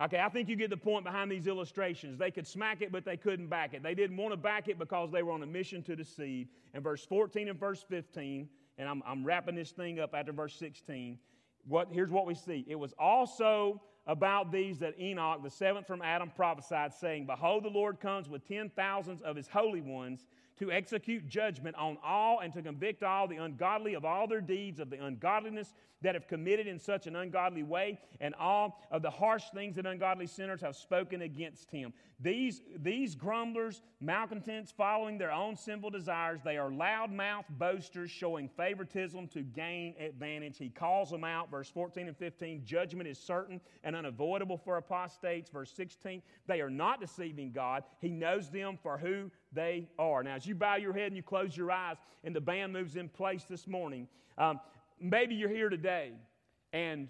Okay, 0.00 0.20
I 0.20 0.28
think 0.28 0.50
you 0.50 0.56
get 0.56 0.68
the 0.68 0.76
point 0.76 1.04
behind 1.04 1.32
these 1.32 1.46
illustrations. 1.46 2.18
They 2.18 2.30
could 2.30 2.46
smack 2.46 2.82
it, 2.82 2.92
but 2.92 3.06
they 3.06 3.16
couldn't 3.16 3.48
back 3.48 3.72
it. 3.72 3.82
They 3.82 3.94
didn't 3.94 4.18
want 4.18 4.32
to 4.32 4.36
back 4.36 4.68
it 4.68 4.78
because 4.78 5.10
they 5.10 5.22
were 5.22 5.32
on 5.32 5.42
a 5.42 5.46
mission 5.46 5.82
to 5.84 5.96
deceive. 5.96 6.48
And 6.74 6.84
verse 6.84 7.06
14 7.06 7.48
and 7.48 7.58
verse 7.58 7.82
15, 7.88 8.46
and 8.76 8.88
I'm, 8.88 9.02
I'm 9.06 9.24
wrapping 9.24 9.54
this 9.54 9.70
thing 9.70 9.98
up 9.98 10.14
after 10.14 10.32
verse 10.32 10.54
16. 10.56 11.18
What, 11.66 11.88
here's 11.90 12.10
what 12.10 12.26
we 12.26 12.34
see. 12.34 12.66
It 12.68 12.74
was 12.74 12.92
also 12.98 13.80
about 14.06 14.52
these 14.52 14.78
that 14.78 14.98
Enoch, 15.00 15.42
the 15.42 15.50
seventh 15.50 15.86
from 15.86 16.02
Adam, 16.02 16.30
prophesied, 16.34 16.92
saying, 16.94 17.26
Behold, 17.26 17.64
the 17.64 17.70
Lord 17.70 18.00
comes 18.00 18.28
with 18.28 18.46
ten 18.46 18.70
thousands 18.70 19.20
of 19.22 19.36
his 19.36 19.48
holy 19.48 19.80
ones 19.80 20.26
to 20.58 20.72
execute 20.72 21.28
judgment 21.28 21.76
on 21.76 21.98
all 22.04 22.40
and 22.40 22.52
to 22.54 22.62
convict 22.62 23.02
all 23.02 23.28
the 23.28 23.36
ungodly 23.36 23.94
of 23.94 24.04
all 24.04 24.26
their 24.26 24.40
deeds 24.40 24.80
of 24.80 24.90
the 24.90 25.04
ungodliness 25.04 25.74
that 26.02 26.14
have 26.14 26.28
committed 26.28 26.66
in 26.66 26.78
such 26.78 27.06
an 27.06 27.16
ungodly 27.16 27.62
way, 27.62 27.98
and 28.20 28.34
all 28.34 28.82
of 28.90 29.00
the 29.02 29.10
harsh 29.10 29.44
things 29.54 29.76
that 29.76 29.86
ungodly 29.86 30.26
sinners 30.26 30.60
have 30.60 30.76
spoken 30.76 31.22
against 31.22 31.70
him. 31.70 31.92
These, 32.20 32.60
these 32.78 33.14
grumblers, 33.14 33.82
malcontents, 34.00 34.72
following 34.72 35.18
their 35.18 35.32
own 35.32 35.56
sinful 35.56 35.90
desires, 35.90 36.40
they 36.44 36.58
are 36.58 36.70
loud-mouthed 36.70 37.58
boasters 37.58 38.10
showing 38.10 38.48
favoritism 38.48 39.28
to 39.28 39.42
gain 39.42 39.94
advantage. 39.98 40.58
He 40.58 40.68
calls 40.68 41.10
them 41.10 41.24
out, 41.24 41.50
verse 41.50 41.70
14 41.70 42.08
and 42.08 42.16
15. 42.16 42.64
Judgment 42.64 43.08
is 43.08 43.18
certain 43.18 43.60
and 43.82 43.96
unavoidable 43.96 44.58
for 44.58 44.76
apostates. 44.76 45.50
Verse 45.50 45.72
16, 45.72 46.22
they 46.46 46.60
are 46.60 46.70
not 46.70 47.00
deceiving 47.00 47.52
God. 47.52 47.84
He 48.00 48.10
knows 48.10 48.50
them 48.50 48.78
for 48.82 48.98
who 48.98 49.30
they 49.56 49.88
are. 49.98 50.22
Now, 50.22 50.36
as 50.36 50.46
you 50.46 50.54
bow 50.54 50.76
your 50.76 50.92
head 50.92 51.08
and 51.08 51.16
you 51.16 51.22
close 51.22 51.56
your 51.56 51.72
eyes, 51.72 51.96
and 52.22 52.36
the 52.36 52.40
band 52.40 52.72
moves 52.72 52.94
in 52.94 53.08
place 53.08 53.44
this 53.44 53.66
morning, 53.66 54.06
um, 54.38 54.60
maybe 55.00 55.34
you're 55.34 55.48
here 55.48 55.68
today 55.68 56.12
and 56.72 57.08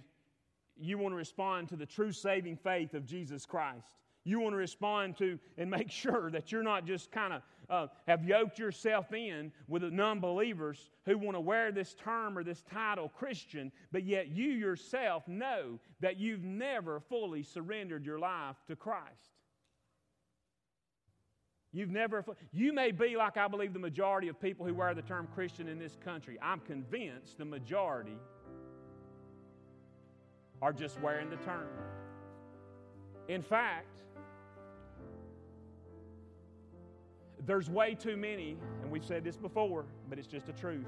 you 0.78 0.97
want 0.97 1.12
to 1.12 1.16
respond 1.16 1.68
to 1.68 1.76
the 1.76 1.86
true 1.86 2.12
saving 2.12 2.57
faith 2.57 2.94
of 2.94 3.05
Jesus 3.05 3.44
Christ. 3.44 3.97
You 4.24 4.40
want 4.40 4.55
to 4.55 4.59
respond 4.59 5.16
to 5.18 5.38
and 5.59 5.70
make 5.70 5.90
sure 6.03 6.30
that 6.30 6.51
you're 6.51 6.62
not 6.62 6.86
just 6.86 7.11
kind 7.12 7.32
of 7.34 7.42
uh, 7.68 7.86
have 8.07 8.24
yoked 8.24 8.59
yourself 8.59 9.12
in 9.12 9.53
with 9.68 9.82
the 9.82 9.90
non 9.90 10.20
believers 10.20 10.90
who 11.05 11.18
want 11.18 11.36
to 11.36 11.40
wear 11.40 11.72
this 11.72 11.94
term 11.94 12.38
or 12.38 12.44
this 12.44 12.62
title 12.62 13.09
Christian, 13.09 13.72
but 13.90 14.05
yet 14.05 14.28
you 14.28 14.51
yourself 14.51 15.26
know 15.26 15.80
that 16.01 16.18
you've 16.18 16.44
never 16.44 17.01
fully 17.01 17.42
surrendered 17.42 18.07
your 18.07 18.18
life 18.18 18.57
to 18.68 18.76
Christ. 18.76 19.36
You've 21.77 21.91
never, 21.91 22.24
you 22.55 22.72
may 22.72 22.91
be 22.91 23.16
like 23.16 23.37
I 23.37 23.49
believe 23.49 23.74
the 23.74 23.79
majority 23.79 24.29
of 24.29 24.41
people 24.41 24.64
who 24.64 24.72
wear 24.72 24.95
the 24.95 25.03
term 25.03 25.29
Christian 25.35 25.68
in 25.68 25.79
this 25.79 25.99
country. 26.03 26.39
I'm 26.41 26.61
convinced 26.61 27.37
the 27.37 27.45
majority 27.45 28.16
are 30.62 30.72
just 30.72 30.99
wearing 31.03 31.29
the 31.29 31.37
term. 31.37 31.68
In 33.29 33.43
fact, 33.43 34.01
there's 37.45 37.68
way 37.68 37.95
too 37.95 38.16
many, 38.16 38.57
and 38.81 38.91
we've 38.91 39.05
said 39.05 39.22
this 39.22 39.37
before, 39.37 39.85
but 40.09 40.18
it's 40.18 40.29
just 40.29 40.49
a 40.49 40.55
truth. 40.55 40.87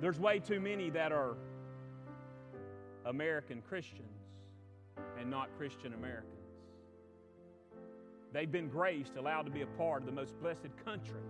There's 0.00 0.20
way 0.20 0.38
too 0.38 0.60
many 0.60 0.90
that 0.90 1.10
are 1.10 1.34
American 3.04 3.62
Christians 3.62 4.06
and 5.18 5.28
not 5.28 5.48
Christian 5.58 5.92
Americans. 5.92 6.33
They've 8.34 8.50
been 8.50 8.68
graced, 8.68 9.14
allowed 9.16 9.42
to 9.42 9.52
be 9.52 9.62
a 9.62 9.66
part 9.66 10.02
of 10.02 10.06
the 10.06 10.12
most 10.12 10.38
blessed 10.42 10.76
country. 10.84 11.20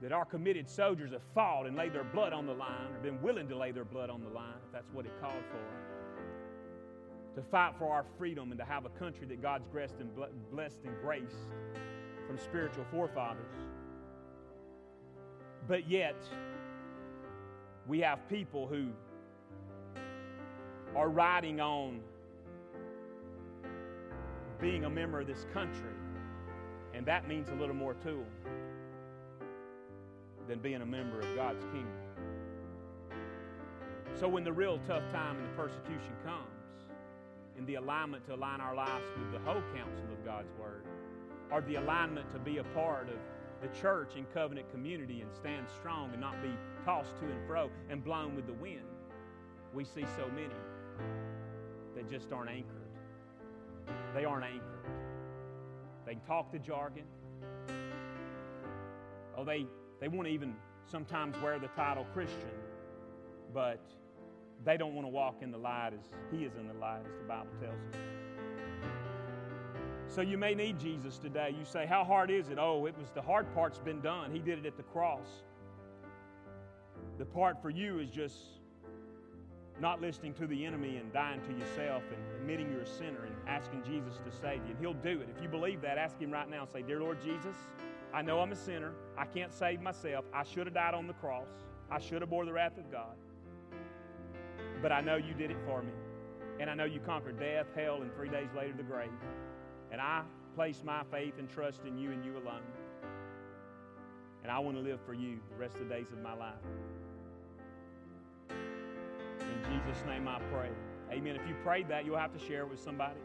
That 0.00 0.12
our 0.12 0.24
committed 0.24 0.66
soldiers 0.66 1.12
have 1.12 1.20
fought 1.34 1.66
and 1.66 1.76
laid 1.76 1.92
their 1.92 2.04
blood 2.04 2.32
on 2.32 2.46
the 2.46 2.54
line, 2.54 2.90
or 2.94 2.98
been 3.02 3.20
willing 3.20 3.48
to 3.48 3.56
lay 3.56 3.70
their 3.70 3.84
blood 3.84 4.08
on 4.08 4.22
the 4.22 4.30
line, 4.30 4.56
if 4.66 4.72
that's 4.72 4.90
what 4.94 5.04
it 5.04 5.12
called 5.20 5.44
for. 5.50 5.58
To 7.38 7.42
fight 7.50 7.74
for 7.78 7.92
our 7.92 8.06
freedom 8.16 8.50
and 8.50 8.58
to 8.58 8.64
have 8.64 8.86
a 8.86 8.88
country 8.88 9.26
that 9.26 9.42
God's 9.42 9.66
blessed 9.66 9.96
and, 10.00 10.08
blessed 10.50 10.80
and 10.86 10.96
graced 11.02 11.36
from 12.26 12.38
spiritual 12.38 12.86
forefathers. 12.90 13.52
But 15.68 15.90
yet, 15.90 16.16
we 17.86 18.00
have 18.00 18.26
people 18.30 18.66
who 18.66 18.88
are 20.96 21.10
riding 21.10 21.60
on 21.60 22.00
being 24.64 24.86
a 24.86 24.90
member 24.90 25.20
of 25.20 25.26
this 25.26 25.44
country. 25.52 25.92
And 26.94 27.04
that 27.04 27.28
means 27.28 27.50
a 27.50 27.54
little 27.54 27.74
more 27.74 27.92
to 27.92 28.12
them 28.12 28.26
than 30.48 30.58
being 30.58 30.80
a 30.80 30.86
member 30.86 31.20
of 31.20 31.36
God's 31.36 31.62
kingdom. 31.64 31.92
So 34.18 34.26
when 34.26 34.42
the 34.42 34.52
real 34.54 34.80
tough 34.86 35.02
time 35.12 35.36
and 35.36 35.44
the 35.46 35.52
persecution 35.52 36.14
comes, 36.24 36.48
in 37.58 37.66
the 37.66 37.74
alignment 37.74 38.24
to 38.26 38.34
align 38.34 38.62
our 38.62 38.74
lives 38.74 39.04
with 39.18 39.32
the 39.32 39.38
whole 39.40 39.62
counsel 39.76 40.06
of 40.10 40.24
God's 40.24 40.50
Word, 40.58 40.86
or 41.50 41.60
the 41.60 41.74
alignment 41.74 42.30
to 42.32 42.38
be 42.38 42.56
a 42.56 42.64
part 42.64 43.10
of 43.10 43.16
the 43.60 43.68
church 43.78 44.12
and 44.16 44.24
covenant 44.32 44.70
community 44.70 45.20
and 45.20 45.30
stand 45.34 45.66
strong 45.78 46.10
and 46.12 46.22
not 46.22 46.42
be 46.42 46.50
tossed 46.86 47.18
to 47.18 47.26
and 47.26 47.46
fro 47.46 47.68
and 47.90 48.02
blown 48.02 48.34
with 48.34 48.46
the 48.46 48.54
wind, 48.54 48.80
we 49.74 49.84
see 49.84 50.06
so 50.16 50.26
many 50.34 50.54
that 51.94 52.08
just 52.10 52.32
aren't 52.32 52.48
anchored. 52.48 52.83
They 54.14 54.24
aren't 54.24 54.44
anchored. 54.44 54.62
They 56.06 56.12
can 56.12 56.22
talk 56.22 56.52
the 56.52 56.58
jargon. 56.58 57.04
Oh, 59.36 59.44
they, 59.44 59.66
they 60.00 60.08
won't 60.08 60.28
even 60.28 60.54
sometimes 60.86 61.36
wear 61.42 61.58
the 61.58 61.68
title 61.68 62.06
Christian, 62.12 62.50
but 63.52 63.80
they 64.64 64.76
don't 64.76 64.94
want 64.94 65.06
to 65.06 65.10
walk 65.10 65.36
in 65.42 65.50
the 65.50 65.58
light 65.58 65.90
as 65.92 66.10
He 66.30 66.44
is 66.44 66.56
in 66.56 66.68
the 66.68 66.74
light, 66.74 67.00
as 67.06 67.18
the 67.18 67.26
Bible 67.26 67.50
tells 67.60 67.80
us. 67.94 68.00
So 70.06 70.20
you 70.20 70.38
may 70.38 70.54
need 70.54 70.78
Jesus 70.78 71.18
today. 71.18 71.54
You 71.58 71.64
say, 71.64 71.86
How 71.86 72.04
hard 72.04 72.30
is 72.30 72.48
it? 72.48 72.58
Oh, 72.58 72.86
it 72.86 72.96
was 72.96 73.10
the 73.14 73.22
hard 73.22 73.52
part's 73.54 73.78
been 73.78 74.00
done. 74.00 74.30
He 74.30 74.38
did 74.38 74.60
it 74.60 74.66
at 74.66 74.76
the 74.76 74.82
cross. 74.84 75.42
The 77.18 77.24
part 77.24 77.60
for 77.60 77.70
you 77.70 77.98
is 77.98 78.10
just 78.10 78.36
not 79.80 80.00
listening 80.00 80.34
to 80.34 80.46
the 80.46 80.64
enemy 80.64 80.96
and 80.98 81.12
dying 81.12 81.40
to 81.42 81.52
yourself 81.52 82.02
and 82.10 82.40
admitting 82.40 82.70
you're 82.70 82.82
a 82.82 82.86
sinner 82.86 83.24
and 83.24 83.34
asking 83.48 83.82
Jesus 83.82 84.20
to 84.24 84.30
save 84.30 84.64
you. 84.64 84.70
And 84.70 84.78
He'll 84.78 84.94
do 84.94 85.20
it. 85.20 85.28
If 85.34 85.42
you 85.42 85.48
believe 85.48 85.80
that, 85.82 85.98
ask 85.98 86.18
Him 86.18 86.30
right 86.30 86.48
now. 86.48 86.62
and 86.62 86.70
Say, 86.70 86.82
Dear 86.82 87.00
Lord 87.00 87.20
Jesus, 87.22 87.56
I 88.12 88.22
know 88.22 88.40
I'm 88.40 88.52
a 88.52 88.56
sinner. 88.56 88.92
I 89.18 89.24
can't 89.24 89.52
save 89.52 89.80
myself. 89.80 90.24
I 90.32 90.44
should 90.44 90.66
have 90.66 90.74
died 90.74 90.94
on 90.94 91.06
the 91.06 91.14
cross. 91.14 91.48
I 91.90 91.98
should 91.98 92.22
have 92.22 92.30
bore 92.30 92.44
the 92.44 92.52
wrath 92.52 92.78
of 92.78 92.90
God. 92.90 93.16
But 94.80 94.92
I 94.92 95.00
know 95.00 95.16
you 95.16 95.34
did 95.34 95.50
it 95.50 95.56
for 95.66 95.82
me. 95.82 95.92
And 96.60 96.70
I 96.70 96.74
know 96.74 96.84
you 96.84 97.00
conquered 97.00 97.40
death, 97.40 97.66
hell, 97.74 98.02
and 98.02 98.14
three 98.14 98.28
days 98.28 98.48
later 98.56 98.74
the 98.76 98.84
grave. 98.84 99.10
And 99.90 100.00
I 100.00 100.22
place 100.54 100.82
my 100.84 101.02
faith 101.10 101.34
and 101.38 101.50
trust 101.50 101.84
in 101.84 101.98
you 101.98 102.12
and 102.12 102.24
you 102.24 102.32
alone. 102.32 102.62
And 104.42 104.52
I 104.52 104.58
want 104.60 104.76
to 104.76 104.82
live 104.82 105.00
for 105.04 105.14
you 105.14 105.38
the 105.50 105.56
rest 105.56 105.74
of 105.76 105.88
the 105.88 105.94
days 105.94 106.12
of 106.12 106.22
my 106.22 106.34
life. 106.34 106.54
In 109.54 109.62
Jesus' 109.62 110.04
name 110.06 110.26
I 110.26 110.40
pray. 110.52 110.70
Amen. 111.12 111.36
If 111.36 111.46
you 111.46 111.54
prayed 111.62 111.88
that, 111.88 112.04
you'll 112.04 112.18
have 112.18 112.32
to 112.32 112.44
share 112.44 112.62
it 112.62 112.68
with 112.68 112.80
somebody. 112.80 113.20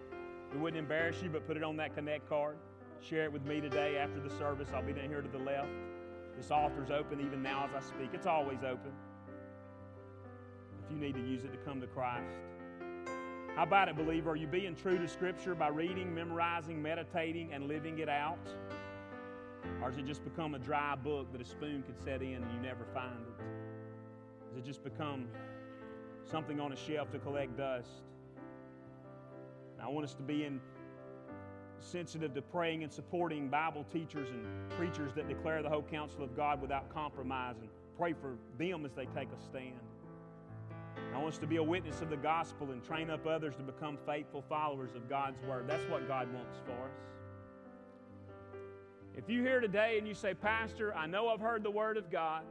It 0.53 0.59
wouldn't 0.59 0.79
embarrass 0.79 1.21
you, 1.21 1.29
but 1.29 1.47
put 1.47 1.57
it 1.57 1.63
on 1.63 1.77
that 1.77 1.95
Connect 1.95 2.29
card. 2.29 2.57
Share 3.01 3.23
it 3.23 3.33
with 3.33 3.45
me 3.45 3.61
today 3.61 3.97
after 3.97 4.19
the 4.19 4.29
service. 4.29 4.69
I'll 4.73 4.83
be 4.83 4.93
down 4.93 5.07
here 5.07 5.21
to 5.21 5.27
the 5.27 5.39
left. 5.39 5.69
This 6.37 6.51
altar's 6.51 6.91
open 6.91 7.19
even 7.19 7.41
now 7.41 7.67
as 7.67 7.83
I 7.83 7.85
speak. 7.85 8.09
It's 8.13 8.27
always 8.27 8.59
open. 8.59 8.91
If 10.85 10.91
you 10.91 10.97
need 10.97 11.15
to 11.15 11.21
use 11.21 11.43
it 11.43 11.51
to 11.51 11.57
come 11.57 11.81
to 11.81 11.87
Christ. 11.87 12.39
How 13.55 13.63
about 13.63 13.89
it, 13.89 13.97
believer? 13.97 14.31
Are 14.31 14.35
you 14.35 14.47
being 14.47 14.75
true 14.75 14.97
to 14.97 15.07
Scripture 15.07 15.55
by 15.55 15.67
reading, 15.69 16.13
memorizing, 16.13 16.81
meditating, 16.81 17.53
and 17.53 17.67
living 17.67 17.99
it 17.99 18.09
out? 18.09 18.37
Or 19.81 19.89
has 19.89 19.97
it 19.97 20.05
just 20.05 20.23
become 20.23 20.55
a 20.55 20.59
dry 20.59 20.95
book 20.95 21.31
that 21.31 21.41
a 21.41 21.45
spoon 21.45 21.83
could 21.83 21.99
set 22.03 22.21
in 22.21 22.35
and 22.35 22.51
you 22.53 22.59
never 22.61 22.85
find 22.93 23.19
it? 23.37 23.43
Has 24.49 24.57
it 24.57 24.65
just 24.65 24.83
become 24.83 25.27
something 26.29 26.59
on 26.59 26.71
a 26.71 26.75
shelf 26.75 27.11
to 27.11 27.19
collect 27.19 27.57
dust? 27.57 27.89
I 29.81 29.87
want 29.87 30.05
us 30.05 30.13
to 30.15 30.23
be 30.23 30.43
in 30.43 30.59
sensitive 31.79 32.33
to 32.33 32.41
praying 32.41 32.83
and 32.83 32.91
supporting 32.91 33.47
Bible 33.47 33.85
teachers 33.91 34.29
and 34.29 34.45
preachers 34.71 35.13
that 35.15 35.27
declare 35.27 35.63
the 35.63 35.69
whole 35.69 35.81
counsel 35.81 36.23
of 36.23 36.35
God 36.35 36.61
without 36.61 36.93
compromise 36.93 37.55
and 37.61 37.69
pray 37.97 38.13
for 38.13 38.35
them 38.57 38.85
as 38.85 38.93
they 38.93 39.05
take 39.05 39.29
a 39.31 39.41
stand. 39.41 39.79
I 41.13 41.17
want 41.17 41.33
us 41.33 41.39
to 41.39 41.47
be 41.47 41.55
a 41.55 41.63
witness 41.63 42.01
of 42.01 42.09
the 42.09 42.17
gospel 42.17 42.71
and 42.71 42.83
train 42.83 43.09
up 43.09 43.25
others 43.25 43.55
to 43.55 43.63
become 43.63 43.97
faithful 44.05 44.43
followers 44.47 44.95
of 44.95 45.09
God's 45.09 45.41
word. 45.43 45.65
That's 45.67 45.89
what 45.89 46.07
God 46.07 46.31
wants 46.33 46.57
for 46.65 46.71
us. 46.71 46.99
If 49.17 49.29
you're 49.29 49.43
here 49.43 49.59
today 49.59 49.97
and 49.97 50.07
you 50.07 50.13
say, 50.13 50.33
Pastor, 50.33 50.93
I 50.93 51.07
know 51.07 51.29
I've 51.29 51.39
heard 51.39 51.63
the 51.63 51.71
word 51.71 51.97
of 51.97 52.11
God, 52.11 52.43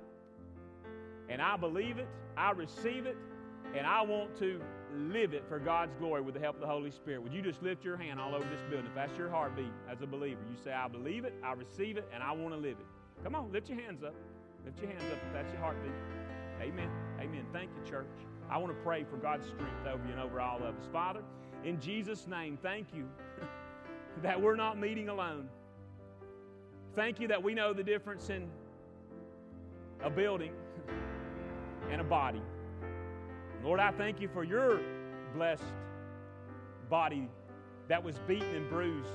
and 1.28 1.40
I 1.40 1.56
believe 1.56 1.98
it, 1.98 2.08
I 2.36 2.50
receive 2.50 3.06
it, 3.06 3.16
and 3.78 3.86
I 3.86 4.02
want 4.02 4.36
to 4.40 4.60
live 4.92 5.32
it 5.32 5.44
for 5.48 5.60
God's 5.60 5.94
glory 5.94 6.20
with 6.20 6.34
the 6.34 6.40
help 6.40 6.56
of 6.56 6.60
the 6.60 6.66
Holy 6.66 6.90
Spirit. 6.90 7.22
Would 7.22 7.32
you 7.32 7.42
just 7.42 7.62
lift 7.62 7.84
your 7.84 7.96
hand 7.96 8.18
all 8.18 8.34
over 8.34 8.44
this 8.44 8.60
building? 8.68 8.86
If 8.86 8.94
that's 8.94 9.16
your 9.16 9.30
heartbeat 9.30 9.70
as 9.88 10.02
a 10.02 10.06
believer, 10.06 10.40
you 10.50 10.56
say, 10.62 10.72
I 10.72 10.88
believe 10.88 11.24
it, 11.24 11.34
I 11.44 11.52
receive 11.52 11.96
it, 11.96 12.08
and 12.12 12.20
I 12.20 12.32
want 12.32 12.54
to 12.54 12.60
live 12.60 12.76
it. 12.80 12.86
Come 13.22 13.36
on, 13.36 13.52
lift 13.52 13.68
your 13.68 13.80
hands 13.80 14.02
up. 14.02 14.14
Lift 14.64 14.80
your 14.80 14.90
hands 14.90 15.04
up 15.04 15.18
if 15.26 15.32
that's 15.32 15.52
your 15.52 15.60
heartbeat. 15.60 15.92
Amen. 16.60 16.90
Amen. 17.20 17.44
Thank 17.52 17.70
you, 17.76 17.88
church. 17.88 18.06
I 18.50 18.58
want 18.58 18.76
to 18.76 18.82
pray 18.82 19.04
for 19.04 19.16
God's 19.16 19.46
strength 19.46 19.86
over 19.86 20.04
you 20.04 20.12
and 20.12 20.20
over 20.20 20.40
all 20.40 20.58
of 20.58 20.74
us. 20.76 20.88
Father, 20.92 21.20
in 21.64 21.80
Jesus' 21.80 22.26
name, 22.26 22.58
thank 22.60 22.88
you 22.92 23.08
that 24.22 24.40
we're 24.40 24.56
not 24.56 24.78
meeting 24.78 25.08
alone. 25.08 25.48
Thank 26.96 27.20
you 27.20 27.28
that 27.28 27.40
we 27.40 27.54
know 27.54 27.72
the 27.72 27.84
difference 27.84 28.28
in 28.28 28.48
a 30.02 30.10
building 30.10 30.52
and 31.90 32.00
a 32.00 32.04
body. 32.04 32.42
Lord, 33.62 33.80
I 33.80 33.90
thank 33.90 34.20
you 34.20 34.28
for 34.28 34.44
your 34.44 34.80
blessed 35.34 35.64
body 36.88 37.28
that 37.88 38.02
was 38.02 38.18
beaten 38.26 38.54
and 38.54 38.68
bruised, 38.68 39.08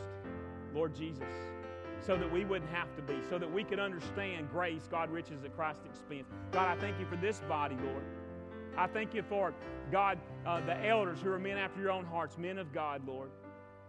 Lord 0.74 0.96
Jesus, 0.96 1.30
so 2.02 2.18
that 2.18 2.32
we 2.32 2.44
wouldn't 2.44 2.70
have 2.72 2.94
to 2.96 3.02
be, 3.02 3.18
so 3.30 3.38
that 3.38 3.52
we 3.52 3.64
could 3.64 3.80
understand 3.80 4.50
grace, 4.52 4.88
God 4.91 5.10
riches 5.10 5.44
at 5.44 5.56
Christ's 5.56 5.86
expense. 5.86 6.28
God, 6.52 6.78
I 6.78 6.82
thank 6.82 7.00
you 7.00 7.06
for 7.06 7.16
this 7.16 7.41
body, 7.48 7.78
Lord. 7.84 8.04
I 8.76 8.88
thank 8.88 9.14
you 9.14 9.24
for, 9.24 9.54
God, 9.91 10.18
uh, 10.46 10.60
the 10.62 10.86
elders 10.86 11.20
who 11.22 11.32
are 11.32 11.39
men 11.39 11.58
after 11.58 11.80
your 11.80 11.91
own 11.91 12.06
hearts, 12.06 12.38
men 12.38 12.58
of 12.58 12.74
God, 12.74 13.08
Lord, 13.08 13.30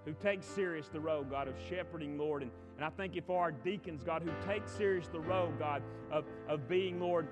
who 0.05 0.13
take 0.23 0.43
serious 0.43 0.89
the 0.89 1.01
role, 1.01 1.25
God, 1.25 1.49
of 1.49 1.55
shepherding, 1.69 2.19
Lord. 2.19 2.43
And, 2.43 2.51
and 2.77 2.85
I 2.85 2.91
thank 2.91 3.15
you 3.15 3.23
for 3.27 3.41
our 3.41 3.51
deacons, 3.51 4.03
God, 4.03 4.23
who 4.23 4.31
take 4.47 4.69
serious 4.69 5.09
the 5.09 5.21
role, 5.21 5.53
God, 5.59 5.83
of, 6.13 6.27
of 6.47 6.69
being, 6.69 7.01
Lord, 7.01 7.27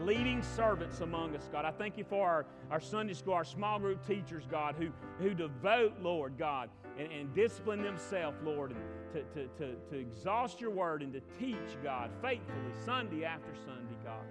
leading 0.00 0.42
servants 0.42 1.00
among 1.00 1.34
us, 1.34 1.48
God. 1.50 1.64
I 1.64 1.70
thank 1.70 1.96
you 1.96 2.04
for 2.04 2.26
our, 2.26 2.46
our 2.70 2.80
Sunday 2.80 3.14
school, 3.14 3.34
our 3.34 3.44
small 3.44 3.78
group 3.78 4.06
teachers, 4.06 4.44
God, 4.50 4.74
who, 4.78 4.88
who 5.18 5.34
devote, 5.34 5.94
Lord, 6.00 6.38
God, 6.38 6.68
and, 6.98 7.10
and 7.10 7.34
discipline 7.34 7.82
themselves, 7.82 8.36
Lord, 8.44 8.72
and 8.72 8.80
to, 9.12 9.22
to, 9.34 9.48
to, 9.58 9.74
to 9.90 9.98
exhaust 9.98 10.60
your 10.60 10.70
word 10.70 11.02
and 11.02 11.12
to 11.12 11.20
teach, 11.38 11.56
God, 11.82 12.10
faithfully, 12.22 12.72
Sunday 12.84 13.24
after 13.24 13.54
Sunday, 13.64 13.96
God 14.04 14.24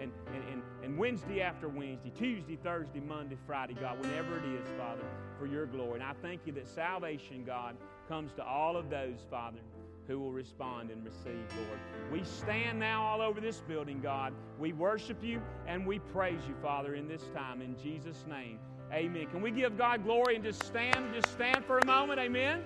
and, 0.00 0.12
and, 0.34 0.44
and, 0.52 0.62
and 0.82 0.98
Wednesday 0.98 1.40
after 1.40 1.68
Wednesday, 1.68 2.12
Tuesday, 2.16 2.56
Thursday, 2.62 3.00
Monday, 3.00 3.36
Friday, 3.46 3.74
God, 3.80 4.00
whenever 4.00 4.38
it 4.38 4.44
is, 4.44 4.66
Father, 4.78 5.02
for 5.38 5.46
your 5.46 5.66
glory. 5.66 5.94
And 5.94 6.02
I 6.02 6.12
thank 6.22 6.42
you 6.46 6.52
that 6.54 6.68
salvation, 6.68 7.44
God, 7.44 7.76
comes 8.08 8.32
to 8.34 8.44
all 8.44 8.76
of 8.76 8.90
those, 8.90 9.18
Father, 9.30 9.58
who 10.08 10.18
will 10.18 10.32
respond 10.32 10.90
and 10.90 11.04
receive, 11.04 11.44
Lord. 11.56 11.78
We 12.10 12.24
stand 12.24 12.78
now 12.78 13.04
all 13.04 13.20
over 13.20 13.40
this 13.40 13.62
building, 13.68 14.00
God. 14.00 14.32
We 14.58 14.72
worship 14.72 15.22
you 15.22 15.40
and 15.66 15.86
we 15.86 15.98
praise 15.98 16.40
you, 16.48 16.54
Father, 16.62 16.94
in 16.94 17.06
this 17.06 17.22
time. 17.34 17.60
In 17.60 17.76
Jesus' 17.80 18.24
name, 18.28 18.58
amen. 18.92 19.26
Can 19.26 19.42
we 19.42 19.50
give 19.50 19.76
God 19.76 20.02
glory 20.02 20.34
and 20.34 20.42
just 20.42 20.62
stand? 20.64 21.14
Just 21.14 21.30
stand 21.32 21.64
for 21.66 21.78
a 21.78 21.84
moment, 21.84 22.18
amen? 22.18 22.64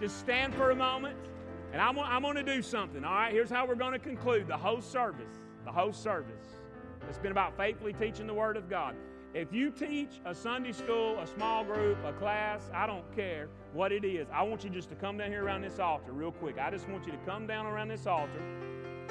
Just 0.00 0.20
stand 0.20 0.54
for 0.54 0.70
a 0.70 0.76
moment. 0.76 1.16
And 1.72 1.80
I'm, 1.80 1.98
I'm 1.98 2.20
going 2.20 2.36
to 2.36 2.42
do 2.42 2.60
something, 2.60 3.02
all 3.02 3.14
right? 3.14 3.32
Here's 3.32 3.48
how 3.48 3.66
we're 3.66 3.74
going 3.74 3.92
to 3.92 3.98
conclude 3.98 4.46
the 4.46 4.58
whole 4.58 4.82
service. 4.82 5.40
The 5.64 5.72
whole 5.72 5.94
service. 5.94 6.44
It's 7.08 7.18
been 7.18 7.32
about 7.32 7.56
faithfully 7.56 7.94
teaching 7.94 8.26
the 8.26 8.34
Word 8.34 8.58
of 8.58 8.68
God. 8.68 8.94
If 9.34 9.52
you 9.52 9.70
teach 9.70 10.20
a 10.26 10.34
Sunday 10.34 10.72
school, 10.72 11.18
a 11.18 11.26
small 11.26 11.64
group, 11.64 11.96
a 12.04 12.12
class, 12.12 12.68
I 12.74 12.86
don't 12.86 13.04
care 13.16 13.48
what 13.72 13.90
it 13.90 14.04
is. 14.04 14.28
I 14.32 14.42
want 14.42 14.62
you 14.62 14.68
just 14.68 14.90
to 14.90 14.94
come 14.94 15.16
down 15.16 15.30
here 15.30 15.42
around 15.42 15.62
this 15.62 15.78
altar 15.78 16.12
real 16.12 16.32
quick. 16.32 16.58
I 16.58 16.70
just 16.70 16.86
want 16.88 17.06
you 17.06 17.12
to 17.12 17.18
come 17.24 17.46
down 17.46 17.64
around 17.64 17.88
this 17.88 18.06
altar 18.06 18.42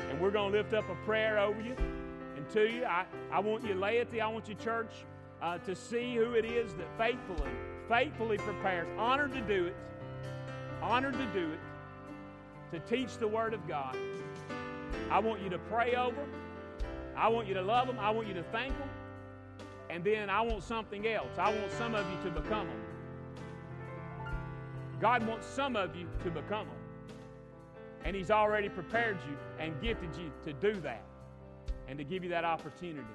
and 0.09 0.21
we're 0.21 0.29
going 0.29 0.51
to 0.51 0.57
lift 0.57 0.73
up 0.73 0.87
a 0.89 0.95
prayer 1.05 1.39
over 1.39 1.59
you 1.59 1.75
and 2.35 2.47
to 2.51 2.71
you. 2.71 2.85
I, 2.85 3.05
I 3.31 3.39
want 3.39 3.65
you, 3.65 3.73
laity, 3.73 4.21
I 4.21 4.27
want 4.27 4.47
you, 4.47 4.53
church, 4.55 4.91
uh, 5.41 5.57
to 5.59 5.75
see 5.75 6.15
who 6.15 6.33
it 6.33 6.45
is 6.45 6.73
that 6.75 6.87
faithfully, 6.99 7.49
faithfully 7.87 8.37
prepares, 8.37 8.87
honored 8.99 9.33
to 9.33 9.41
do 9.41 9.65
it, 9.65 9.75
honored 10.83 11.13
to 11.13 11.25
do 11.33 11.51
it, 11.51 11.59
to 12.71 12.79
teach 12.81 13.17
the 13.17 13.27
Word 13.27 13.55
of 13.55 13.67
God. 13.67 13.97
I 15.09 15.17
want 15.17 15.41
you 15.41 15.49
to 15.49 15.57
pray 15.57 15.95
over 15.95 16.25
I 17.15 17.27
want 17.27 17.47
you 17.47 17.53
to 17.55 17.61
love 17.61 17.87
them. 17.87 17.97
I 17.99 18.09
want 18.09 18.27
you 18.27 18.33
to 18.35 18.43
thank 18.43 18.77
them. 18.77 18.89
And 19.91 20.05
then 20.05 20.29
I 20.29 20.39
want 20.39 20.63
something 20.63 21.05
else. 21.05 21.37
I 21.37 21.53
want 21.53 21.69
some 21.73 21.95
of 21.95 22.05
you 22.09 22.29
to 22.29 22.41
become 22.41 22.67
them. 22.67 22.81
God 25.01 25.27
wants 25.27 25.45
some 25.45 25.75
of 25.75 25.95
you 25.97 26.07
to 26.23 26.31
become 26.31 26.67
them. 26.67 26.77
And 28.05 28.15
He's 28.15 28.31
already 28.31 28.69
prepared 28.69 29.17
you 29.27 29.35
and 29.59 29.79
gifted 29.81 30.15
you 30.15 30.31
to 30.45 30.53
do 30.53 30.79
that 30.81 31.03
and 31.89 31.97
to 31.97 32.05
give 32.05 32.23
you 32.23 32.29
that 32.29 32.45
opportunity. 32.45 33.05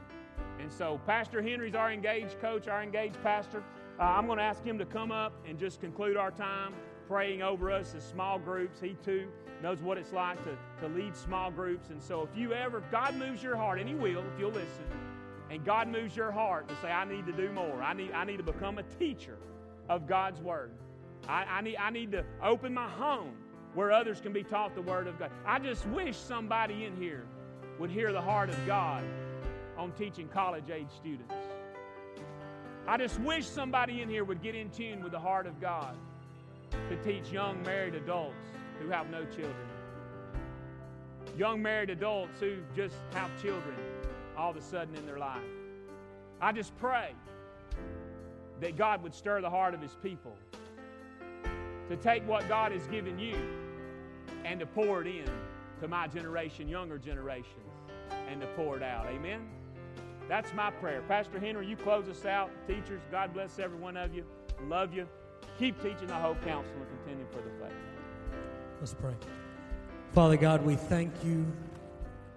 And 0.61 0.71
so, 0.71 1.01
Pastor 1.07 1.41
Henry's 1.41 1.75
our 1.75 1.91
engaged 1.91 2.41
coach, 2.41 2.69
our 2.69 2.83
engaged 2.83 3.23
pastor. 3.23 3.63
Uh, 3.99 4.03
I'm 4.03 4.27
going 4.27 4.37
to 4.37 4.45
ask 4.45 4.63
him 4.63 4.79
to 4.79 4.85
come 4.85 5.11
up 5.11 5.33
and 5.49 5.59
just 5.59 5.81
conclude 5.81 6.19
our 6.19 6.31
time 6.31 6.75
praying 7.09 7.41
over 7.41 7.71
us 7.71 7.95
as 7.95 8.05
small 8.07 8.39
groups. 8.39 8.81
He 8.81 8.97
too 9.03 9.29
knows 9.63 9.81
what 9.81 9.97
it's 9.97 10.13
like 10.13 10.43
to, 10.45 10.59
to 10.81 10.89
lead 10.95 11.17
small 11.17 11.51
groups. 11.51 11.89
And 11.89 12.03
so 12.03 12.23
if 12.23 12.39
you 12.39 12.53
ever, 12.53 12.79
if 12.79 12.91
God 12.91 13.15
moves 13.17 13.43
your 13.43 13.57
heart, 13.57 13.79
and 13.79 13.89
He 13.89 13.95
will 13.95 14.21
if 14.21 14.39
you'll 14.39 14.51
listen, 14.51 14.85
and 15.51 15.65
God 15.65 15.89
moves 15.89 16.17
your 16.17 16.33
heart 16.33 16.69
to 16.69 16.75
say, 16.83 16.91
I 16.91 17.05
need 17.05 17.27
to 17.27 17.33
do 17.33 17.53
more, 17.53 17.83
I 17.83 17.93
need, 17.93 18.13
I 18.13 18.25
need 18.25 18.39
to 18.39 18.43
become 18.43 18.79
a 18.79 18.83
teacher 18.83 19.39
of 19.89 20.07
God's 20.07 20.41
Word. 20.41 20.73
I, 21.29 21.45
I, 21.45 21.61
need, 21.61 21.77
I 21.77 21.91
need 21.91 22.13
to 22.13 22.25
open 22.43 22.75
my 22.75 22.89
home 22.89 23.33
where 23.75 23.93
others 23.93 24.21
can 24.21 24.33
be 24.33 24.43
taught 24.43 24.75
the 24.75 24.83
Word 24.83 25.07
of 25.07 25.19
God. 25.19 25.31
I 25.45 25.59
just 25.59 25.87
wish 25.87 26.17
somebody 26.17 26.85
in 26.85 26.97
here 26.97 27.27
would 27.79 27.91
hear 27.91 28.13
the 28.13 28.21
heart 28.21 28.49
of 28.49 28.67
God 28.67 29.05
on 29.77 29.93
teaching 29.93 30.29
college 30.29 30.71
age 30.71 30.91
students. 30.97 31.35
I 32.89 32.97
just 32.97 33.21
wish 33.21 33.47
somebody 33.47 34.01
in 34.01 34.09
here 34.09 34.25
would 34.25 34.43
get 34.43 34.55
in 34.55 34.71
tune 34.71 35.03
with 35.03 35.13
the 35.13 35.19
heart 35.19 35.47
of 35.47 35.61
God 35.61 35.97
to 36.89 36.97
teach 37.05 37.31
young 37.33 37.63
married 37.63 37.95
adults 37.95 38.47
who 38.81 38.89
have 38.89 39.11
no 39.11 39.25
children. 39.25 39.55
Young 41.37 41.61
married 41.61 41.91
adults 41.91 42.41
who 42.41 42.59
just 42.75 42.95
have 43.13 43.31
children 43.43 43.77
all 44.37 44.51
of 44.51 44.57
a 44.57 44.63
sudden 44.63 44.95
in 44.97 45.07
their 45.07 45.19
life. 45.19 45.43
I 46.41 46.53
just 46.53 46.77
pray 46.77 47.13
that 48.61 48.77
God 48.77 49.03
would 49.03 49.15
stir 49.15 49.41
the 49.41 49.51
heart 49.51 49.75
of 49.75 49.81
His 49.81 49.97
people 50.03 50.37
to 51.89 51.97
take 51.97 52.27
what 52.27 52.49
God 52.49 52.73
has 52.73 52.87
given 52.89 53.19
you 53.19 53.37
and 54.45 54.61
to 54.61 54.67
pour 54.67 55.03
it 55.03 55.07
in 55.07 55.31
to 55.81 55.89
my 55.89 56.07
generation, 56.09 56.69
younger 56.69 56.99
generations, 56.99 57.73
and 58.29 58.41
to 58.41 58.47
pour 58.49 58.77
it 58.77 58.83
out. 58.83 59.07
Amen? 59.07 59.49
That's 60.29 60.53
my 60.55 60.71
prayer. 60.71 61.03
Pastor 61.07 61.39
Henry, 61.39 61.67
you 61.67 61.77
close 61.77 62.09
us 62.09 62.25
out. 62.25 62.51
Teachers, 62.67 63.01
God 63.11 63.33
bless 63.33 63.59
every 63.59 63.79
one 63.79 63.97
of 63.97 64.15
you. 64.15 64.25
Love 64.69 64.93
you. 64.93 65.07
Keep 65.59 65.81
teaching 65.83 66.09
the 66.09 66.15
whole 66.15 66.35
counsel 66.37 66.75
and 66.75 66.89
contending 66.99 67.27
for 67.29 67.37
the 67.39 67.65
faith. 67.65 67.77
Let's 68.81 68.95
pray. 68.95 69.15
Father 70.13 70.37
God, 70.37 70.65
we 70.65 70.77
thank 70.77 71.13
you 71.25 71.47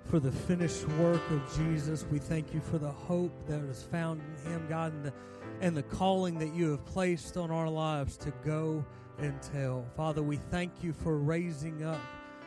for 0.10 0.20
the 0.20 0.32
finished 0.32 0.88
work 0.97 1.22
of 1.30 1.55
Jesus. 1.55 2.03
We 2.12 2.18
thank 2.18 2.51
you 2.51 2.62
for 2.62 2.80
the 2.80 2.89
hope 2.89 3.32
that 3.47 3.62
is 3.62 3.84
found 3.84 4.22
in 4.22 4.51
Him, 4.51 4.66
God, 4.68 4.91
and 4.91 5.05
the, 5.05 5.14
and 5.62 5.78
the 5.78 5.84
calling 5.84 6.39
that 6.39 6.51
you 6.51 6.72
have 6.72 6.84
placed 6.86 7.38
on 7.38 7.51
our 7.51 7.70
lives 7.70 8.18
to 8.18 8.34
go 8.43 8.84
and 9.20 9.39
tell. 9.53 9.86
Father, 9.95 10.24
we 10.24 10.38
thank 10.38 10.72
you 10.82 10.93
for 10.93 11.18
raising 11.18 11.84
up 11.84 11.99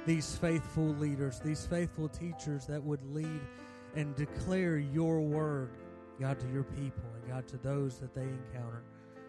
these 0.06 0.34
faithful 0.34 0.88
leaders, 0.94 1.38
these 1.38 1.64
faithful 1.64 2.08
teachers 2.08 2.66
that 2.66 2.82
would 2.82 3.04
lead 3.14 3.40
and 3.94 4.16
declare 4.16 4.78
your 4.78 5.20
word, 5.20 5.70
God, 6.18 6.40
to 6.40 6.48
your 6.48 6.64
people 6.64 7.04
and 7.14 7.32
God, 7.32 7.46
to 7.46 7.58
those 7.58 7.98
that 7.98 8.12
they 8.12 8.22
encounter. 8.22 8.82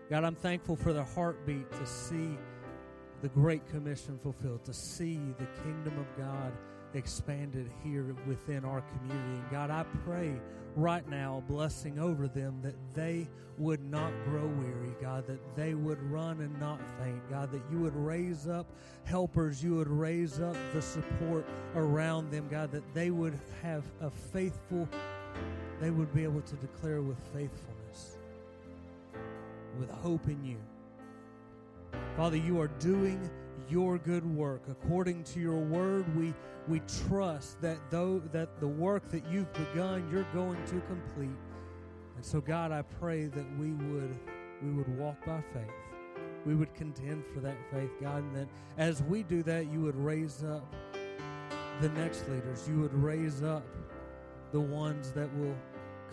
God, 0.09 0.23
I'm 0.23 0.35
thankful 0.35 0.75
for 0.75 0.91
the 0.91 1.03
heartbeat 1.03 1.71
to 1.71 1.85
see 1.85 2.35
the 3.21 3.29
Great 3.29 3.67
Commission 3.69 4.17
fulfilled, 4.17 4.65
to 4.65 4.73
see 4.73 5.19
the 5.37 5.45
kingdom 5.61 5.99
of 5.99 6.17
God 6.17 6.51
expanded 6.93 7.69
here 7.83 8.15
within 8.27 8.65
our 8.65 8.81
community. 8.81 9.39
And 9.39 9.51
God, 9.51 9.69
I 9.69 9.83
pray 10.05 10.39
right 10.75 11.07
now 11.09 11.37
a 11.37 11.51
blessing 11.51 11.99
over 11.99 12.27
them 12.27 12.59
that 12.61 12.75
they 12.93 13.27
would 13.57 13.83
not 13.83 14.11
grow 14.25 14.47
weary, 14.47 14.95
God, 15.01 15.27
that 15.27 15.39
they 15.55 15.75
would 15.75 16.01
run 16.11 16.41
and 16.41 16.59
not 16.59 16.79
faint, 16.99 17.29
God, 17.29 17.51
that 17.51 17.61
you 17.71 17.79
would 17.79 17.95
raise 17.95 18.47
up 18.47 18.65
helpers, 19.03 19.63
you 19.63 19.75
would 19.75 19.89
raise 19.89 20.39
up 20.39 20.55
the 20.73 20.81
support 20.81 21.45
around 21.75 22.31
them, 22.31 22.47
God, 22.49 22.71
that 22.71 22.83
they 22.93 23.11
would 23.11 23.39
have 23.61 23.83
a 24.01 24.09
faithful, 24.09 24.87
they 25.79 25.91
would 25.91 26.13
be 26.13 26.23
able 26.23 26.41
to 26.41 26.55
declare 26.55 27.01
with 27.01 27.17
faithfulness, 27.33 28.17
with 29.79 29.91
hope 29.91 30.27
in 30.27 30.43
you. 30.43 30.57
Father, 32.17 32.37
you 32.37 32.59
are 32.59 32.69
doing 32.79 33.29
your 33.69 33.97
good 33.97 34.25
work. 34.25 34.61
According 34.69 35.23
to 35.25 35.39
your 35.39 35.59
word, 35.59 36.05
we, 36.17 36.33
we 36.67 36.81
trust 37.07 37.61
that 37.61 37.77
though 37.89 38.19
that 38.31 38.59
the 38.59 38.67
work 38.67 39.09
that 39.11 39.23
you've 39.29 39.51
begun, 39.53 40.07
you're 40.11 40.27
going 40.33 40.63
to 40.65 40.81
complete. 40.81 41.37
And 42.15 42.25
so 42.25 42.41
God, 42.41 42.71
I 42.71 42.81
pray 42.81 43.25
that 43.25 43.59
we 43.59 43.71
would 43.71 44.15
we 44.61 44.71
would 44.71 44.97
walk 44.97 45.25
by 45.25 45.41
faith. 45.53 45.71
We 46.45 46.55
would 46.55 46.73
contend 46.73 47.25
for 47.33 47.39
that 47.41 47.57
faith, 47.71 47.89
God, 48.01 48.23
and 48.23 48.35
that 48.35 48.47
as 48.77 49.01
we 49.03 49.23
do 49.23 49.43
that, 49.43 49.71
you 49.71 49.81
would 49.81 49.95
raise 49.95 50.43
up 50.43 50.73
the 51.81 51.89
next 51.89 52.27
leaders. 52.29 52.67
You 52.67 52.79
would 52.79 52.93
raise 52.93 53.43
up 53.43 53.65
the 54.51 54.59
ones 54.59 55.11
that 55.13 55.33
will 55.37 55.55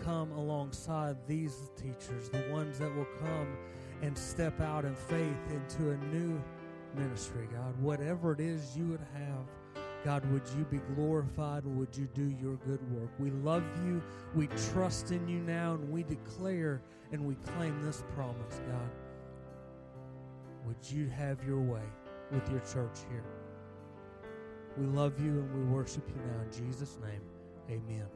come 0.03 0.31
alongside 0.31 1.15
these 1.27 1.69
teachers, 1.75 2.29
the 2.29 2.43
ones 2.51 2.79
that 2.79 2.93
will 2.95 3.07
come 3.19 3.57
and 4.01 4.17
step 4.17 4.59
out 4.59 4.83
in 4.83 4.95
faith 4.95 5.37
into 5.49 5.91
a 5.91 5.97
new 6.13 6.41
ministry, 6.95 7.47
God. 7.51 7.79
Whatever 7.81 8.33
it 8.33 8.39
is 8.39 8.75
you 8.75 8.85
would 8.87 9.05
have, 9.13 9.83
God, 10.03 10.25
would 10.31 10.41
you 10.57 10.65
be 10.65 10.79
glorified 10.95 11.63
would 11.63 11.95
you 11.95 12.07
do 12.15 12.33
your 12.41 12.55
good 12.65 12.79
work? 12.91 13.09
We 13.19 13.29
love 13.29 13.63
you. 13.85 14.01
We 14.35 14.47
trust 14.73 15.11
in 15.11 15.27
you 15.27 15.39
now 15.39 15.75
and 15.75 15.91
we 15.91 16.03
declare 16.03 16.81
and 17.11 17.25
we 17.25 17.35
claim 17.55 17.79
this 17.85 18.03
promise, 18.15 18.61
God. 18.67 18.89
Would 20.65 20.89
you 20.89 21.07
have 21.09 21.43
your 21.45 21.59
way 21.59 21.83
with 22.31 22.49
your 22.49 22.61
church 22.61 22.99
here? 23.09 23.23
We 24.77 24.85
love 24.87 25.19
you 25.19 25.29
and 25.31 25.53
we 25.53 25.75
worship 25.75 26.07
you 26.07 26.15
now. 26.15 26.43
In 26.43 26.67
Jesus' 26.67 26.97
name, 27.03 27.21
amen. 27.69 28.07